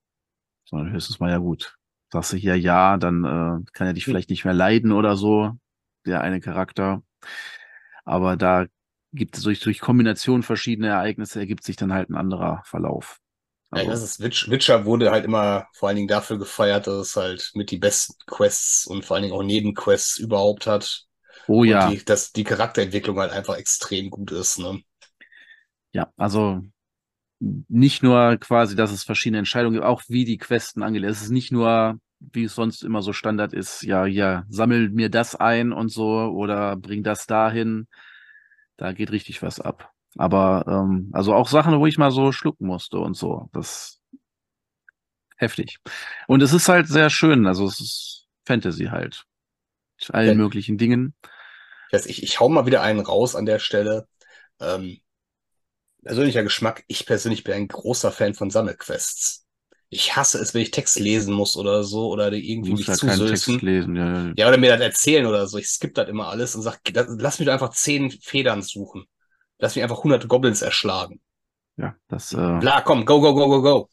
Sondern 0.66 0.92
höchstens 0.92 1.22
mal 1.22 1.32
ja 1.32 1.38
gut. 1.38 1.78
Sagst 2.12 2.34
du 2.34 2.38
hier 2.38 2.60
ja, 2.60 2.98
dann 2.98 3.24
äh, 3.24 3.72
kann 3.72 3.88
er 3.88 3.94
dich 3.94 4.04
vielleicht 4.04 4.30
nicht 4.30 4.44
mehr 4.44 4.54
leiden 4.54 4.92
oder 4.92 5.16
so, 5.16 5.54
der 6.06 6.20
eine 6.20 6.42
Charakter. 6.42 7.02
Aber 8.04 8.36
da 8.36 8.66
gibt 9.14 9.38
es 9.38 9.44
durch, 9.44 9.60
durch 9.60 9.80
Kombination 9.80 10.44
verschiedener 10.44 10.90
Ereignisse 10.90 11.40
ergibt 11.40 11.64
sich 11.64 11.76
dann 11.76 11.94
halt 11.94 12.10
ein 12.10 12.16
anderer 12.16 12.62
Verlauf. 12.66 13.20
Also, 13.72 13.86
ja, 13.86 13.92
das 13.92 14.04
ist 14.04 14.50
Witcher 14.52 14.86
wurde 14.86 15.12
halt 15.12 15.24
immer 15.24 15.68
vor 15.74 15.88
allen 15.88 15.96
Dingen 15.96 16.08
dafür 16.08 16.38
gefeiert, 16.38 16.88
dass 16.88 17.08
es 17.08 17.16
halt 17.16 17.52
mit 17.54 17.72
die 17.72 17.78
besten 17.78 18.16
Quests 18.28 18.86
und 18.86 19.06
vor 19.06 19.16
allen 19.16 19.24
Dingen 19.24 19.36
auch 19.36 19.44
Nebenquests 19.44 20.18
überhaupt 20.18 20.68
hat. 20.68 21.06
Oh 21.48 21.64
ja. 21.64 21.90
Die, 21.90 22.04
dass 22.04 22.34
die 22.34 22.44
Charakterentwicklung 22.44 23.18
halt 23.18 23.32
einfach 23.32 23.56
extrem 23.56 24.10
gut 24.10 24.32
ist, 24.32 24.60
ne? 24.60 24.82
Ja, 25.94 26.12
also 26.18 26.62
nicht 27.40 28.04
nur 28.04 28.38
quasi, 28.38 28.76
dass 28.76 28.92
es 28.92 29.04
verschiedene 29.04 29.40
Entscheidungen 29.40 29.76
gibt, 29.76 29.86
auch 29.86 30.04
wie 30.08 30.26
die 30.26 30.38
Questen 30.38 30.84
angelegt. 30.84 31.12
Es 31.12 31.22
ist 31.22 31.32
nicht 31.32 31.52
nur, 31.52 31.98
wie 32.20 32.44
es 32.44 32.56
sonst 32.56 32.84
immer 32.84 33.02
so 33.02 33.14
Standard 33.14 33.54
ist, 33.54 33.82
ja, 33.84 34.06
ja, 34.06 34.44
sammel 34.50 34.90
mir 34.90 35.10
das 35.10 35.36
ein 35.36 35.72
und 35.74 35.90
so 35.90 36.08
oder 36.08 36.76
bring 36.76 37.04
das 37.04 37.26
dahin. 37.26 37.88
Da 38.82 38.94
geht 38.94 39.12
richtig 39.12 39.44
was 39.44 39.60
ab. 39.60 39.94
Aber 40.18 40.66
ähm, 40.68 41.12
also 41.14 41.36
auch 41.36 41.48
Sachen, 41.48 41.80
wo 41.80 41.86
ich 41.86 42.00
mal 42.00 42.10
so 42.10 42.32
schlucken 42.32 42.66
musste 42.66 42.98
und 42.98 43.16
so. 43.16 43.48
Das 43.54 44.02
heftig. 45.38 45.78
Und 46.28 46.42
es 46.42 46.52
ist 46.52 46.68
halt 46.68 46.88
sehr 46.88 47.12
schön. 47.12 47.46
Also 47.46 47.68
es 47.68 47.80
ist 47.80 48.28
Fantasy 48.44 48.86
halt. 48.86 49.26
Mit 50.00 50.16
allen 50.16 50.28
ja. 50.30 50.34
möglichen 50.34 50.80
Dingen. 50.80 51.14
Ich, 51.92 52.24
ich 52.24 52.40
hau 52.40 52.50
mal 52.50 52.66
wieder 52.66 52.82
einen 52.82 53.02
raus 53.02 53.36
an 53.36 53.46
der 53.46 53.60
Stelle. 53.60 54.08
Ähm, 54.60 55.00
persönlicher 56.04 56.42
Geschmack. 56.42 56.84
Ich 56.88 57.06
persönlich 57.06 57.44
bin 57.44 57.54
ein 57.54 57.68
großer 57.68 58.12
Fan 58.12 58.34
von 58.34 58.50
Sammelquests. 58.50 59.46
Ich 59.94 60.16
hasse 60.16 60.40
es, 60.40 60.54
wenn 60.54 60.62
ich 60.62 60.72
Text 60.72 60.98
lesen 61.00 61.34
muss 61.34 61.58
oder 61.58 61.84
so 61.84 62.10
oder 62.10 62.32
irgendwie 62.32 62.72
mich 62.72 62.88
ja 62.88 62.94
zusülzen. 62.94 63.60
Lesen, 63.60 63.98
ja, 63.98 64.28
ja. 64.28 64.34
ja, 64.38 64.48
oder 64.48 64.58
mir 64.58 64.72
das 64.72 64.80
erzählen 64.80 65.26
oder 65.26 65.46
so. 65.48 65.58
Ich 65.58 65.68
skippe 65.68 65.96
das 65.96 66.08
immer 66.08 66.30
alles 66.30 66.56
und 66.56 66.62
sag, 66.62 66.80
lass 66.94 67.40
mich 67.40 67.52
einfach 67.52 67.72
zehn 67.72 68.10
Federn 68.10 68.62
suchen. 68.62 69.04
Lass 69.60 69.76
mich 69.76 69.84
einfach 69.84 69.98
100 69.98 70.30
Goblins 70.30 70.62
erschlagen. 70.62 71.20
Ja, 71.76 71.94
das. 72.08 72.32
Äh... 72.32 72.60
Klar, 72.60 72.84
komm, 72.86 73.06
go, 73.06 73.20
go, 73.20 73.34
go, 73.34 73.50
go, 73.50 73.62
go. 73.62 73.90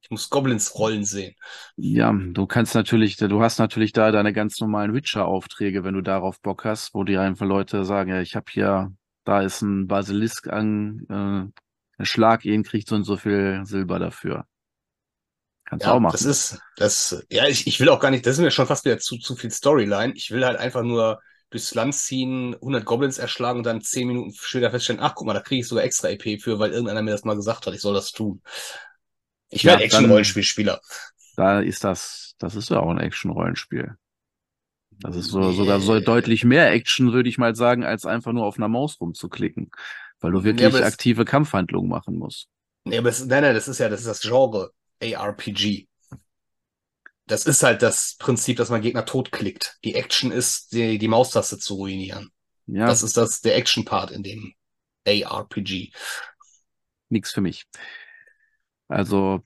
Ich 0.00 0.10
muss 0.10 0.28
Goblins 0.28 0.76
rollen 0.76 1.04
sehen. 1.04 1.36
Ja, 1.76 2.12
du 2.12 2.46
kannst 2.46 2.74
natürlich, 2.74 3.16
du 3.16 3.40
hast 3.40 3.60
natürlich 3.60 3.92
da 3.92 4.10
deine 4.10 4.32
ganz 4.32 4.58
normalen 4.58 4.92
Witcher-Aufträge, 4.92 5.84
wenn 5.84 5.94
du 5.94 6.00
darauf 6.00 6.40
Bock 6.40 6.64
hast, 6.64 6.94
wo 6.94 7.04
dir 7.04 7.20
einfach 7.20 7.46
Leute 7.46 7.84
sagen, 7.84 8.10
ja, 8.10 8.20
ich 8.20 8.34
habe 8.34 8.46
hier, 8.50 8.92
da 9.24 9.42
ist 9.42 9.62
ein 9.62 9.86
Basilisk 9.86 10.48
an, 10.48 11.52
äh, 12.00 12.04
Schlag 12.04 12.44
ihn, 12.44 12.62
kriegt 12.62 12.88
so 12.88 12.96
und 12.96 13.04
so 13.04 13.16
viel 13.16 13.60
Silber 13.64 13.98
dafür. 13.98 14.46
Kannst 15.70 15.86
ja, 15.86 15.92
du 15.92 15.96
auch 15.96 16.00
machen. 16.00 16.12
Das 16.14 16.24
ist, 16.24 16.58
das, 16.76 17.24
ja, 17.30 17.46
ich, 17.46 17.68
ich 17.68 17.78
will 17.78 17.88
auch 17.90 18.00
gar 18.00 18.10
nicht, 18.10 18.26
das 18.26 18.34
ist 18.34 18.40
mir 18.40 18.50
schon 18.50 18.66
fast 18.66 18.84
wieder 18.84 18.98
zu, 18.98 19.18
zu 19.18 19.36
viel 19.36 19.52
Storyline. 19.52 20.12
Ich 20.16 20.32
will 20.32 20.44
halt 20.44 20.58
einfach 20.58 20.82
nur 20.82 21.20
durchs 21.50 21.76
Land 21.76 21.94
ziehen, 21.94 22.54
100 22.54 22.84
Goblins 22.84 23.18
erschlagen 23.18 23.58
und 23.58 23.66
dann 23.66 23.80
10 23.80 24.08
Minuten 24.08 24.34
später 24.34 24.72
feststellen, 24.72 25.00
ach 25.00 25.14
guck 25.14 25.28
mal, 25.28 25.32
da 25.32 25.40
kriege 25.40 25.60
ich 25.60 25.68
sogar 25.68 25.84
extra 25.84 26.08
EP 26.08 26.40
für, 26.40 26.58
weil 26.58 26.72
irgendeiner 26.72 27.02
mir 27.02 27.12
das 27.12 27.24
mal 27.24 27.36
gesagt 27.36 27.66
hat, 27.66 27.74
ich 27.74 27.80
soll 27.80 27.94
das 27.94 28.10
tun. 28.10 28.42
Ich 29.48 29.64
werde 29.64 29.82
ja, 29.82 29.86
Action-Rollenspielspieler. 29.86 30.80
Da 31.36 31.60
ist 31.60 31.84
das, 31.84 32.34
das 32.38 32.56
ist 32.56 32.70
ja 32.70 32.80
auch 32.80 32.90
ein 32.90 32.98
Action-Rollenspiel. 32.98 33.94
Das 35.02 35.14
ist 35.14 35.30
so, 35.30 35.52
sogar 35.52 35.78
so 35.78 36.00
deutlich 36.00 36.44
mehr 36.44 36.72
Action, 36.72 37.12
würde 37.12 37.28
ich 37.28 37.38
mal 37.38 37.54
sagen, 37.54 37.84
als 37.84 38.06
einfach 38.06 38.32
nur 38.32 38.44
auf 38.44 38.58
einer 38.58 38.68
Maus 38.68 39.00
rumzuklicken. 39.00 39.70
Weil 40.18 40.32
du 40.32 40.42
wirklich 40.42 40.74
ja, 40.74 40.84
aktive 40.84 41.24
Kampfhandlungen 41.24 41.88
machen 41.88 42.18
musst. 42.18 42.48
Nee, 42.82 42.98
aber 42.98 43.10
es, 43.10 43.24
nein, 43.24 43.42
nein, 43.42 43.54
das 43.54 43.68
ist 43.68 43.78
ja, 43.78 43.88
das 43.88 44.00
ist 44.00 44.08
das 44.08 44.20
Genre 44.20 44.72
ARPG. 45.00 45.86
Das 47.26 47.46
ist 47.46 47.62
halt 47.62 47.82
das 47.82 48.16
Prinzip, 48.18 48.56
dass 48.56 48.70
man 48.70 48.82
Gegner 48.82 49.04
totklickt. 49.04 49.78
Die 49.84 49.94
Action 49.94 50.32
ist, 50.32 50.72
die, 50.72 50.98
die 50.98 51.08
Maustaste 51.08 51.58
zu 51.58 51.74
ruinieren. 51.74 52.30
Ja. 52.66 52.86
Das 52.86 53.02
ist 53.02 53.16
das, 53.16 53.40
der 53.40 53.56
Action-Part 53.56 54.10
in 54.10 54.22
dem 54.22 54.54
ARPG. 55.06 55.92
Nix 57.08 57.32
für 57.32 57.40
mich. 57.40 57.66
Also, 58.88 59.42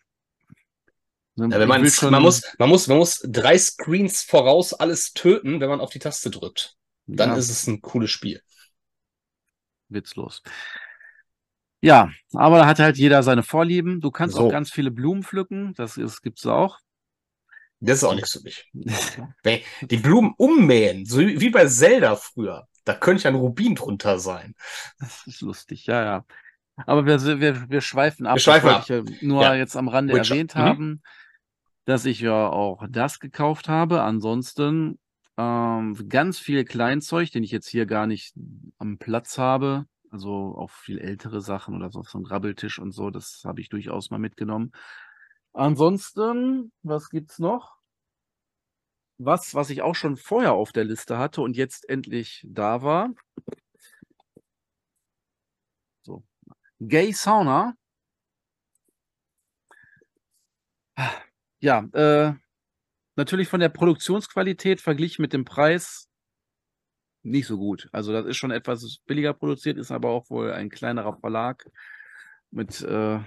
ja, 1.37 1.51
wenn 1.51 1.69
man, 1.69 1.89
schon... 1.91 2.11
man, 2.11 2.23
muss, 2.23 2.43
man, 2.59 2.69
muss, 2.69 2.87
man 2.87 2.99
muss 2.99 3.21
drei 3.25 3.59
Screens 3.59 4.23
voraus 4.23 4.73
alles 4.73 5.13
töten, 5.13 5.61
wenn 5.61 5.69
man 5.69 5.81
auf 5.81 5.91
die 5.91 5.99
Taste 5.99 6.31
drückt. 6.31 6.77
Dann 7.07 7.31
ja. 7.31 7.37
ist 7.37 7.51
es 7.51 7.67
ein 7.67 7.83
cooles 7.83 8.11
Spiel. 8.11 8.41
Witzlos. 9.89 10.43
Ja, 11.85 12.11
aber 12.33 12.59
da 12.59 12.67
hat 12.67 12.79
halt 12.79 12.97
jeder 12.97 13.23
seine 13.23 13.43
Vorlieben. 13.43 14.01
Du 14.01 14.11
kannst 14.11 14.37
so. 14.37 14.47
auch 14.47 14.51
ganz 14.51 14.71
viele 14.71 14.91
Blumen 14.91 15.23
pflücken. 15.23 15.75
Das, 15.75 15.97
das 15.97 16.23
gibt's 16.23 16.47
auch. 16.47 16.79
Das 17.81 17.99
ist 17.99 18.05
auch 18.05 18.15
nichts 18.15 18.33
für 18.33 18.41
mich. 18.41 18.71
die 19.83 19.97
Blumen 19.99 20.33
ummähen, 20.39 21.05
so 21.05 21.19
wie 21.19 21.51
bei 21.51 21.67
Zelda 21.67 22.17
früher. 22.17 22.67
Da 22.85 22.95
könnte 22.95 23.21
ich 23.21 23.27
ein 23.27 23.35
Rubin 23.35 23.75
drunter 23.75 24.19
sein. 24.19 24.55
Das 24.99 25.27
ist 25.27 25.43
lustig, 25.43 25.87
ja, 25.87 26.03
ja. 26.03 26.25
Aber 26.87 27.05
wir, 27.05 27.41
wir, 27.41 27.69
wir 27.69 27.81
schweifen 27.83 28.27
ab. 28.27 28.37
Wir 28.37 28.41
schweifen 28.41 28.71
ab. 28.71 28.83
Ich 28.83 28.89
ja 28.89 29.03
nur 29.21 29.43
ja. 29.43 29.55
jetzt 29.55 29.77
am 29.77 29.89
Rande 29.89 30.15
Witcher. 30.15 30.35
erwähnt 30.35 30.55
mhm. 30.55 30.59
haben, 30.61 31.03
dass 31.85 32.07
ich 32.07 32.21
ja 32.21 32.49
auch 32.49 32.87
das 32.89 33.21
gekauft 33.21 33.69
habe. 33.69 34.03
Ansonsten 34.03 34.99
ähm, 35.37 35.97
ganz 36.09 36.39
viel 36.39 36.65
Kleinzeug, 36.65 37.31
den 37.31 37.43
ich 37.43 37.51
jetzt 37.51 37.69
hier 37.69 37.85
gar 37.85 38.07
nicht 38.07 38.35
am 38.79 38.97
Platz 38.97 39.37
habe. 39.37 39.85
Also 40.15 40.55
auch 40.57 40.71
viel 40.71 41.01
ältere 41.01 41.41
Sachen 41.41 41.75
oder 41.75 41.91
so, 41.91 42.05
so 42.05 42.19
ein 42.19 42.23
Grabbeltisch 42.23 42.79
und 42.79 42.93
so. 42.93 43.11
Das 43.11 43.43
habe 43.45 43.61
ich 43.61 43.69
durchaus 43.69 44.11
mal 44.11 44.19
mitgenommen. 44.19 44.71
Ansonsten, 45.53 46.71
was 46.85 47.11
gibt's 47.11 47.41
noch? 47.41 47.79
Was, 49.19 49.57
was 49.57 49.71
ich 49.71 49.83
auch 49.83 49.97
schon 49.97 50.17
vorher 50.17 50.53
auf 50.53 50.71
der 50.71 50.85
Liste 50.85 51.19
hatte 51.19 51.41
und 51.41 51.57
jetzt 51.57 51.89
endlich 51.89 52.47
da 52.49 52.83
war. 52.83 53.11
So. 56.03 56.23
Gay 56.79 57.13
Sauna. 57.13 57.75
Ja, 61.59 61.89
äh, 61.93 62.35
natürlich 63.17 63.49
von 63.49 63.59
der 63.59 63.69
Produktionsqualität 63.69 64.81
verglichen 64.81 65.23
mit 65.23 65.33
dem 65.33 65.45
Preis 65.45 66.09
nicht 67.25 67.47
so 67.47 67.59
gut. 67.59 67.89
Also 67.93 68.13
das 68.13 68.27
ist 68.27 68.37
schon 68.37 68.51
etwas 68.51 68.99
billiger 69.07 69.35
produziert, 69.35 69.79
ist 69.79 69.91
aber 69.91 70.11
auch 70.11 70.31
wohl 70.31 70.53
ein 70.53 70.71
kleinerer 70.71 71.17
Verlag 71.17 71.69
mit 72.51 72.81
äh, 72.83 73.19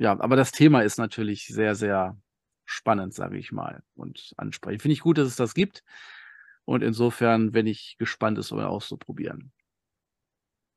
ja, 0.00 0.18
aber 0.18 0.34
das 0.34 0.50
Thema 0.50 0.80
ist 0.80 0.96
natürlich 0.96 1.46
sehr, 1.48 1.74
sehr 1.74 2.18
spannend, 2.64 3.12
sage 3.12 3.36
ich 3.36 3.52
mal, 3.52 3.82
und 3.96 4.32
ansprechend. 4.38 4.80
Finde 4.80 4.94
ich 4.94 5.00
gut, 5.00 5.18
dass 5.18 5.28
es 5.28 5.36
das 5.36 5.52
gibt. 5.52 5.84
Und 6.64 6.82
insofern 6.82 7.52
bin 7.52 7.66
ich 7.66 7.96
gespannt, 7.98 8.38
es 8.38 8.50
mal 8.50 8.64
auszuprobieren. 8.64 9.52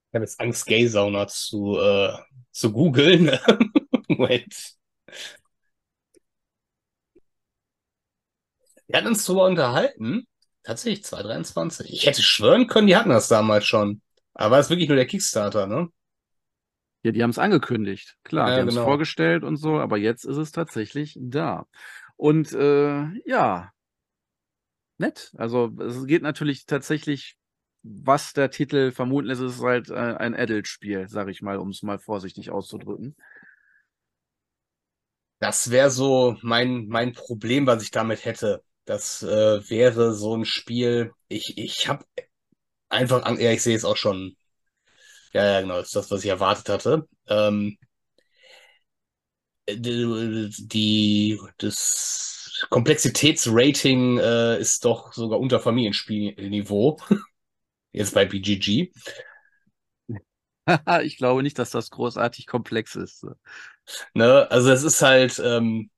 Ich 0.10 0.16
habe 0.16 0.26
jetzt 0.26 0.42
Angst, 0.42 0.66
Gay-Sauna 0.66 1.28
zu, 1.28 1.80
äh, 1.80 2.18
zu 2.52 2.74
googeln. 2.74 3.32
Moment. 4.10 4.74
Wir 8.88 8.98
hatten 8.98 9.08
uns 9.08 9.24
darüber 9.24 9.46
unterhalten. 9.46 10.28
Tatsächlich 10.64 11.04
2023. 11.04 11.92
Ich 11.92 12.06
hätte 12.06 12.24
schwören 12.24 12.68
können, 12.68 12.88
die 12.88 12.96
hatten 12.96 13.10
das 13.10 13.28
damals 13.28 13.66
schon. 13.66 14.02
Aber 14.34 14.52
war 14.52 14.60
es 14.60 14.70
wirklich 14.70 14.88
nur 14.88 14.96
der 14.96 15.06
Kickstarter, 15.06 15.68
ne? 15.68 15.90
Ja, 17.04 17.12
die 17.12 17.22
haben 17.22 17.32
es 17.32 17.38
angekündigt. 17.38 18.16
Klar, 18.24 18.48
ja, 18.48 18.56
die 18.56 18.62
haben 18.62 18.68
es 18.70 18.76
genau. 18.76 18.86
vorgestellt 18.86 19.44
und 19.44 19.58
so, 19.58 19.80
aber 19.80 19.98
jetzt 19.98 20.24
ist 20.24 20.38
es 20.38 20.52
tatsächlich 20.52 21.18
da. 21.20 21.68
Und 22.16 22.54
äh, 22.54 23.04
ja, 23.26 23.72
nett. 24.98 25.34
Also 25.38 25.72
es 25.80 26.06
geht 26.06 26.22
natürlich 26.22 26.66
tatsächlich, 26.66 27.36
was 27.84 28.32
der 28.32 28.50
Titel 28.50 28.92
vermuten 28.92 29.28
lässt, 29.28 29.42
ist 29.42 29.62
halt 29.62 29.90
äh, 29.90 29.96
ein 29.96 30.34
Adult-Spiel, 30.34 31.10
sag 31.10 31.28
ich 31.28 31.42
mal, 31.42 31.58
um 31.58 31.70
es 31.70 31.84
mal 31.84 32.00
vorsichtig 32.00 32.52
auszudrücken. 32.52 33.16
Das 35.40 35.72
wäre 35.72 35.90
so 35.90 36.38
mein, 36.42 36.88
mein 36.88 37.12
Problem, 37.12 37.68
was 37.68 37.84
ich 37.84 37.92
damit 37.92 38.24
hätte. 38.24 38.64
Das 38.86 39.24
äh, 39.24 39.70
wäre 39.70 40.14
so 40.14 40.36
ein 40.36 40.46
Spiel. 40.46 41.14
Ich, 41.28 41.58
ich 41.58 41.88
habe 41.88 42.06
einfach, 42.90 43.28
ja, 43.40 43.52
ich 43.52 43.64
sehe 43.64 43.76
es 43.78 43.86
auch 43.86 43.98
schon 43.98 44.38
ja, 45.34 45.46
ja, 45.46 45.62
genau, 45.62 45.78
das 45.78 45.88
ist 45.88 45.96
das, 45.96 46.12
was 46.12 46.24
ich 46.24 46.30
erwartet 46.30 46.70
hatte. 46.70 47.08
Ähm, 47.28 47.78
die, 49.70 50.50
die, 50.60 51.40
das 51.58 52.66
Komplexitätsrating 52.70 54.18
äh, 54.20 54.60
ist 54.60 54.86
doch 54.86 55.14
sogar 55.14 55.40
unter 55.40 55.60
Familienspielniveau. 55.60 57.00
Jetzt 57.94 58.14
bei 58.14 58.26
BGG. 58.26 58.92
ich 61.04 61.18
glaube 61.18 61.44
nicht, 61.44 61.60
dass 61.60 61.72
das 61.72 61.90
großartig 61.90 62.48
komplex 62.48 62.96
ist. 62.96 63.26
Ne, 64.14 64.50
also 64.52 64.72
es 64.72 64.84
ist 64.84 65.02
halt, 65.02 65.42
ähm, 65.44 65.90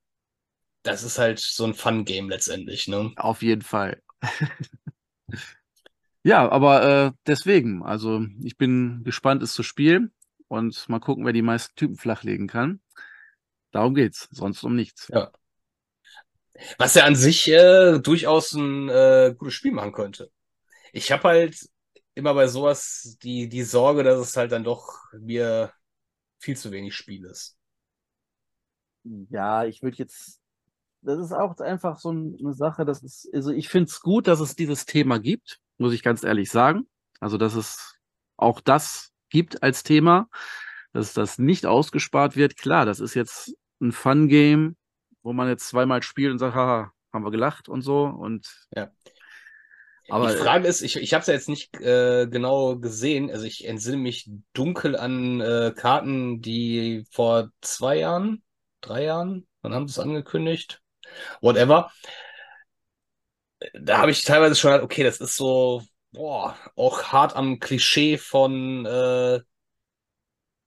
das 0.85 1.03
ist 1.03 1.17
halt 1.17 1.39
so 1.39 1.65
ein 1.65 1.73
Fun-Game 1.73 2.29
letztendlich, 2.29 2.87
ne? 2.87 3.11
Auf 3.17 3.41
jeden 3.41 3.63
Fall. 3.63 4.01
ja, 6.23 6.47
aber 6.49 7.07
äh, 7.07 7.11
deswegen, 7.25 7.83
also 7.83 8.25
ich 8.43 8.57
bin 8.57 9.03
gespannt, 9.03 9.41
es 9.43 9.53
zu 9.53 9.63
spielen 9.63 10.13
und 10.47 10.87
mal 10.87 10.99
gucken, 10.99 11.25
wer 11.25 11.33
die 11.33 11.41
meisten 11.41 11.75
Typen 11.75 11.97
flachlegen 11.97 12.47
kann. 12.47 12.81
Darum 13.71 13.95
geht's, 13.95 14.29
sonst 14.31 14.63
um 14.63 14.75
nichts. 14.75 15.09
Ja. 15.11 15.31
Was 16.77 16.93
ja 16.93 17.03
an 17.03 17.15
sich 17.15 17.49
äh, 17.49 17.99
durchaus 17.99 18.53
ein 18.53 18.87
äh, 18.87 19.35
gutes 19.37 19.55
Spiel 19.55 19.73
machen 19.73 19.91
könnte. 19.91 20.31
Ich 20.93 21.11
habe 21.11 21.23
halt 21.23 21.57
immer 22.13 22.33
bei 22.33 22.47
sowas 22.47 23.17
die, 23.23 23.49
die 23.49 23.63
Sorge, 23.63 24.03
dass 24.03 24.19
es 24.19 24.37
halt 24.37 24.51
dann 24.51 24.63
doch 24.63 24.93
mir 25.19 25.73
viel 26.39 26.55
zu 26.55 26.71
wenig 26.71 26.95
Spiel 26.95 27.25
ist. 27.25 27.57
Ja, 29.03 29.65
ich 29.65 29.83
würde 29.83 29.97
jetzt, 29.97 30.39
das 31.05 31.19
ist 31.19 31.31
auch 31.31 31.57
einfach 31.59 31.99
so 31.99 32.09
eine 32.09 32.53
Sache, 32.53 32.85
das 32.85 33.03
ist, 33.03 33.29
also 33.33 33.51
ich 33.51 33.69
finde 33.69 33.89
es 33.89 34.01
gut, 34.01 34.27
dass 34.27 34.39
es 34.39 34.55
dieses 34.55 34.85
Thema 34.85 35.19
gibt, 35.19 35.59
muss 35.77 35.93
ich 35.93 36.03
ganz 36.03 36.23
ehrlich 36.23 36.49
sagen. 36.49 36.87
Also, 37.19 37.37
dass 37.37 37.55
es 37.55 37.95
auch 38.37 38.59
das 38.59 39.11
gibt 39.29 39.63
als 39.63 39.83
Thema, 39.83 40.27
dass 40.93 41.13
das 41.13 41.39
nicht 41.39 41.65
ausgespart 41.65 42.35
wird. 42.35 42.57
Klar, 42.57 42.85
das 42.85 42.99
ist 42.99 43.13
jetzt 43.13 43.55
ein 43.81 43.91
Fun-Game, 43.91 44.75
wo 45.23 45.33
man 45.33 45.47
jetzt 45.47 45.67
zweimal 45.67 46.03
spielt 46.03 46.31
und 46.31 46.39
sagt, 46.39 46.55
haha, 46.55 46.91
haben 47.13 47.23
wir 47.23 47.31
gelacht 47.31 47.69
und 47.69 47.81
so. 47.81 48.03
Und 48.03 48.67
ja. 48.75 48.91
Aber 50.09 50.31
die 50.31 50.37
Frage 50.37 50.67
ist, 50.67 50.81
ich, 50.81 50.97
ich 50.97 51.13
habe 51.13 51.21
es 51.21 51.27
ja 51.27 51.33
jetzt 51.33 51.49
nicht 51.49 51.75
äh, 51.81 52.27
genau 52.27 52.77
gesehen. 52.77 53.31
Also 53.31 53.45
ich 53.45 53.67
entsinne 53.67 53.97
mich 53.97 54.29
dunkel 54.53 54.95
an 54.95 55.41
äh, 55.41 55.73
Karten, 55.75 56.41
die 56.41 57.05
vor 57.11 57.49
zwei 57.61 57.97
Jahren, 57.97 58.43
drei 58.81 59.05
Jahren, 59.05 59.47
wann 59.61 59.73
haben 59.73 59.87
sie 59.87 59.93
es 59.93 59.99
angekündigt? 59.99 60.83
Whatever. 61.41 61.91
Da 63.73 63.97
habe 63.99 64.11
ich 64.11 64.23
teilweise 64.23 64.55
schon 64.55 64.81
okay, 64.81 65.03
das 65.03 65.19
ist 65.19 65.35
so, 65.35 65.81
boah, 66.11 66.57
auch 66.75 67.03
hart 67.03 67.35
am 67.35 67.59
Klischee 67.59 68.17
von 68.17 68.85
äh, 68.85 69.39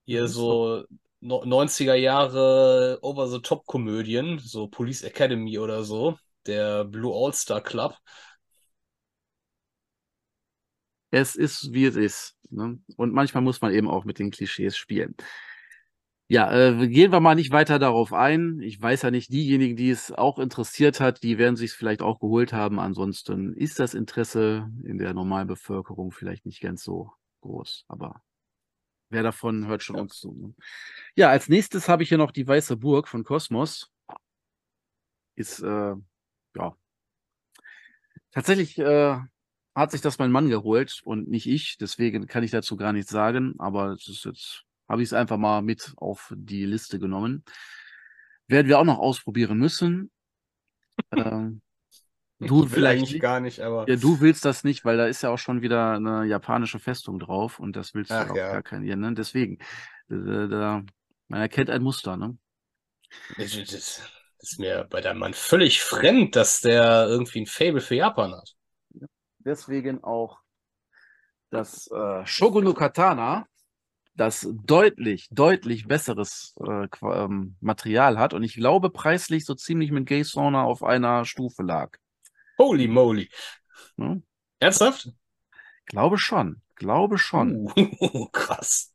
hier 0.05 0.28
so 0.28 0.84
90er 1.22 1.95
Jahre 1.95 2.99
Over-the-Top-Komödien, 3.03 4.39
so 4.39 4.68
Police 4.68 5.03
Academy 5.03 5.59
oder 5.59 5.84
so, 5.84 6.18
der 6.47 6.84
Blue 6.84 7.14
All-Star 7.14 7.61
Club 7.61 7.97
es 11.11 11.34
ist, 11.36 11.72
wie 11.72 11.84
es 11.86 11.97
ist. 11.97 12.36
Ne? 12.51 12.78
Und 12.97 13.12
manchmal 13.12 13.43
muss 13.43 13.61
man 13.61 13.72
eben 13.72 13.89
auch 13.89 14.05
mit 14.05 14.18
den 14.18 14.30
Klischees 14.30 14.76
spielen. 14.76 15.14
Ja, 16.31 16.53
äh, 16.53 16.89
gehen 16.89 17.11
wir 17.11 17.20
mal 17.20 17.35
nicht 17.35 17.53
weiter 17.53 17.79
darauf 17.79 18.12
ein. 18.12 18.61
Ich 18.61 18.81
weiß 18.81 19.01
ja 19.03 19.11
nicht, 19.11 19.33
diejenigen, 19.33 19.76
die 19.76 19.91
es 19.91 20.12
auch 20.12 20.39
interessiert 20.39 21.01
hat, 21.01 21.22
die 21.22 21.39
werden 21.39 21.57
sich 21.57 21.70
es 21.70 21.76
vielleicht 21.76 22.03
auch 22.03 22.20
geholt 22.20 22.53
haben. 22.53 22.79
Ansonsten 22.79 23.55
ist 23.55 23.79
das 23.79 23.95
Interesse 23.95 24.70
in 24.85 24.99
der 24.99 25.14
normalen 25.14 25.49
Bevölkerung 25.49 26.12
vielleicht 26.12 26.45
nicht 26.45 26.61
ganz 26.61 26.85
so 26.85 27.12
groß. 27.41 27.87
Aber 27.89 28.22
wer 29.11 29.22
davon 29.22 29.66
hört 29.68 29.83
schon 29.83 29.97
ja. 29.97 30.03
uns 30.03 30.18
zu. 30.18 30.35
Ne? 30.35 30.55
Ja, 31.16 31.31
als 31.31 31.49
nächstes 31.49 31.89
habe 31.89 32.03
ich 32.03 32.11
hier 32.11 32.18
noch 32.18 32.33
die 32.33 32.47
Weiße 32.47 32.76
Burg 32.76 33.09
von 33.09 33.24
Kosmos. 33.24 33.91
Ist, 35.35 35.61
äh, 35.61 35.95
ja, 36.57 36.76
tatsächlich 38.33 38.79
äh, 38.79 39.16
hat 39.74 39.91
sich 39.93 40.01
das 40.03 40.18
mein 40.18 40.33
Mann 40.33 40.51
geholt 40.51 41.01
und 41.05 41.29
nicht 41.29 41.47
ich. 41.47 41.79
Deswegen 41.79 42.26
kann 42.26 42.43
ich 42.43 42.51
dazu 42.51 42.76
gar 42.76 42.93
nichts 42.93 43.11
sagen. 43.11 43.55
Aber 43.59 43.93
es 43.93 44.09
ist 44.09 44.24
jetzt 44.26 44.68
habe 44.89 45.03
ich 45.03 45.09
es 45.09 45.12
einfach 45.12 45.36
mal 45.36 45.62
mit 45.62 45.93
auf 45.97 46.32
die 46.36 46.64
Liste 46.64 46.99
genommen. 46.99 47.45
Werden 48.47 48.68
wir 48.68 48.78
auch 48.78 48.84
noch 48.84 48.99
ausprobieren 48.99 49.59
müssen. 49.59 50.11
ähm, 51.16 51.61
du 52.39 52.64
ich 52.64 52.70
vielleicht 52.70 53.03
nicht, 53.03 53.20
gar 53.20 53.41
nicht, 53.41 53.61
aber. 53.61 53.89
Ja, 53.89 53.97
du 53.97 54.20
willst 54.20 54.45
das 54.45 54.64
nicht, 54.64 54.84
weil 54.84 54.97
da 54.97 55.07
ist 55.07 55.22
ja 55.22 55.30
auch 55.30 55.39
schon 55.39 55.62
wieder 55.62 55.93
eine 55.93 56.24
japanische 56.24 56.78
Festung 56.78 57.18
drauf 57.18 57.59
und 57.59 57.76
das 57.76 57.95
willst 57.95 58.11
Ach, 58.11 58.26
du 58.26 58.32
auch 58.32 58.36
ja. 58.36 58.53
gar 58.53 58.62
keinen. 58.62 58.84
Ja, 58.84 58.97
ne? 58.97 59.12
Deswegen, 59.14 59.59
da, 60.09 60.47
da, 60.47 60.82
man 61.28 61.41
erkennt 61.41 61.70
ein 61.70 61.82
Muster, 61.82 62.16
ne? 62.16 62.39
Das, 63.36 63.53
das 63.53 64.03
ist 64.41 64.59
mir 64.59 64.86
bei 64.89 65.01
deinem 65.01 65.18
Mann 65.18 65.34
völlig 65.34 65.82
fremd, 65.82 66.36
dass 66.36 66.61
der 66.61 67.07
irgendwie 67.09 67.41
ein 67.41 67.47
Fable 67.47 67.80
für 67.80 67.95
Japan 67.95 68.32
hat 68.32 68.55
deswegen 69.49 70.05
auch 70.05 70.41
das 71.51 71.91
äh, 71.91 72.26
Shogun 72.26 72.74
Katana, 72.74 73.47
das 74.19 74.49
deutlich, 74.64 75.29
deutlich 75.31 75.87
besseres 75.87 76.55
äh, 76.61 76.89
ähm, 77.03 77.57
Material 77.61 78.19
hat 78.19 78.35
und 78.35 78.43
ich 78.43 78.55
glaube 78.55 78.91
preislich 78.91 79.45
so 79.45 79.55
ziemlich 79.55 79.93
mit 79.93 80.07
Gay 80.07 80.25
Sauna 80.25 80.64
auf 80.64 80.83
einer 80.83 81.25
Stufe 81.25 81.62
lag. 81.62 81.97
Holy 82.59 82.89
moly. 82.89 83.31
Hm? 83.97 84.25
Ernsthaft? 84.59 85.12
Glaube 85.87 86.19
schon, 86.19 86.61
glaube 86.75 87.16
schon. 87.16 87.73
Uh, 87.77 88.27
krass. 88.33 88.93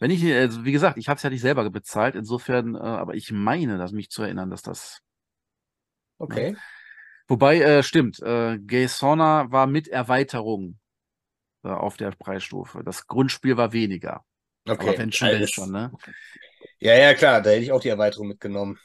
Wenn 0.00 0.10
ich, 0.10 0.24
also 0.24 0.64
wie 0.64 0.72
gesagt, 0.72 0.98
ich 0.98 1.08
habe 1.08 1.18
es 1.18 1.22
ja 1.22 1.30
nicht 1.30 1.42
selber 1.42 1.68
bezahlt, 1.70 2.14
insofern, 2.14 2.74
äh, 2.74 2.78
aber 2.78 3.14
ich 3.14 3.30
meine, 3.30 3.78
dass 3.78 3.92
mich 3.92 4.10
zu 4.10 4.22
erinnern, 4.22 4.50
dass 4.50 4.62
das. 4.62 5.00
Okay. 6.18 6.52
Ne? 6.52 6.58
Wobei, 7.28 7.60
äh, 7.60 7.82
stimmt, 7.82 8.20
äh, 8.20 8.58
Gay 8.58 8.86
Sauna 8.86 9.50
war 9.50 9.66
mit 9.66 9.88
Erweiterung 9.88 10.78
äh, 11.64 11.68
auf 11.68 11.96
der 11.96 12.10
Preisstufe. 12.12 12.82
Das 12.82 13.06
Grundspiel 13.06 13.56
war 13.56 13.72
weniger. 13.72 14.24
Okay. 14.66 14.88
Aber 14.88 14.98
wenn 14.98 15.12
schon, 15.12 15.30
wenn 15.32 15.46
schon, 15.46 15.70
ne? 15.72 15.92
Ja, 16.80 16.94
ja, 16.96 17.14
klar, 17.14 17.42
da 17.42 17.50
hätte 17.50 17.62
ich 17.62 17.72
auch 17.72 17.80
die 17.80 17.88
Erweiterung 17.88 18.28
mitgenommen. 18.28 18.78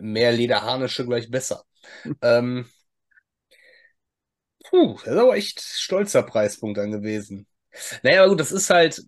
Mehr 0.00 0.32
Lederharnische 0.32 1.04
gleich 1.06 1.30
besser. 1.30 1.64
ähm, 2.22 2.66
puh, 4.64 4.94
das 5.04 5.14
ist 5.14 5.20
aber 5.20 5.36
echt 5.36 5.60
stolzer 5.60 6.22
Preispunkt 6.22 6.78
dann 6.78 6.90
gewesen. 6.92 7.46
Naja, 8.02 8.20
aber 8.22 8.30
gut, 8.30 8.40
das 8.40 8.52
ist 8.52 8.70
halt, 8.70 9.02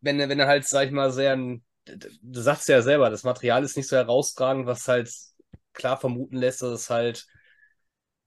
wenn, 0.00 0.18
wenn 0.18 0.38
er 0.40 0.46
halt, 0.46 0.66
sag 0.66 0.86
ich 0.86 0.92
mal, 0.92 1.12
sehr, 1.12 1.36
du 1.36 2.40
sagst 2.40 2.68
ja 2.68 2.82
selber, 2.82 3.10
das 3.10 3.24
Material 3.24 3.64
ist 3.64 3.76
nicht 3.76 3.88
so 3.88 3.96
herausragend, 3.96 4.66
was 4.66 4.88
halt 4.88 5.10
klar 5.72 5.98
vermuten 5.98 6.36
lässt, 6.36 6.62
dass 6.62 6.70
es 6.82 6.90
halt 6.90 7.26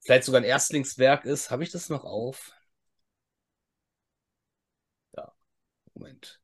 vielleicht 0.00 0.24
sogar 0.24 0.40
ein 0.42 0.44
Erstlingswerk 0.44 1.24
ist. 1.24 1.50
Habe 1.50 1.62
ich 1.62 1.70
das 1.70 1.88
noch 1.88 2.04
auf? 2.04 2.52
Ja, 5.16 5.32
Moment. 5.94 6.39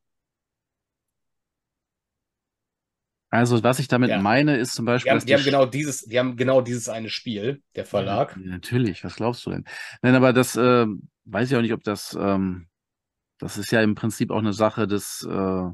Also, 3.29 3.61
was 3.61 3.79
ich 3.79 3.87
damit 3.87 4.09
ja. 4.09 4.21
meine, 4.21 4.57
ist 4.57 4.73
zum 4.73 4.85
Beispiel. 4.85 5.11
Die 5.11 5.19
haben, 5.19 5.25
die 5.25 5.35
haben 5.35 5.43
genau 5.43 5.65
dieses, 5.65 6.05
die 6.05 6.17
haben 6.17 6.37
genau 6.37 6.61
dieses 6.61 6.87
eine 6.87 7.09
Spiel, 7.09 7.61
der 7.75 7.85
Verlag. 7.85 8.37
Ja, 8.37 8.51
natürlich, 8.51 9.03
was 9.03 9.15
glaubst 9.17 9.45
du 9.45 9.51
denn? 9.51 9.65
Nein, 10.01 10.15
aber 10.15 10.31
das 10.31 10.55
äh, 10.55 10.85
weiß 11.25 11.51
ich 11.51 11.57
auch 11.57 11.61
nicht, 11.61 11.73
ob 11.73 11.83
das, 11.83 12.17
ähm, 12.19 12.67
das 13.37 13.57
ist 13.57 13.71
ja 13.71 13.81
im 13.81 13.95
Prinzip 13.95 14.31
auch 14.31 14.39
eine 14.39 14.53
Sache 14.53 14.87
des 14.87 15.27
äh, 15.29 15.69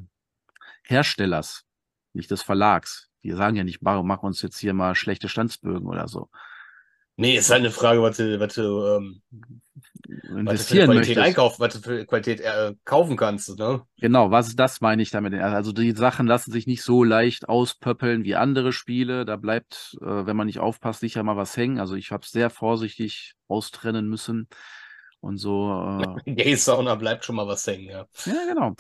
Herstellers, 0.84 1.66
nicht 2.14 2.32
des 2.32 2.42
Verlags. 2.42 3.10
Die 3.24 3.32
sagen 3.32 3.56
ja 3.56 3.64
nicht, 3.64 3.82
mach 3.82 4.24
uns 4.24 4.42
jetzt 4.42 4.58
hier 4.58 4.74
mal 4.74 4.96
schlechte 4.96 5.30
Standsbögen 5.30 5.88
oder 5.88 6.08
so. 6.08 6.30
Nee, 7.16 7.38
ist 7.38 7.52
halt 7.52 7.60
eine 7.60 7.72
Frage, 7.72 8.02
was 8.02 8.18
du, 8.18 8.40
was 8.40 8.56
du, 8.56 8.86
ähm, 8.86 9.22
was 10.46 10.68
du 10.68 10.76
für 10.76 10.86
Qualität 10.86 11.18
einkaufen, 11.20 11.60
was 11.60 11.74
du 11.76 11.80
für 11.80 12.06
Qualität 12.06 12.42
äh, 12.42 12.74
kaufen 12.86 13.18
kannst, 13.18 13.58
ne? 13.58 13.84
Genau, 13.98 14.32
was 14.32 14.56
das 14.56 14.82
meine 14.82 15.02
ich 15.02 15.12
damit. 15.12 15.36
Also 15.36 15.72
die 15.72 15.92
Sachen 15.92 16.26
lassen 16.26 16.52
sich 16.52 16.66
nicht 16.66 16.82
so 16.82 17.04
leicht 17.04 17.48
auspöppeln 17.48 18.24
wie 18.24 18.36
andere 18.36 18.74
Spiele. 18.74 19.26
Da 19.26 19.36
bleibt, 19.36 19.96
äh, 20.02 20.26
wenn 20.26 20.36
man 20.36 20.48
nicht 20.48 20.60
aufpasst, 20.60 21.02
sicher 21.02 21.22
mal 21.24 21.38
was 21.38 21.56
hängen. 21.56 21.80
Also 21.80 21.96
ich 21.96 22.12
habe 22.12 22.24
es 22.24 22.32
sehr 22.32 22.50
vorsichtig 22.50 23.36
austrennen 23.48 24.10
müssen 24.10 24.48
und 25.20 25.38
so. 25.38 26.18
Äh, 26.26 26.32
Gay 26.36 26.56
Sauna 26.56 26.96
bleibt 26.96 27.26
schon 27.26 27.36
mal 27.36 27.48
was 27.48 27.66
hängen, 27.68 27.90
ja. 27.90 28.08
Ja, 28.26 28.46
genau. 28.48 28.76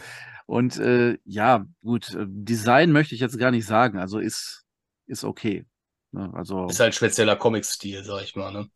Und 0.45 0.77
äh, 0.77 1.17
ja, 1.23 1.65
gut, 1.83 2.13
äh, 2.15 2.25
Design 2.27 2.91
möchte 2.91 3.15
ich 3.15 3.21
jetzt 3.21 3.37
gar 3.37 3.51
nicht 3.51 3.65
sagen. 3.65 3.99
Also 3.99 4.19
ist, 4.19 4.65
ist 5.05 5.23
okay. 5.23 5.65
Ne? 6.13 6.31
Also, 6.33 6.67
ist 6.67 6.79
halt 6.79 6.95
spezieller 6.95 7.35
Comic-Stil, 7.35 8.03
sag 8.03 8.23
ich 8.23 8.35
mal. 8.35 8.51
Ne? 8.51 8.69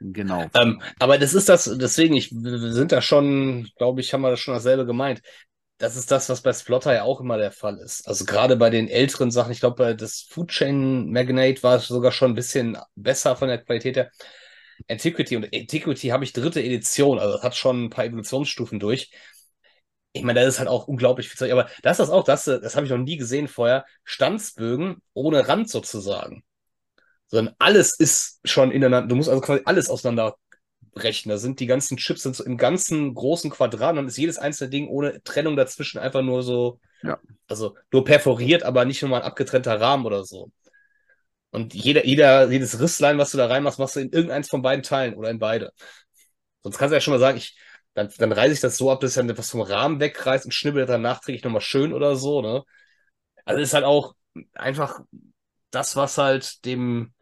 Genau. 0.00 0.46
Ähm, 0.54 0.80
aber 0.98 1.18
das 1.18 1.34
ist 1.34 1.48
das, 1.48 1.64
deswegen, 1.64 2.14
ich, 2.14 2.32
wir 2.32 2.72
sind 2.72 2.92
da 2.92 3.02
schon, 3.02 3.68
glaube 3.76 4.00
ich, 4.00 4.12
haben 4.12 4.22
wir 4.22 4.30
das 4.30 4.40
schon 4.40 4.54
dasselbe 4.54 4.86
gemeint. 4.86 5.22
Das 5.78 5.96
ist 5.96 6.10
das, 6.10 6.28
was 6.28 6.40
bei 6.40 6.52
Splotter 6.52 6.92
ja 6.92 7.02
auch 7.04 7.20
immer 7.20 7.38
der 7.38 7.52
Fall 7.52 7.78
ist. 7.78 8.08
Also 8.08 8.24
gerade 8.24 8.56
bei 8.56 8.70
den 8.70 8.88
älteren 8.88 9.30
Sachen, 9.30 9.52
ich 9.52 9.60
glaube, 9.60 9.94
das 9.94 10.22
Food 10.22 10.48
Chain 10.48 11.10
Magnate 11.12 11.62
war 11.62 11.78
sogar 11.78 12.10
schon 12.10 12.32
ein 12.32 12.34
bisschen 12.34 12.76
besser 12.96 13.36
von 13.36 13.48
der 13.48 13.58
Qualität 13.58 13.96
her. 13.96 14.10
Antiquity 14.88 15.36
und 15.36 15.44
Antiquity 15.54 16.08
habe 16.08 16.24
ich 16.24 16.32
dritte 16.32 16.62
Edition, 16.62 17.18
also 17.18 17.34
das 17.34 17.42
hat 17.42 17.56
schon 17.56 17.84
ein 17.84 17.90
paar 17.90 18.04
Evolutionsstufen 18.04 18.80
durch. 18.80 19.10
Ich 20.12 20.22
meine, 20.22 20.40
das 20.40 20.54
ist 20.54 20.58
halt 20.58 20.68
auch 20.68 20.88
unglaublich 20.88 21.28
viel 21.28 21.36
Zeug, 21.36 21.52
aber 21.52 21.68
das 21.82 22.00
ist 22.00 22.10
auch 22.10 22.24
das, 22.24 22.44
das 22.44 22.74
habe 22.74 22.86
ich 22.86 22.90
noch 22.90 22.98
nie 22.98 23.16
gesehen 23.16 23.46
vorher, 23.46 23.84
Stanzbögen 24.04 25.02
ohne 25.14 25.46
Rand 25.46 25.68
sozusagen 25.68 26.44
sondern 27.28 27.54
alles 27.58 27.98
ist 27.98 28.40
schon 28.44 28.70
ineinander. 28.70 29.08
Du 29.08 29.16
musst 29.16 29.28
also 29.28 29.40
quasi 29.40 29.62
alles 29.64 29.88
auseinanderbrechen. 29.88 31.30
Da 31.30 31.38
sind 31.38 31.60
die 31.60 31.66
ganzen 31.66 31.96
Chips 31.96 32.22
sind 32.22 32.34
so 32.34 32.44
im 32.44 32.56
ganzen 32.56 33.14
großen 33.14 33.50
Quadrat, 33.50 33.96
dann 33.96 34.08
ist 34.08 34.18
jedes 34.18 34.38
einzelne 34.38 34.70
Ding 34.70 34.88
ohne 34.88 35.22
Trennung 35.22 35.56
dazwischen 35.56 35.98
einfach 35.98 36.22
nur 36.22 36.42
so, 36.42 36.80
ja. 37.02 37.18
also 37.46 37.76
nur 37.92 38.04
perforiert, 38.04 38.62
aber 38.62 38.84
nicht 38.84 39.02
nur 39.02 39.10
mal 39.10 39.18
ein 39.18 39.26
abgetrennter 39.26 39.80
Rahmen 39.80 40.06
oder 40.06 40.24
so. 40.24 40.50
Und 41.50 41.74
jeder, 41.74 42.04
jeder, 42.04 42.50
jedes 42.50 42.78
Risslein, 42.80 43.18
was 43.18 43.30
du 43.30 43.38
da 43.38 43.46
reinmachst, 43.46 43.78
machst 43.78 43.96
du 43.96 44.00
in 44.00 44.12
irgendeins 44.12 44.48
von 44.48 44.62
beiden 44.62 44.82
Teilen 44.82 45.14
oder 45.14 45.30
in 45.30 45.38
beide. 45.38 45.72
Sonst 46.62 46.78
kannst 46.78 46.92
du 46.92 46.96
ja 46.96 47.00
schon 47.00 47.14
mal 47.14 47.20
sagen, 47.20 47.38
ich, 47.38 47.56
dann, 47.94 48.10
dann 48.18 48.32
reiße 48.32 48.52
ich 48.52 48.60
das 48.60 48.76
so 48.76 48.90
ab, 48.90 49.00
dass 49.00 49.12
ich 49.12 49.16
dann 49.16 49.30
etwas 49.30 49.50
vom 49.50 49.62
Rahmen 49.62 50.00
wegreißt 50.00 50.44
und 50.44 50.52
schnibbel 50.52 50.86
dann 50.86 51.02
nachträglich 51.02 51.44
nochmal 51.44 51.62
schön 51.62 51.92
oder 51.92 52.16
so, 52.16 52.42
ne? 52.42 52.64
Also 53.44 53.62
ist 53.62 53.74
halt 53.74 53.84
auch 53.84 54.14
einfach 54.54 55.00
das, 55.70 55.96
was 55.96 56.18
halt 56.18 56.64
dem 56.64 57.14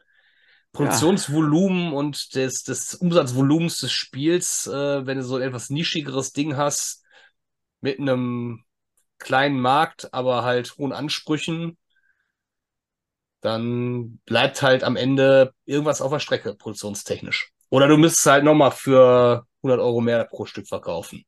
Produktionsvolumen 0.77 1.93
ja. 1.93 1.99
und 1.99 2.35
des, 2.35 2.62
des 2.62 2.95
Umsatzvolumens 2.95 3.79
des 3.79 3.93
Spiels, 3.93 4.66
äh, 4.66 5.07
wenn 5.07 5.18
du 5.18 5.24
so 5.24 5.37
ein 5.37 5.43
etwas 5.43 5.70
nischigeres 5.70 6.33
Ding 6.33 6.57
hast, 6.57 7.05
mit 7.81 7.99
einem 7.99 8.64
kleinen 9.18 9.61
Markt, 9.61 10.12
aber 10.12 10.45
halt 10.45 10.77
hohen 10.79 10.93
Ansprüchen, 10.93 11.79
dann 13.41 14.18
bleibt 14.27 14.62
halt 14.62 14.85
am 14.85 14.97
Ende 14.97 15.55
irgendwas 15.64 16.01
auf 16.01 16.12
der 16.12 16.20
Strecke, 16.20 16.55
produktionstechnisch. 16.55 17.53
Oder 17.70 17.89
du 17.89 17.97
müsstest 17.97 18.27
halt 18.27 18.45
nochmal 18.45 18.70
für 18.70 19.47
100 19.62 19.81
Euro 19.81 20.01
mehr 20.01 20.24
pro 20.24 20.47
Stück 20.47 20.68
verkaufen. 20.68 21.24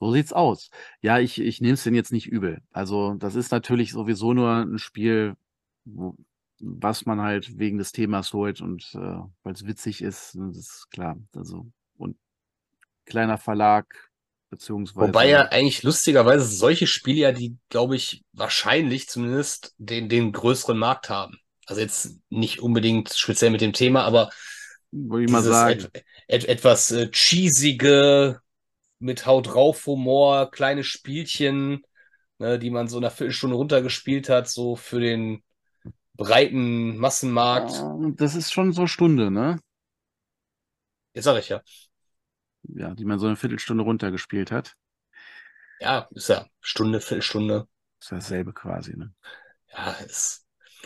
So 0.00 0.12
sieht's 0.12 0.32
aus. 0.32 0.70
Ja, 1.00 1.18
ich, 1.18 1.40
ich 1.40 1.60
nehme 1.60 1.74
es 1.74 1.84
denn 1.84 1.94
jetzt 1.94 2.12
nicht 2.12 2.26
übel. 2.26 2.60
Also, 2.72 3.14
das 3.14 3.34
ist 3.34 3.52
natürlich 3.52 3.92
sowieso 3.92 4.34
nur 4.34 4.50
ein 4.50 4.78
Spiel, 4.78 5.34
wo, 5.84 6.16
was 6.64 7.06
man 7.06 7.20
halt 7.20 7.58
wegen 7.58 7.78
des 7.78 7.92
Themas 7.92 8.32
holt 8.32 8.60
und 8.60 8.84
äh, 8.94 9.18
weil 9.42 9.52
es 9.52 9.66
witzig 9.66 10.02
ist, 10.02 10.34
das 10.34 10.56
ist 10.56 10.86
klar. 10.90 11.16
Also, 11.34 11.66
und 11.96 12.16
kleiner 13.04 13.38
Verlag, 13.38 14.10
beziehungsweise. 14.50 15.08
Wobei 15.08 15.28
ja 15.28 15.42
eigentlich 15.48 15.82
lustigerweise 15.82 16.46
solche 16.46 16.86
Spiele 16.86 17.20
ja, 17.20 17.32
die, 17.32 17.56
glaube 17.68 17.96
ich, 17.96 18.24
wahrscheinlich 18.32 19.08
zumindest 19.08 19.74
den, 19.78 20.08
den 20.08 20.32
größeren 20.32 20.78
Markt 20.78 21.10
haben. 21.10 21.38
Also 21.66 21.80
jetzt 21.80 22.18
nicht 22.30 22.60
unbedingt 22.60 23.12
speziell 23.14 23.50
mit 23.50 23.60
dem 23.60 23.72
Thema, 23.72 24.04
aber 24.04 24.30
würde 24.90 25.24
ich 25.24 25.30
mal 25.30 25.42
sagen. 25.42 25.86
Et, 25.92 26.04
et, 26.28 26.44
etwas 26.46 26.90
äh, 26.90 27.10
cheesige, 27.10 28.40
mit 28.98 29.26
Haut 29.26 29.48
drauf 29.48 29.86
Humor, 29.86 30.50
kleine 30.50 30.84
Spielchen, 30.84 31.82
ne, 32.38 32.58
die 32.58 32.70
man 32.70 32.88
so 32.88 33.00
nach 33.00 33.12
Viertelstunde 33.12 33.56
runtergespielt 33.56 34.28
hat, 34.28 34.48
so 34.48 34.76
für 34.76 35.00
den 35.00 35.42
breiten 36.16 36.96
Massenmarkt. 36.96 37.82
Das 38.18 38.34
ist 38.34 38.52
schon 38.52 38.72
so 38.72 38.86
Stunde, 38.86 39.30
ne? 39.30 39.60
Jetzt 41.12 41.24
sag 41.24 41.38
ich 41.38 41.48
ja. 41.48 41.62
Ja, 42.62 42.94
die 42.94 43.04
man 43.04 43.18
so 43.18 43.26
eine 43.26 43.36
Viertelstunde 43.36 43.84
runtergespielt 43.84 44.50
hat. 44.50 44.74
Ja, 45.80 46.08
ist 46.12 46.28
ja 46.28 46.46
Stunde, 46.60 47.00
Viertelstunde. 47.00 47.68
Ist 48.00 48.12
dasselbe 48.12 48.52
quasi, 48.52 48.96
ne? 48.96 49.14
Ja, 49.72 49.90
ist 49.92 50.43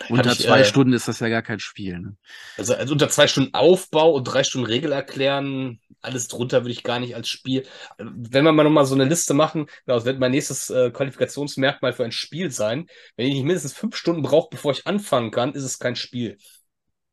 unter 0.08 0.32
ich, 0.32 0.40
zwei 0.40 0.60
äh, 0.60 0.64
Stunden 0.64 0.92
ist 0.92 1.08
das 1.08 1.20
ja 1.20 1.28
gar 1.28 1.42
kein 1.42 1.60
Spiel. 1.60 1.98
Ne? 1.98 2.16
Also, 2.56 2.74
also, 2.74 2.92
unter 2.92 3.08
zwei 3.08 3.26
Stunden 3.26 3.54
Aufbau 3.54 4.12
und 4.12 4.24
drei 4.24 4.44
Stunden 4.44 4.66
Regel 4.66 4.92
erklären, 4.92 5.80
alles 6.00 6.28
drunter 6.28 6.62
würde 6.62 6.72
ich 6.72 6.82
gar 6.82 7.00
nicht 7.00 7.14
als 7.14 7.28
Spiel. 7.28 7.66
Wenn 7.98 8.44
wir 8.44 8.52
mal 8.52 8.64
nochmal 8.64 8.86
so 8.86 8.94
eine 8.94 9.04
Liste 9.04 9.34
machen, 9.34 9.66
das 9.86 10.04
wird 10.04 10.18
mein 10.18 10.30
nächstes 10.30 10.70
äh, 10.70 10.90
Qualifikationsmerkmal 10.90 11.92
für 11.92 12.04
ein 12.04 12.12
Spiel 12.12 12.50
sein. 12.50 12.86
Wenn 13.16 13.26
ich 13.26 13.34
nicht 13.34 13.44
mindestens 13.44 13.72
fünf 13.72 13.96
Stunden 13.96 14.22
brauche, 14.22 14.48
bevor 14.50 14.72
ich 14.72 14.86
anfangen 14.86 15.30
kann, 15.30 15.52
ist 15.52 15.64
es 15.64 15.78
kein 15.78 15.96
Spiel. 15.96 16.38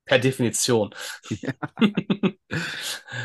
Per 0.06 0.20
Definition. 0.20 0.94
Ja. 1.30 1.52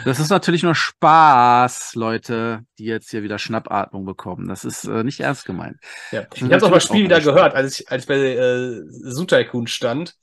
Das 0.05 0.19
ist 0.19 0.31
natürlich 0.31 0.63
nur 0.63 0.75
Spaß, 0.75 1.95
Leute, 1.95 2.65
die 2.79 2.85
jetzt 2.85 3.11
hier 3.11 3.23
wieder 3.23 3.39
Schnappatmung 3.39 4.05
bekommen. 4.05 4.49
Das 4.49 4.65
ist 4.65 4.85
äh, 4.85 5.05
nicht 5.05 5.21
ernst 5.21 5.45
gemeint. 5.45 5.77
Ja. 6.11 6.27
Ich 6.35 6.43
habe 6.43 6.67
auch 6.67 6.71
mal 6.71 6.81
Spiel 6.81 7.05
wieder 7.05 7.21
gehört, 7.21 7.55
als 7.55 7.79
ich, 7.79 7.91
als 7.91 8.05
ich 8.05 8.09
bei 8.09 8.17
äh, 8.17 8.81
Sutaikun 8.89 9.67
stand 9.67 10.17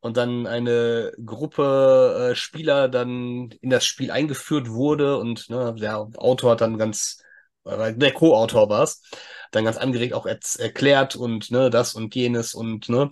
und 0.00 0.16
dann 0.16 0.46
eine 0.46 1.12
Gruppe 1.24 2.30
äh, 2.32 2.34
Spieler 2.34 2.88
dann 2.88 3.50
in 3.60 3.70
das 3.70 3.86
Spiel 3.86 4.10
eingeführt 4.10 4.68
wurde 4.68 5.16
und 5.16 5.48
ne, 5.48 5.74
der 5.78 5.98
Autor 6.16 6.52
hat 6.52 6.60
dann 6.60 6.76
ganz, 6.76 7.22
der 7.64 8.12
Co-Autor 8.12 8.68
war 8.68 8.82
es, 8.82 9.02
dann 9.52 9.64
ganz 9.64 9.76
angeregt 9.76 10.14
auch 10.14 10.26
erklärt 10.26 11.16
und 11.16 11.50
ne, 11.50 11.70
das 11.70 11.94
und 11.94 12.14
jenes 12.14 12.54
und 12.54 12.88
ne. 12.88 13.10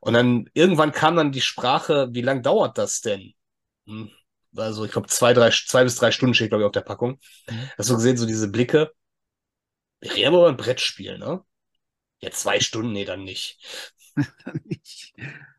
Und 0.00 0.14
dann 0.14 0.48
irgendwann 0.54 0.92
kam 0.92 1.16
dann 1.16 1.32
die 1.32 1.40
Sprache, 1.40 2.08
wie 2.12 2.22
lang 2.22 2.42
dauert 2.42 2.78
das 2.78 3.00
denn? 3.00 3.32
Hm, 3.86 4.10
also 4.56 4.84
ich 4.84 4.92
glaube, 4.92 5.08
zwei, 5.08 5.32
drei, 5.32 5.50
zwei 5.50 5.84
bis 5.84 5.96
drei 5.96 6.10
Stunden 6.10 6.34
steht, 6.34 6.50
glaube 6.50 6.62
ich, 6.62 6.66
auf 6.66 6.72
der 6.72 6.80
Packung. 6.82 7.18
Mhm. 7.48 7.70
Hast 7.76 7.90
du 7.90 7.94
gesehen, 7.94 8.16
so 8.16 8.26
diese 8.26 8.48
Blicke? 8.48 8.92
Wir 10.00 10.14
reden 10.14 10.34
aber 10.34 10.48
ein 10.48 10.56
Brettspiel, 10.56 11.18
ne? 11.18 11.42
Ja, 12.20 12.30
zwei 12.30 12.60
Stunden, 12.60 12.92
nee, 12.92 13.04
dann 13.04 13.24
nicht. 13.24 13.58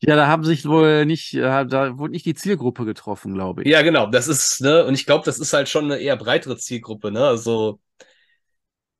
Ja, 0.00 0.14
da 0.14 0.26
haben 0.26 0.44
sich 0.44 0.66
wohl 0.66 1.06
nicht, 1.06 1.34
äh, 1.34 1.66
da 1.66 1.98
wurde 1.98 2.12
nicht 2.12 2.26
die 2.26 2.34
Zielgruppe 2.34 2.84
getroffen, 2.84 3.34
glaube 3.34 3.62
ich. 3.62 3.68
Ja, 3.68 3.82
genau, 3.82 4.06
das 4.06 4.28
ist, 4.28 4.60
ne, 4.60 4.84
und 4.84 4.94
ich 4.94 5.06
glaube, 5.06 5.24
das 5.24 5.38
ist 5.38 5.52
halt 5.52 5.68
schon 5.68 5.86
eine 5.86 5.98
eher 5.98 6.16
breitere 6.16 6.56
Zielgruppe, 6.56 7.10
ne? 7.10 7.24
Also, 7.26 7.80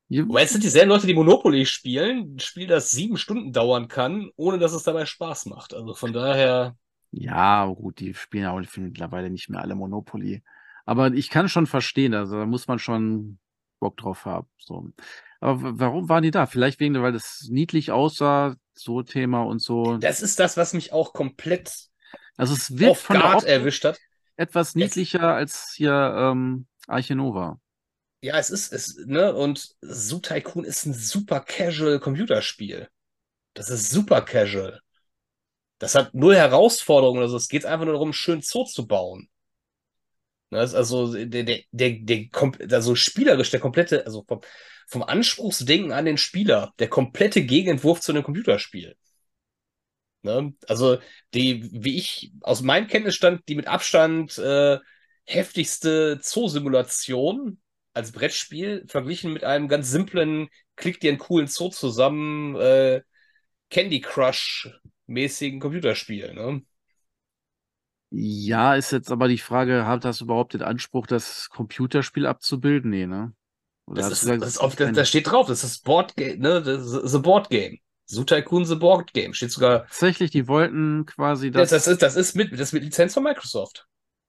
weil 0.08 0.44
es 0.44 0.52
sind 0.52 0.62
dieselben 0.62 0.88
Leute, 0.90 1.06
die 1.06 1.14
Monopoly 1.14 1.66
spielen, 1.66 2.36
ein 2.36 2.38
Spiel, 2.38 2.66
das 2.68 2.90
sieben 2.90 3.16
Stunden 3.16 3.52
dauern 3.52 3.88
kann, 3.88 4.30
ohne 4.36 4.58
dass 4.58 4.72
es 4.72 4.84
dabei 4.84 5.04
Spaß 5.04 5.46
macht. 5.46 5.74
Also 5.74 5.94
von 5.94 6.12
daher. 6.12 6.76
Ja, 7.10 7.66
gut, 7.66 7.98
die 7.98 8.14
spielen 8.14 8.44
ja 8.44 8.52
auch 8.52 8.60
mittlerweile 8.76 9.30
nicht 9.30 9.48
mehr 9.48 9.60
alle 9.60 9.74
Monopoly. 9.74 10.42
Aber 10.84 11.12
ich 11.12 11.28
kann 11.28 11.48
schon 11.48 11.66
verstehen, 11.66 12.14
also 12.14 12.38
da 12.38 12.46
muss 12.46 12.68
man 12.68 12.78
schon 12.78 13.38
Bock 13.80 13.96
drauf 13.96 14.24
haben. 14.26 14.46
So. 14.58 14.90
Aber 15.40 15.78
warum 15.78 16.08
waren 16.08 16.22
die 16.22 16.30
da? 16.30 16.46
Vielleicht 16.46 16.78
wegen, 16.78 17.00
weil 17.02 17.12
das 17.12 17.48
niedlich 17.50 17.90
aussah, 17.90 18.54
so 18.78 19.02
Thema 19.02 19.42
und 19.42 19.60
so. 19.60 19.96
Das 19.96 20.22
ist 20.22 20.38
das, 20.38 20.56
was 20.56 20.72
mich 20.72 20.92
auch 20.92 21.12
komplett 21.12 21.88
also 22.36 22.54
es 22.54 22.78
wird 22.78 22.96
von 22.96 23.18
der 23.18 23.42
erwischt 23.46 23.84
hat. 23.84 23.98
Etwas 24.36 24.74
niedlicher 24.74 25.20
es 25.20 25.24
als 25.24 25.72
hier 25.74 25.92
ähm, 25.92 26.66
Arche 26.86 27.14
Nova. 27.14 27.60
Ja, 28.20 28.38
es 28.38 28.50
ist, 28.50 28.72
es, 28.72 28.96
ne, 29.06 29.34
und 29.34 29.74
Zoo 29.80 30.18
Tycoon 30.18 30.64
ist 30.64 30.84
ein 30.84 30.94
super 30.94 31.40
casual 31.40 32.00
Computerspiel. 32.00 32.88
Das 33.54 33.70
ist 33.70 33.90
super 33.90 34.20
casual. 34.20 34.80
Das 35.78 35.94
hat 35.94 36.14
null 36.14 36.34
Herausforderungen 36.34 37.18
oder 37.18 37.28
so. 37.28 37.36
Es 37.36 37.48
geht 37.48 37.64
einfach 37.64 37.84
nur 37.84 37.94
darum, 37.94 38.12
schön 38.12 38.42
Zoo 38.42 38.64
zu 38.64 38.86
bauen. 38.86 39.28
Das 40.50 40.70
ist 40.70 40.76
also 40.76 41.12
der, 41.12 41.42
der, 41.42 41.60
der, 41.72 41.90
der, 42.00 42.28
also 42.72 42.94
spielerisch 42.94 43.50
der 43.50 43.60
komplette, 43.60 44.04
also 44.06 44.24
vom, 44.26 44.40
vom 44.86 45.02
Anspruchsdenken 45.02 45.92
an 45.92 46.04
den 46.04 46.18
Spieler, 46.18 46.72
der 46.78 46.88
komplette 46.88 47.44
Gegenentwurf 47.44 48.00
zu 48.00 48.12
einem 48.12 48.22
Computerspiel. 48.22 48.96
Ne? 50.22 50.54
Also 50.68 50.98
die, 51.34 51.68
wie 51.72 51.96
ich 51.96 52.32
aus 52.42 52.62
meinem 52.62 52.88
Kenntnisstand, 52.88 53.42
die 53.48 53.54
mit 53.54 53.68
Abstand 53.68 54.36
äh, 54.38 54.78
heftigste 55.24 56.18
Zoo-Simulation 56.22 57.60
als 57.94 58.12
Brettspiel 58.12 58.84
verglichen 58.88 59.32
mit 59.32 59.44
einem 59.44 59.68
ganz 59.68 59.90
simplen, 59.90 60.48
klick 60.76 61.00
dir 61.00 61.10
einen 61.10 61.18
coolen 61.18 61.46
Zoo 61.46 61.70
zusammen, 61.70 62.56
äh, 62.56 63.02
Candy 63.70 64.00
Crush-mäßigen 64.00 65.60
Computerspiel, 65.60 66.34
ne? 66.34 66.62
Ja, 68.10 68.74
ist 68.74 68.92
jetzt 68.92 69.10
aber 69.10 69.28
die 69.28 69.38
Frage, 69.38 69.86
hat 69.86 70.04
das 70.04 70.20
überhaupt 70.20 70.54
den 70.54 70.62
Anspruch, 70.62 71.06
das 71.06 71.48
Computerspiel 71.50 72.26
abzubilden? 72.26 72.90
Nee, 72.90 73.06
ne? 73.06 73.34
Das, 73.86 74.10
ist, 74.10 74.20
gesagt, 74.20 74.42
das, 74.42 74.48
ist 74.50 74.58
auf, 74.58 74.76
das, 74.76 74.92
das 74.92 75.08
steht 75.08 75.30
drauf, 75.30 75.46
das 75.46 75.62
ist 75.62 75.84
Board 75.84 76.16
Game, 76.16 76.40
ne? 76.40 76.62
Das 76.62 76.84
ist 76.84 77.12
The 77.12 77.18
Board 77.18 77.50
Game. 77.50 77.78
Zoo 78.08 78.24
Tycoon 78.24 78.64
The 78.64 78.76
Board 78.76 79.12
Game. 79.12 79.34
Steht 79.34 79.50
sogar. 79.50 79.82
Tatsächlich, 79.82 80.30
die 80.30 80.48
wollten 80.48 81.06
quasi 81.06 81.50
das. 81.50 81.70
Das, 81.70 81.84
das, 81.84 81.92
ist, 81.92 82.02
das 82.02 82.16
ist 82.16 82.34
mit, 82.34 82.52
das 82.52 82.60
ist 82.60 82.72
mit 82.72 82.84
Lizenz 82.84 83.14
von 83.14 83.22
Microsoft. 83.22 83.86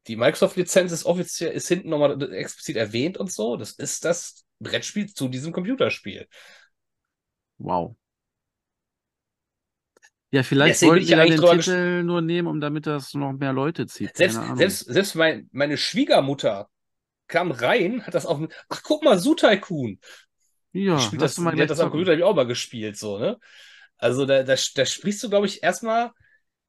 Die 0.07 0.15
Microsoft-Lizenz 0.15 0.91
ist 0.91 1.05
offiziell, 1.05 1.51
ist 1.51 1.67
hinten 1.67 1.89
nochmal 1.89 2.21
explizit 2.33 2.77
erwähnt 2.77 3.17
und 3.17 3.31
so. 3.31 3.57
Das 3.57 3.71
ist 3.71 4.05
das 4.05 4.45
Brettspiel 4.59 5.13
zu 5.13 5.27
diesem 5.27 5.51
Computerspiel. 5.51 6.27
Wow. 7.57 7.95
Ja, 10.31 10.43
vielleicht 10.43 10.75
Deswegen 10.75 10.91
wollten 10.91 11.05
sie 11.05 11.11
ja 11.11 11.25
den 11.25 11.41
Titel 11.41 12.03
nur 12.03 12.21
nehmen, 12.21 12.47
um 12.47 12.59
damit 12.59 12.85
das 12.85 13.13
noch 13.13 13.33
mehr 13.33 13.53
Leute 13.53 13.85
zieht. 13.87 14.15
Selbst, 14.15 14.39
selbst, 14.55 14.79
selbst 14.79 15.15
mein, 15.15 15.49
meine 15.51 15.77
Schwiegermutter 15.77 16.69
kam 17.27 17.51
rein, 17.51 18.05
hat 18.05 18.13
das 18.13 18.25
auf 18.25 18.39
Ach, 18.69 18.83
guck 18.83 19.03
mal, 19.03 19.19
Su 19.19 19.35
Tycoon. 19.35 19.99
Ja, 20.71 20.97
die, 21.09 21.17
das, 21.17 21.35
die 21.35 21.43
hat 21.43 21.69
das 21.69 21.79
am 21.79 21.89
Computer 21.89 22.25
auch 22.25 22.35
mal 22.35 22.45
gespielt, 22.45 22.97
so, 22.97 23.17
ne? 23.17 23.39
Also 23.97 24.25
da, 24.25 24.43
da, 24.43 24.55
da 24.75 24.85
sprichst 24.85 25.23
du, 25.23 25.29
glaube 25.29 25.47
ich, 25.47 25.63
erstmal 25.63 26.11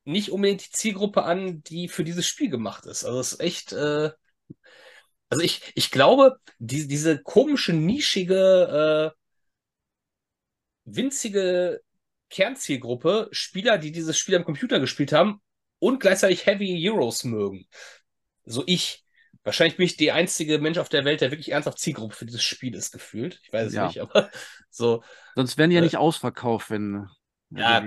nicht 0.05 0.31
unbedingt 0.31 0.65
die 0.65 0.71
Zielgruppe 0.71 1.25
an, 1.25 1.63
die 1.65 1.89
für 1.89 2.05
dieses 2.05 2.27
Spiel 2.27 2.49
gemacht 2.49 2.87
ist. 2.87 3.05
Also 3.05 3.21
es 3.21 3.33
ist 3.33 3.41
echt, 3.41 3.73
äh, 3.73 4.11
also 5.29 5.45
ich, 5.45 5.73
ich 5.75 5.91
glaube, 5.91 6.39
die, 6.59 6.89
diese 6.89 7.23
komische, 7.23 7.75
nischige, 7.75 9.15
äh, 9.15 9.19
winzige 10.85 11.83
Kernzielgruppe, 12.31 13.29
Spieler, 13.31 13.77
die 13.79 13.93
dieses 13.93 14.19
Spiel 14.19 14.37
am 14.37 14.45
Computer 14.45 14.81
gespielt 14.81 15.13
haben 15.13 15.43
und 15.79 16.01
gleichzeitig 16.01 16.47
Heavy 16.47 16.89
Euros 16.89 17.25
mögen. 17.25 17.67
So 18.45 18.63
ich. 18.67 19.05
Wahrscheinlich 19.45 19.77
bin 19.77 19.87
ich 19.87 19.97
der 19.97 20.15
einzige 20.15 20.59
Mensch 20.59 20.79
auf 20.79 20.89
der 20.89 21.05
Welt, 21.05 21.21
der 21.21 21.31
wirklich 21.31 21.53
ernsthaft 21.53 21.79
Zielgruppe 21.79 22.15
für 22.15 22.27
dieses 22.27 22.43
Spiel 22.43 22.75
ist, 22.75 22.93
gefühlt. 22.93 23.41
Ich 23.43 23.53
weiß 23.53 23.69
es 23.69 23.75
ja. 23.75 23.87
nicht, 23.87 24.01
aber 24.01 24.31
so. 24.71 25.03
Sonst 25.35 25.57
wären 25.57 25.71
die 25.71 25.77
ja 25.77 25.83
äh, 25.83 25.85
nicht 25.85 25.97
ausverkauft, 25.97 26.71
wenn 26.71 27.09
Ja, 27.51 27.85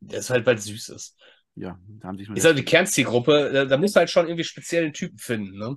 der 0.00 0.18
ist 0.18 0.30
halt, 0.30 0.46
weil 0.46 0.56
es 0.56 0.64
süß 0.64 0.88
ist. 0.90 1.16
Ja, 1.54 1.78
da 1.86 2.08
haben 2.08 2.18
sich 2.18 2.28
Ist 2.30 2.44
halt 2.44 2.58
die 2.58 2.64
Kernzielgruppe, 2.64 3.50
da, 3.52 3.64
da 3.64 3.76
musst 3.76 3.96
du 3.96 3.98
halt 3.98 4.10
schon 4.10 4.26
irgendwie 4.26 4.44
speziellen 4.44 4.92
Typen 4.92 5.18
finden, 5.18 5.58
ne? 5.58 5.76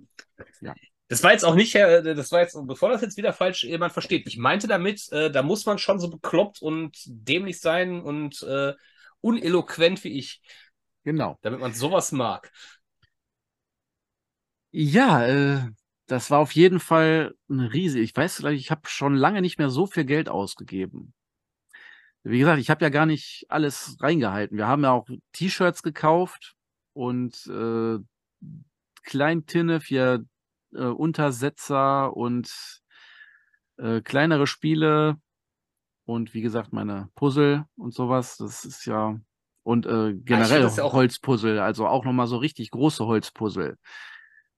Ja. 0.61 0.75
Das 1.07 1.23
war 1.23 1.33
jetzt 1.33 1.43
auch 1.43 1.55
nicht, 1.55 1.75
äh, 1.75 2.15
das 2.15 2.31
war 2.31 2.39
jetzt, 2.39 2.57
bevor 2.67 2.89
das 2.89 3.01
jetzt 3.01 3.17
wieder 3.17 3.33
falsch 3.33 3.63
jemand 3.63 3.91
versteht. 3.91 4.27
Ich 4.27 4.37
meinte 4.37 4.67
damit, 4.67 5.11
äh, 5.11 5.29
da 5.29 5.43
muss 5.43 5.65
man 5.65 5.77
schon 5.77 5.99
so 5.99 6.09
bekloppt 6.09 6.61
und 6.61 6.95
dämlich 7.05 7.59
sein 7.59 7.99
und 8.01 8.41
äh, 8.43 8.73
uneloquent 9.19 10.03
wie 10.03 10.17
ich. 10.17 10.41
Genau. 11.03 11.37
Damit 11.41 11.59
man 11.59 11.73
sowas 11.73 12.11
mag. 12.11 12.51
Ja, 14.71 15.25
äh, 15.25 15.69
das 16.07 16.31
war 16.31 16.39
auf 16.39 16.53
jeden 16.53 16.79
Fall 16.79 17.35
eine 17.49 17.73
Riese. 17.73 17.99
Ich 17.99 18.15
weiß, 18.15 18.43
ich 18.45 18.71
habe 18.71 18.81
schon 18.85 19.15
lange 19.15 19.41
nicht 19.41 19.59
mehr 19.59 19.69
so 19.69 19.85
viel 19.85 20.05
Geld 20.05 20.29
ausgegeben. 20.29 21.13
Wie 22.23 22.39
gesagt, 22.39 22.59
ich 22.59 22.69
habe 22.69 22.83
ja 22.85 22.89
gar 22.89 23.05
nicht 23.05 23.45
alles 23.49 23.97
reingehalten. 23.99 24.57
Wir 24.57 24.67
haben 24.67 24.83
ja 24.83 24.91
auch 24.91 25.07
T-Shirts 25.33 25.81
gekauft 25.81 26.55
und 26.93 27.47
äh, 27.47 27.97
Kleintinne 29.03 29.81
für 29.81 30.23
äh, 30.73 30.83
Untersetzer 30.83 32.15
und 32.15 32.81
äh, 33.77 34.01
kleinere 34.01 34.47
Spiele 34.47 35.17
und 36.05 36.33
wie 36.33 36.41
gesagt 36.41 36.73
meine 36.73 37.09
Puzzle 37.15 37.65
und 37.75 37.93
sowas. 37.93 38.37
Das 38.37 38.65
ist 38.65 38.85
ja 38.85 39.19
und 39.63 39.85
äh, 39.85 40.13
generell 40.13 40.61
ja 40.61 40.83
auch 40.83 40.93
Holzpuzzle, 40.93 41.61
also 41.61 41.87
auch 41.87 42.05
nochmal 42.05 42.27
so 42.27 42.37
richtig 42.37 42.71
große 42.71 43.05
Holzpuzzle. 43.05 43.77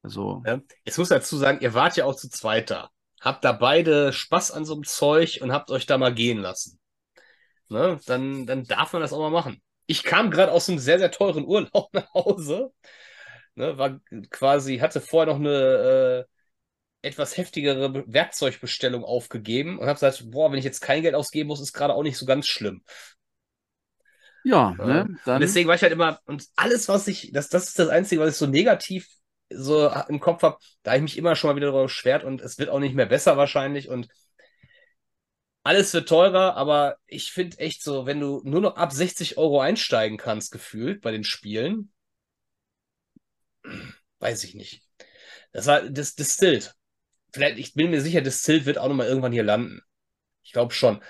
Also. 0.03 0.43
Ja, 0.45 0.61
jetzt 0.85 0.97
muss 0.97 1.09
dazu 1.09 1.37
sagen, 1.37 1.59
ihr 1.61 1.73
wart 1.73 1.97
ja 1.97 2.05
auch 2.05 2.15
zu 2.15 2.29
zweit 2.29 2.69
da. 2.69 2.91
Habt 3.21 3.45
da 3.45 3.53
beide 3.53 4.11
Spaß 4.11 4.51
an 4.51 4.65
so 4.65 4.73
einem 4.73 4.83
Zeug 4.83 5.39
und 5.41 5.53
habt 5.53 5.71
euch 5.71 5.85
da 5.85 5.97
mal 5.97 6.13
gehen 6.13 6.39
lassen. 6.39 6.77
Ne? 7.69 7.99
Dann, 8.05 8.45
dann 8.45 8.65
darf 8.65 8.91
man 8.91 9.01
das 9.01 9.13
auch 9.13 9.19
mal 9.19 9.29
machen. 9.29 9.61
Ich 9.85 10.03
kam 10.03 10.29
gerade 10.29 10.51
aus 10.51 10.69
einem 10.69 10.79
sehr, 10.79 10.99
sehr 10.99 11.11
teuren 11.11 11.45
Urlaub 11.47 11.93
nach 11.93 12.13
Hause. 12.13 12.73
Ne? 13.55 13.77
War 13.77 13.99
quasi, 14.29 14.79
hatte 14.79 14.99
vorher 14.99 15.33
noch 15.33 15.39
eine 15.39 16.25
äh, 17.01 17.07
etwas 17.07 17.37
heftigere 17.37 18.03
Werkzeugbestellung 18.07 19.05
aufgegeben 19.05 19.79
und 19.79 19.87
habe 19.87 19.95
gesagt, 19.99 20.29
boah, 20.31 20.51
wenn 20.51 20.59
ich 20.59 20.65
jetzt 20.65 20.81
kein 20.81 21.01
Geld 21.01 21.15
ausgeben 21.15 21.47
muss, 21.47 21.61
ist 21.61 21.73
gerade 21.73 21.93
auch 21.93 22.03
nicht 22.03 22.17
so 22.17 22.25
ganz 22.25 22.47
schlimm. 22.47 22.83
Ja, 24.43 24.71
ne? 24.71 25.07
Dann... 25.25 25.35
Und 25.35 25.41
deswegen 25.41 25.67
war 25.67 25.75
ich 25.75 25.81
halt 25.81 25.93
immer, 25.93 26.19
und 26.25 26.45
alles, 26.57 26.89
was 26.89 27.07
ich, 27.07 27.31
das, 27.31 27.47
das 27.49 27.69
ist 27.69 27.79
das 27.79 27.89
Einzige, 27.89 28.21
was 28.21 28.33
ich 28.33 28.37
so 28.37 28.47
negativ 28.47 29.07
so 29.55 29.89
im 30.09 30.19
Kopf 30.19 30.43
habe, 30.43 30.57
da 30.83 30.95
ich 30.95 31.01
mich 31.01 31.17
immer 31.17 31.35
schon 31.35 31.49
mal 31.49 31.55
wieder 31.55 31.67
darüber 31.67 31.89
schwert 31.89 32.23
und 32.23 32.41
es 32.41 32.57
wird 32.59 32.69
auch 32.69 32.79
nicht 32.79 32.95
mehr 32.95 33.05
besser 33.05 33.37
wahrscheinlich 33.37 33.89
und 33.89 34.07
alles 35.63 35.93
wird 35.93 36.09
teurer, 36.09 36.55
aber 36.55 36.97
ich 37.07 37.31
finde 37.31 37.57
echt 37.59 37.83
so, 37.83 38.05
wenn 38.05 38.19
du 38.19 38.41
nur 38.43 38.59
noch 38.61 38.75
ab 38.75 38.91
60 38.91 39.37
Euro 39.37 39.61
einsteigen 39.61 40.17
kannst, 40.17 40.51
gefühlt 40.51 41.01
bei 41.01 41.11
den 41.11 41.23
Spielen, 41.23 41.93
weiß 44.19 44.43
ich 44.43 44.55
nicht. 44.55 44.83
Das 45.53 45.67
war 45.67 45.81
das 45.89 46.15
Distilled. 46.15 46.73
Vielleicht, 47.33 47.57
ich 47.59 47.73
bin 47.73 47.91
mir 47.91 48.01
sicher, 48.01 48.21
Distilled 48.21 48.65
wird 48.65 48.77
auch 48.77 48.87
nochmal 48.87 49.07
irgendwann 49.07 49.31
hier 49.31 49.43
landen. 49.43 49.81
Ich 50.43 50.51
glaube 50.51 50.73
schon. 50.73 51.01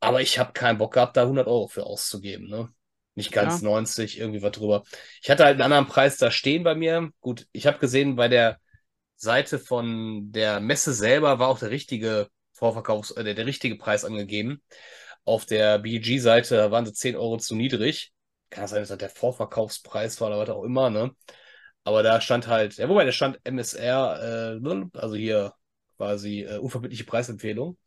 Aber 0.00 0.22
ich 0.22 0.38
habe 0.38 0.52
keinen 0.52 0.78
Bock 0.78 0.94
gehabt, 0.94 1.16
da 1.16 1.22
100 1.22 1.46
Euro 1.48 1.68
für 1.68 1.84
auszugeben. 1.84 2.48
Ne? 2.48 2.72
Nicht 3.18 3.32
ganz 3.32 3.62
ja. 3.62 3.68
90, 3.68 4.20
irgendwie 4.20 4.42
was 4.42 4.52
drüber. 4.52 4.84
Ich 5.20 5.28
hatte 5.28 5.42
halt 5.44 5.54
einen 5.54 5.62
anderen 5.62 5.88
Preis 5.88 6.18
da 6.18 6.30
stehen 6.30 6.62
bei 6.62 6.76
mir. 6.76 7.10
Gut, 7.20 7.48
ich 7.50 7.66
habe 7.66 7.80
gesehen, 7.80 8.14
bei 8.14 8.28
der 8.28 8.60
Seite 9.16 9.58
von 9.58 10.30
der 10.30 10.60
Messe 10.60 10.92
selber 10.94 11.40
war 11.40 11.48
auch 11.48 11.58
der 11.58 11.70
richtige 11.70 12.28
Vorverkaufs-, 12.52 13.10
äh, 13.16 13.24
der, 13.24 13.34
der 13.34 13.46
richtige 13.46 13.74
Preis 13.74 14.04
angegeben. 14.04 14.62
Auf 15.24 15.46
der 15.46 15.80
BG-Seite 15.80 16.70
waren 16.70 16.86
sie 16.86 16.92
10 16.92 17.16
Euro 17.16 17.38
zu 17.38 17.56
niedrig. 17.56 18.12
Kann 18.50 18.68
sein, 18.68 18.82
dass 18.82 18.90
das 18.90 18.98
der 18.98 19.10
Vorverkaufspreis 19.10 20.20
war 20.20 20.28
oder 20.28 20.38
was 20.38 20.50
auch 20.50 20.62
immer, 20.62 20.88
ne? 20.88 21.10
Aber 21.82 22.04
da 22.04 22.20
stand 22.20 22.46
halt, 22.46 22.76
ja, 22.76 22.88
wobei, 22.88 23.04
da 23.04 23.10
stand 23.10 23.40
MSR, 23.42 24.60
äh, 24.62 24.96
also 24.96 25.16
hier 25.16 25.54
quasi 25.96 26.42
äh, 26.42 26.58
unverbindliche 26.58 27.02
Preisempfehlung. 27.02 27.78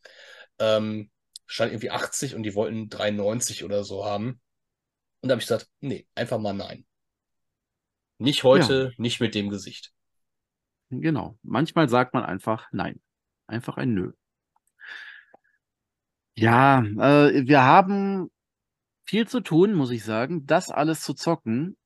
Ähm, 0.60 1.10
stand 1.46 1.72
irgendwie 1.72 1.92
80 1.92 2.36
und 2.36 2.44
die 2.44 2.54
wollten 2.54 2.90
93 2.90 3.64
oder 3.64 3.86
so 3.86 4.04
haben. 4.04 4.42
Und 5.22 5.30
da 5.30 5.34
habe 5.34 5.42
ich 5.42 5.48
gesagt, 5.48 5.70
nee, 5.80 6.08
einfach 6.16 6.40
mal 6.40 6.54
nein. 6.54 6.86
Nicht 8.18 8.44
heute, 8.44 8.90
ja. 8.90 8.92
nicht 8.98 9.20
mit 9.20 9.36
dem 9.36 9.50
Gesicht. 9.50 9.94
Genau. 10.90 11.38
Manchmal 11.42 11.90
sagt 11.90 12.14
man 12.14 12.24
einfach 12.24 12.68
nein. 12.72 13.02
Einfach 13.48 13.78
ein 13.78 13.94
Nö. 13.94 14.12
Ja, 16.36 16.80
äh, 16.82 17.48
wir 17.48 17.64
haben 17.64 18.30
viel 19.04 19.28
zu 19.28 19.42
tun, 19.42 19.74
muss 19.74 19.92
ich 19.92 20.04
sagen, 20.04 20.46
das 20.46 20.70
alles 20.70 21.02
zu 21.02 21.14
zocken. 21.14 21.78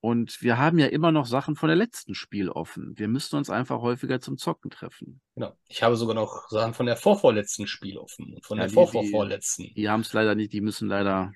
Und 0.00 0.40
wir 0.40 0.58
haben 0.58 0.78
ja 0.78 0.86
immer 0.86 1.10
noch 1.10 1.26
Sachen 1.26 1.56
von 1.56 1.68
der 1.68 1.76
letzten 1.76 2.14
Spiel 2.14 2.48
offen. 2.48 2.96
Wir 2.96 3.08
müssten 3.08 3.36
uns 3.36 3.50
einfach 3.50 3.80
häufiger 3.80 4.20
zum 4.20 4.38
Zocken 4.38 4.70
treffen. 4.70 5.20
Genau. 5.34 5.56
Ich 5.66 5.82
habe 5.82 5.96
sogar 5.96 6.14
noch 6.14 6.48
Sachen 6.48 6.74
von 6.74 6.86
der 6.86 6.96
vorvorletzten 6.96 7.66
Spiel 7.66 7.98
offen 7.98 8.34
und 8.34 8.44
von 8.44 8.58
ja, 8.58 8.64
der 8.64 8.72
vorvorvorletzten. 8.72 9.66
Die, 9.66 9.74
die 9.74 9.88
haben 9.88 10.02
es 10.02 10.12
leider 10.12 10.34
nicht, 10.34 10.52
die 10.52 10.60
müssen 10.60 10.88
leider 10.88 11.32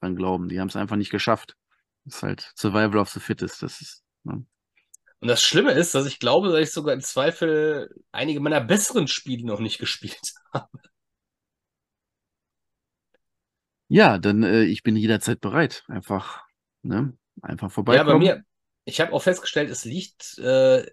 dran 0.00 0.16
glauben. 0.16 0.48
Die 0.48 0.60
haben 0.60 0.68
es 0.68 0.76
einfach 0.76 0.96
nicht 0.96 1.10
geschafft. 1.10 1.56
Das 2.04 2.16
ist 2.16 2.22
halt 2.22 2.52
Survival 2.56 2.98
of 2.98 3.10
the 3.10 3.20
Fittest. 3.20 3.62
Das 3.62 3.80
ist. 3.80 4.02
Ne? 4.24 4.44
Und 5.20 5.28
das 5.28 5.42
Schlimme 5.42 5.72
ist, 5.72 5.94
dass 5.94 6.06
ich 6.06 6.20
glaube, 6.20 6.48
dass 6.48 6.60
ich 6.60 6.72
sogar 6.72 6.94
im 6.94 7.00
Zweifel 7.00 7.90
einige 8.12 8.40
meiner 8.40 8.60
besseren 8.60 9.08
Spiele 9.08 9.46
noch 9.46 9.60
nicht 9.60 9.78
gespielt 9.78 10.34
habe. 10.52 10.68
Ja, 13.88 14.18
dann 14.18 14.42
äh, 14.42 14.64
ich 14.64 14.82
bin 14.82 14.96
jederzeit 14.96 15.40
bereit. 15.40 15.84
Einfach, 15.88 16.42
ne? 16.82 17.16
Einfach 17.42 17.70
vorbeikommen. 17.70 18.08
Ja, 18.08 18.12
bei 18.12 18.18
mir, 18.18 18.44
ich 18.84 19.00
habe 19.00 19.12
auch 19.12 19.22
festgestellt, 19.22 19.70
es 19.70 19.84
liegt 19.84 20.38
äh, 20.38 20.86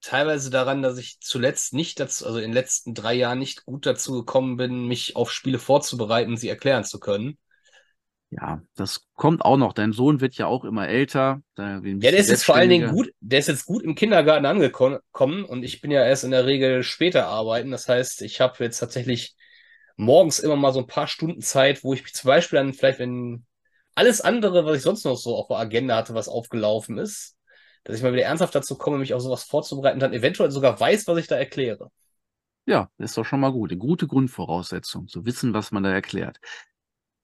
teilweise 0.00 0.50
daran, 0.50 0.82
dass 0.82 0.98
ich 0.98 1.20
zuletzt 1.20 1.72
nicht 1.72 2.00
dazu, 2.00 2.26
also 2.26 2.38
in 2.38 2.44
den 2.44 2.52
letzten 2.52 2.94
drei 2.94 3.14
Jahren 3.14 3.38
nicht 3.38 3.64
gut 3.64 3.86
dazu 3.86 4.12
gekommen 4.12 4.56
bin, 4.56 4.86
mich 4.86 5.16
auf 5.16 5.30
Spiele 5.30 5.58
vorzubereiten, 5.58 6.36
sie 6.36 6.48
erklären 6.48 6.84
zu 6.84 6.98
können. 6.98 7.38
Ja, 8.34 8.62
das 8.76 9.08
kommt 9.14 9.44
auch 9.44 9.58
noch. 9.58 9.74
Dein 9.74 9.92
Sohn 9.92 10.22
wird 10.22 10.36
ja 10.36 10.46
auch 10.46 10.64
immer 10.64 10.88
älter. 10.88 11.42
ja, 11.58 11.80
der 11.80 12.16
ist 12.16 12.30
jetzt 12.30 12.44
vor 12.44 12.54
allen 12.54 12.70
Dingen 12.70 12.90
gut, 12.90 13.12
der 13.20 13.40
ist 13.40 13.48
jetzt 13.48 13.66
gut 13.66 13.82
im 13.82 13.94
Kindergarten 13.94 14.46
angekommen 14.46 15.44
und 15.44 15.62
ich 15.64 15.82
bin 15.82 15.90
ja 15.90 16.02
erst 16.02 16.24
in 16.24 16.30
der 16.30 16.46
Regel 16.46 16.82
später 16.82 17.26
arbeiten. 17.26 17.70
Das 17.70 17.88
heißt, 17.88 18.22
ich 18.22 18.40
habe 18.40 18.64
jetzt 18.64 18.78
tatsächlich 18.78 19.36
morgens 19.96 20.38
immer 20.38 20.56
mal 20.56 20.72
so 20.72 20.80
ein 20.80 20.86
paar 20.86 21.08
Stunden 21.08 21.42
Zeit, 21.42 21.84
wo 21.84 21.92
ich 21.92 22.04
mich 22.04 22.14
zum 22.14 22.28
Beispiel 22.28 22.58
dann 22.58 22.72
vielleicht, 22.72 23.00
wenn 23.00 23.44
alles 23.94 24.22
andere, 24.22 24.64
was 24.64 24.78
ich 24.78 24.82
sonst 24.82 25.04
noch 25.04 25.16
so 25.16 25.36
auf 25.36 25.48
der 25.48 25.58
Agenda 25.58 25.96
hatte, 25.96 26.14
was 26.14 26.30
aufgelaufen 26.30 26.96
ist, 26.96 27.36
dass 27.84 27.96
ich 27.96 28.02
mal 28.02 28.14
wieder 28.14 28.24
ernsthaft 28.24 28.54
dazu 28.54 28.78
komme, 28.78 28.96
mich 28.96 29.12
auf 29.12 29.20
sowas 29.20 29.44
vorzubereiten 29.44 29.96
und 29.96 30.00
dann 30.00 30.14
eventuell 30.14 30.50
sogar 30.50 30.80
weiß, 30.80 31.06
was 31.06 31.18
ich 31.18 31.26
da 31.26 31.36
erkläre. 31.36 31.90
Ja, 32.64 32.88
ist 32.96 33.18
doch 33.18 33.26
schon 33.26 33.40
mal 33.40 33.52
gut. 33.52 33.72
Eine 33.72 33.78
gute 33.78 34.06
Grundvoraussetzung, 34.06 35.08
zu 35.08 35.26
wissen, 35.26 35.52
was 35.52 35.70
man 35.70 35.82
da 35.82 35.90
erklärt. 35.90 36.38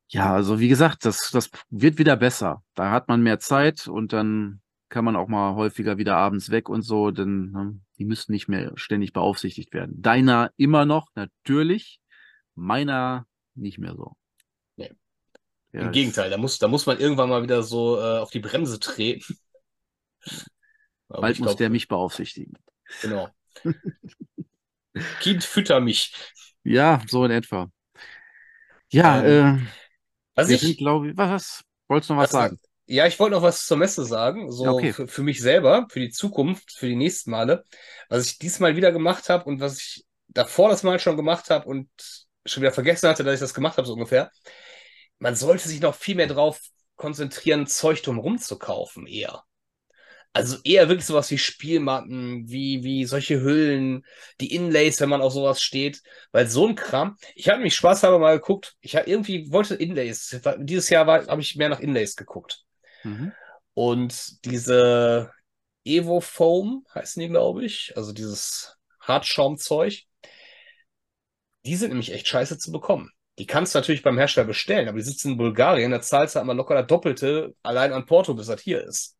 Ja, 0.09 0.33
also 0.33 0.59
wie 0.59 0.69
gesagt, 0.69 1.05
das, 1.05 1.31
das 1.31 1.51
wird 1.69 1.99
wieder 1.99 2.17
besser. 2.17 2.63
Da 2.75 2.91
hat 2.91 3.09
man 3.09 3.23
mehr 3.23 3.39
Zeit 3.39 3.89
und 3.89 4.13
dann 4.13 4.63
kann 4.89 5.05
man 5.05 5.17
auch 5.17 5.29
mal 5.29 5.55
häufiger 5.55 5.99
wieder 5.99 6.17
abends 6.17 6.51
weg 6.51 6.71
und 6.71 6.81
so, 6.83 7.11
denn 7.11 7.51
ne, 7.51 7.81
die 7.99 8.07
müssen 8.07 8.33
nicht 8.33 8.49
mehr 8.49 8.73
ständig 8.77 9.13
beaufsichtigt 9.13 9.75
werden. 9.75 10.01
Deiner 10.01 10.51
immer 10.57 10.87
noch, 10.87 11.09
natürlich. 11.15 12.01
Meiner 12.55 13.27
nicht 13.55 13.79
mehr 13.79 13.95
so. 13.95 14.17
Nee. 14.77 14.93
Ja, 15.73 15.83
Im 15.83 15.93
Gegenteil, 15.93 16.31
da 16.31 16.39
muss, 16.39 16.59
da 16.59 16.69
muss 16.69 16.87
man 16.87 16.99
irgendwann 16.99 17.29
mal 17.29 17.43
wieder 17.43 17.63
so 17.63 17.99
äh, 17.99 18.19
auf 18.19 18.31
die 18.31 18.41
Bremse 18.41 18.81
treten. 18.81 19.39
Bald 21.09 21.39
muss 21.39 21.49
glaub, 21.49 21.59
der 21.59 21.71
mich 21.71 21.89
beaufsichtigen. 21.89 22.55
Genau. 23.03 23.29
kind, 25.21 25.45
fütter 25.45 25.81
mich. 25.81 26.15
Ja, 26.65 27.03
so 27.07 27.25
in 27.25 27.31
etwa. 27.31 27.71
Ja, 28.91 29.23
ähm, 29.23 29.59
äh, 29.59 29.88
was 30.39 30.51
ich, 30.51 30.78
glaube 30.78 31.16
was, 31.16 31.30
was? 31.30 31.64
Wolltest 31.89 32.11
du 32.11 32.14
noch 32.14 32.22
was, 32.22 32.32
was 32.32 32.41
sagen? 32.43 32.61
Ja, 32.86 33.07
ich 33.07 33.18
wollte 33.18 33.36
noch 33.36 33.43
was 33.43 33.66
zur 33.66 33.76
Messe 33.76 34.05
sagen, 34.05 34.51
so 34.51 34.66
okay. 34.66 34.93
für, 34.93 35.09
für, 35.09 35.22
mich 35.22 35.41
selber, 35.41 35.86
für 35.91 36.01
die 36.01 36.11
Zukunft, 36.11 36.72
für 36.72 36.86
die 36.86 36.97
nächsten 36.97 37.30
Male. 37.30 37.64
Was 38.09 38.24
ich 38.24 38.39
diesmal 38.39 38.76
wieder 38.76 38.93
gemacht 38.93 39.28
habe 39.28 39.45
und 39.45 39.61
was 39.61 39.78
ich 39.78 40.07
davor 40.28 40.70
das 40.70 40.82
Mal 40.82 40.99
schon 40.99 41.16
gemacht 41.16 41.51
habe 41.51 41.66
und 41.68 41.89
schon 42.47 42.62
wieder 42.62 42.72
vergessen 42.72 43.09
hatte, 43.09 43.24
dass 43.24 43.34
ich 43.34 43.41
das 43.41 43.53
gemacht 43.53 43.76
habe, 43.76 43.86
so 43.86 43.93
ungefähr. 43.93 44.30
Man 45.18 45.34
sollte 45.34 45.68
sich 45.68 45.80
noch 45.80 45.95
viel 45.95 46.14
mehr 46.14 46.28
drauf 46.28 46.61
konzentrieren, 46.97 47.66
Zeug 47.66 48.03
drumherum 48.03 48.39
zu 48.39 48.59
kaufen, 48.59 49.07
eher. 49.07 49.45
Also 50.33 50.59
eher 50.62 50.89
wirklich 50.89 51.07
sowas 51.07 51.31
wie 51.31 51.39
Spielmatten, 51.39 52.49
wie, 52.49 52.85
wie 52.85 53.05
solche 53.07 53.41
Hüllen, 53.41 54.05
die 54.41 54.55
Inlays, 54.55 55.01
wenn 55.01 55.09
man 55.09 55.22
auf 55.22 55.33
sowas 55.33 55.61
steht. 55.61 56.03
Weil 56.33 56.47
so 56.47 56.66
ein 56.66 56.74
Kram, 56.74 57.16
ich 57.35 57.49
habe 57.49 57.62
mich 57.62 57.74
spaßhalber 57.74 58.18
mal 58.18 58.39
geguckt, 58.39 58.76
ich 58.81 58.95
habe 58.95 59.11
irgendwie 59.11 59.51
wollte 59.51 59.74
Inlays. 59.74 60.41
Dieses 60.59 60.91
Jahr 60.91 61.07
habe 61.07 61.41
ich 61.41 61.57
mehr 61.57 61.68
nach 61.68 61.81
Inlays 61.81 62.14
geguckt. 62.14 62.64
Mhm. 63.03 63.33
Und 63.74 64.45
diese 64.45 65.33
Evo 65.85 66.20
Foam 66.20 66.87
heißen 66.95 67.20
die, 67.20 67.29
glaube 67.29 67.64
ich. 67.64 67.93
Also 67.97 68.12
dieses 68.12 68.76
Hartschaumzeug. 69.01 70.03
Die 71.64 71.76
sind 71.76 71.89
nämlich 71.89 72.12
echt 72.12 72.29
scheiße 72.29 72.59
zu 72.59 72.70
bekommen. 72.70 73.11
Die 73.39 73.47
kannst 73.47 73.74
du 73.74 73.79
natürlich 73.79 74.03
beim 74.03 74.18
Hersteller 74.18 74.47
bestellen, 74.47 74.89
aber 74.89 74.99
die 74.99 75.05
sitzen 75.05 75.33
in 75.33 75.37
Bulgarien, 75.37 75.93
da 75.93 76.01
zahlst 76.01 76.35
du 76.35 76.39
halt 76.39 76.47
mal 76.47 76.57
locker 76.57 76.74
das 76.74 76.87
Doppelte 76.87 77.55
allein 77.62 77.93
an 77.93 78.07
Porto, 78.07 78.35
bis 78.35 78.47
das 78.49 78.61
hier 78.61 78.83
ist. 78.85 79.18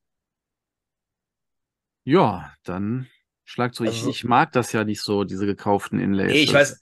Ja, 2.09 2.55
dann 2.65 3.07
schlag 3.45 3.75
zu. 3.75 3.85
Also, 3.85 4.09
ich, 4.09 4.17
ich 4.17 4.25
mag 4.25 4.51
das 4.53 4.73
ja 4.73 4.83
nicht 4.83 5.03
so, 5.03 5.25
diese 5.25 5.45
gekauften 5.45 6.01
Inlays. 6.01 6.33
Nee, 6.33 6.41
ich 6.45 6.55
weiß. 6.55 6.81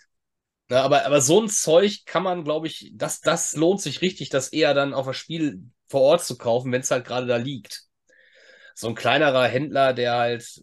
Ja, 0.70 0.85
aber, 0.85 1.05
aber 1.05 1.20
so 1.20 1.43
ein 1.43 1.49
Zeug 1.49 2.05
kann 2.07 2.22
man, 2.22 2.45
glaube 2.45 2.68
ich, 2.68 2.93
das, 2.95 3.20
das 3.22 3.57
lohnt 3.57 3.81
sich 3.81 4.03
richtig, 4.03 4.29
das 4.29 4.53
eher 4.53 4.72
dann 4.72 4.95
auf 4.95 5.07
das 5.07 5.16
Spiel 5.16 5.64
vor 5.89 6.03
Ort 6.03 6.24
zu 6.24 6.39
kaufen, 6.39 6.70
wenn 6.70 6.81
es 6.81 6.93
halt 6.93 7.05
gerade 7.05 7.27
da 7.27 7.39
liegt. 7.39 7.87
So 8.77 8.87
ein 8.87 8.95
kleinerer 8.95 9.49
Händler, 9.49 9.95
der 9.95 10.14
halt, 10.14 10.62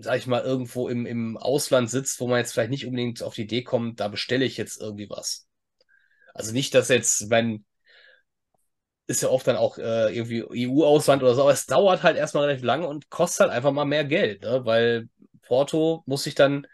sag 0.00 0.18
ich 0.18 0.26
mal, 0.26 0.42
irgendwo 0.42 0.88
im, 0.88 1.06
im 1.06 1.36
Ausland 1.36 1.88
sitzt, 1.88 2.18
wo 2.18 2.26
man 2.26 2.38
jetzt 2.38 2.52
vielleicht 2.52 2.70
nicht 2.70 2.86
unbedingt 2.86 3.22
auf 3.22 3.34
die 3.34 3.42
Idee 3.42 3.62
kommt, 3.62 4.00
da 4.00 4.08
bestelle 4.08 4.44
ich 4.44 4.56
jetzt 4.56 4.80
irgendwie 4.80 5.08
was. 5.08 5.46
Also 6.32 6.52
nicht, 6.52 6.74
dass 6.74 6.88
jetzt, 6.88 7.30
wenn, 7.30 7.64
ist 9.06 9.22
ja 9.22 9.28
oft 9.28 9.46
dann 9.46 9.56
auch 9.56 9.78
äh, 9.78 10.14
irgendwie 10.16 10.40
EU-Ausland 10.54 11.22
oder 11.22 11.34
so, 11.34 11.42
aber 11.42 11.52
es 11.52 11.66
dauert 11.66 12.02
halt 12.02 12.16
erstmal 12.16 12.44
relativ 12.44 12.64
lange 12.64 12.86
und 12.88 13.10
kostet 13.10 13.40
halt 13.42 13.52
einfach 13.52 13.72
mal 13.72 13.84
mehr 13.84 14.04
Geld, 14.04 14.42
ne? 14.42 14.64
weil 14.64 15.08
Porto 15.42 16.02
muss 16.06 16.24
sich 16.24 16.34
dann, 16.34 16.66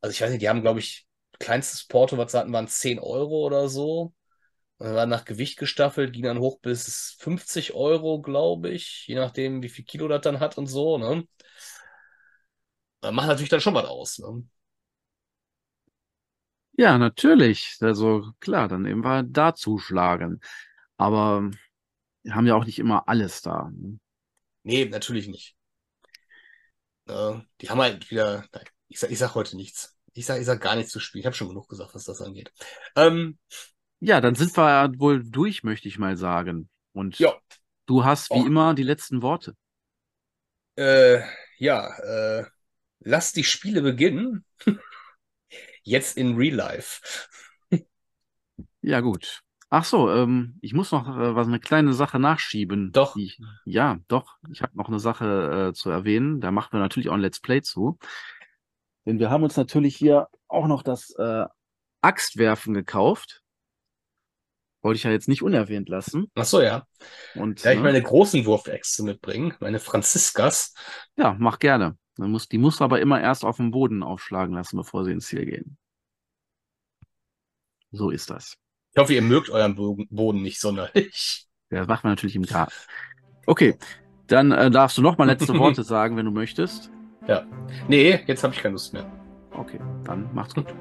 also 0.00 0.12
ich 0.12 0.20
weiß 0.22 0.30
nicht, 0.30 0.42
die 0.42 0.48
haben, 0.48 0.62
glaube 0.62 0.80
ich, 0.80 1.06
kleinstes 1.38 1.86
Porto, 1.86 2.18
was 2.18 2.32
sie 2.32 2.38
hatten, 2.38 2.52
waren 2.52 2.68
10 2.68 2.98
Euro 2.98 3.46
oder 3.46 3.68
so. 3.68 4.14
Und 4.78 4.94
war 4.94 5.06
nach 5.06 5.24
Gewicht 5.24 5.58
gestaffelt, 5.58 6.12
ging 6.12 6.24
dann 6.24 6.40
hoch 6.40 6.60
bis 6.60 7.16
50 7.20 7.74
Euro, 7.74 8.20
glaube 8.22 8.70
ich, 8.70 9.06
je 9.06 9.14
nachdem, 9.16 9.62
wie 9.62 9.70
viel 9.70 9.84
Kilo 9.86 10.08
das 10.08 10.22
dann 10.22 10.40
hat 10.40 10.58
und 10.58 10.66
so, 10.66 10.98
ne? 10.98 11.24
Das 13.00 13.12
macht 13.12 13.28
natürlich 13.28 13.48
dann 13.50 13.60
schon 13.60 13.74
was 13.74 13.86
aus, 13.86 14.18
ne? 14.18 14.44
Ja, 16.78 16.98
natürlich. 16.98 17.76
Also 17.80 18.32
klar, 18.40 18.68
dann 18.68 18.84
eben 18.86 19.00
mal 19.00 19.24
da 19.26 19.54
zuschlagen. 19.54 20.40
Aber 20.96 21.50
haben 22.30 22.46
ja 22.46 22.54
auch 22.54 22.64
nicht 22.64 22.78
immer 22.78 23.08
alles 23.08 23.42
da. 23.42 23.70
Ne? 23.72 23.98
Nee, 24.62 24.86
natürlich 24.86 25.28
nicht. 25.28 25.56
Äh, 27.06 27.34
die 27.60 27.70
haben 27.70 27.80
halt 27.80 28.10
wieder. 28.10 28.44
Ich 28.88 29.00
sag, 29.00 29.10
ich 29.10 29.18
sag 29.18 29.34
heute 29.34 29.56
nichts. 29.56 29.96
Ich 30.12 30.26
sag, 30.26 30.40
ich 30.40 30.46
sag 30.46 30.60
gar 30.60 30.76
nichts 30.76 30.92
zu 30.92 31.00
spielen. 31.00 31.20
Ich 31.20 31.26
habe 31.26 31.36
schon 31.36 31.48
genug 31.48 31.68
gesagt, 31.68 31.94
was 31.94 32.04
das 32.04 32.22
angeht. 32.22 32.52
Ähm, 32.96 33.38
ja, 34.00 34.20
dann 34.20 34.34
sind 34.34 34.56
wir 34.56 34.92
wohl 34.98 35.24
durch, 35.24 35.62
möchte 35.62 35.88
ich 35.88 35.98
mal 35.98 36.16
sagen. 36.16 36.68
Und 36.92 37.18
ja. 37.18 37.34
du 37.86 38.04
hast 38.04 38.30
wie 38.30 38.40
Och. 38.40 38.46
immer 38.46 38.74
die 38.74 38.82
letzten 38.82 39.22
Worte. 39.22 39.54
Äh, 40.76 41.22
ja, 41.58 41.96
äh, 41.98 42.46
lass 43.00 43.32
die 43.32 43.44
Spiele 43.44 43.82
beginnen. 43.82 44.44
Jetzt 45.82 46.16
in 46.16 46.36
Real 46.36 46.54
Life. 46.54 47.00
ja, 48.82 49.00
gut. 49.00 49.42
Ach 49.68 49.84
so, 49.84 50.10
ähm, 50.10 50.58
ich 50.60 50.74
muss 50.74 50.92
noch 50.92 51.08
äh, 51.08 51.34
was 51.34 51.48
eine 51.48 51.58
kleine 51.58 51.92
Sache 51.92 52.18
nachschieben. 52.18 52.92
Doch. 52.92 53.16
Ich, 53.16 53.40
ja, 53.64 53.98
doch. 54.06 54.36
Ich 54.50 54.62
habe 54.62 54.76
noch 54.76 54.88
eine 54.88 55.00
Sache 55.00 55.70
äh, 55.70 55.74
zu 55.74 55.90
erwähnen. 55.90 56.40
Da 56.40 56.52
machen 56.52 56.72
wir 56.72 56.80
natürlich 56.80 57.08
auch 57.08 57.14
ein 57.14 57.20
Let's 57.20 57.40
Play 57.40 57.62
zu. 57.62 57.98
Denn 59.04 59.18
wir 59.18 59.30
haben 59.30 59.42
uns 59.42 59.56
natürlich 59.56 59.96
hier 59.96 60.28
auch 60.46 60.68
noch 60.68 60.82
das 60.82 61.10
äh, 61.18 61.46
Axtwerfen 62.00 62.74
gekauft. 62.74 63.42
Wollte 64.82 64.98
ich 64.98 65.04
ja 65.04 65.10
jetzt 65.10 65.26
nicht 65.26 65.42
unerwähnt 65.42 65.88
lassen. 65.88 66.30
Ach 66.36 66.44
so, 66.44 66.62
ja. 66.62 66.86
Und, 67.34 67.64
ja, 67.64 67.72
ich 67.72 67.78
ne? 67.78 67.84
meine 67.84 68.02
großen 68.02 68.46
Wurfäxte 68.46 69.02
mitbringen, 69.02 69.54
meine 69.58 69.80
Franziskas. 69.80 70.74
Ja, 71.16 71.34
mach 71.38 71.58
gerne. 71.58 71.98
Man 72.18 72.30
muss, 72.30 72.48
die 72.48 72.58
muss 72.58 72.80
aber 72.80 73.00
immer 73.00 73.20
erst 73.20 73.44
auf 73.44 73.56
dem 73.56 73.72
Boden 73.72 74.04
aufschlagen 74.04 74.54
lassen, 74.54 74.76
bevor 74.76 75.04
sie 75.04 75.10
ins 75.10 75.26
Ziel 75.26 75.44
gehen. 75.44 75.76
So 77.90 78.10
ist 78.10 78.30
das. 78.30 78.56
Ich 78.96 79.02
hoffe, 79.02 79.12
ihr 79.12 79.20
mögt 79.20 79.50
euren 79.50 79.76
Boden 80.08 80.40
nicht 80.40 80.58
sonderlich. 80.58 81.46
Ja, 81.70 81.80
das 81.80 81.86
macht 81.86 82.02
man 82.02 82.12
natürlich 82.12 82.34
im 82.34 82.44
Garten. 82.44 82.72
Okay, 83.44 83.74
dann 84.26 84.52
äh, 84.52 84.70
darfst 84.70 84.96
du 84.96 85.02
noch 85.02 85.18
mal 85.18 85.26
letzte 85.26 85.58
Worte 85.58 85.82
sagen, 85.84 86.16
wenn 86.16 86.24
du 86.24 86.32
möchtest. 86.32 86.90
Ja. 87.28 87.44
Nee, 87.88 88.24
jetzt 88.26 88.42
habe 88.42 88.54
ich 88.54 88.62
keine 88.62 88.72
Lust 88.72 88.94
mehr. 88.94 89.04
Okay, 89.50 89.78
dann 90.04 90.32
macht's 90.32 90.54
gut. 90.54 90.74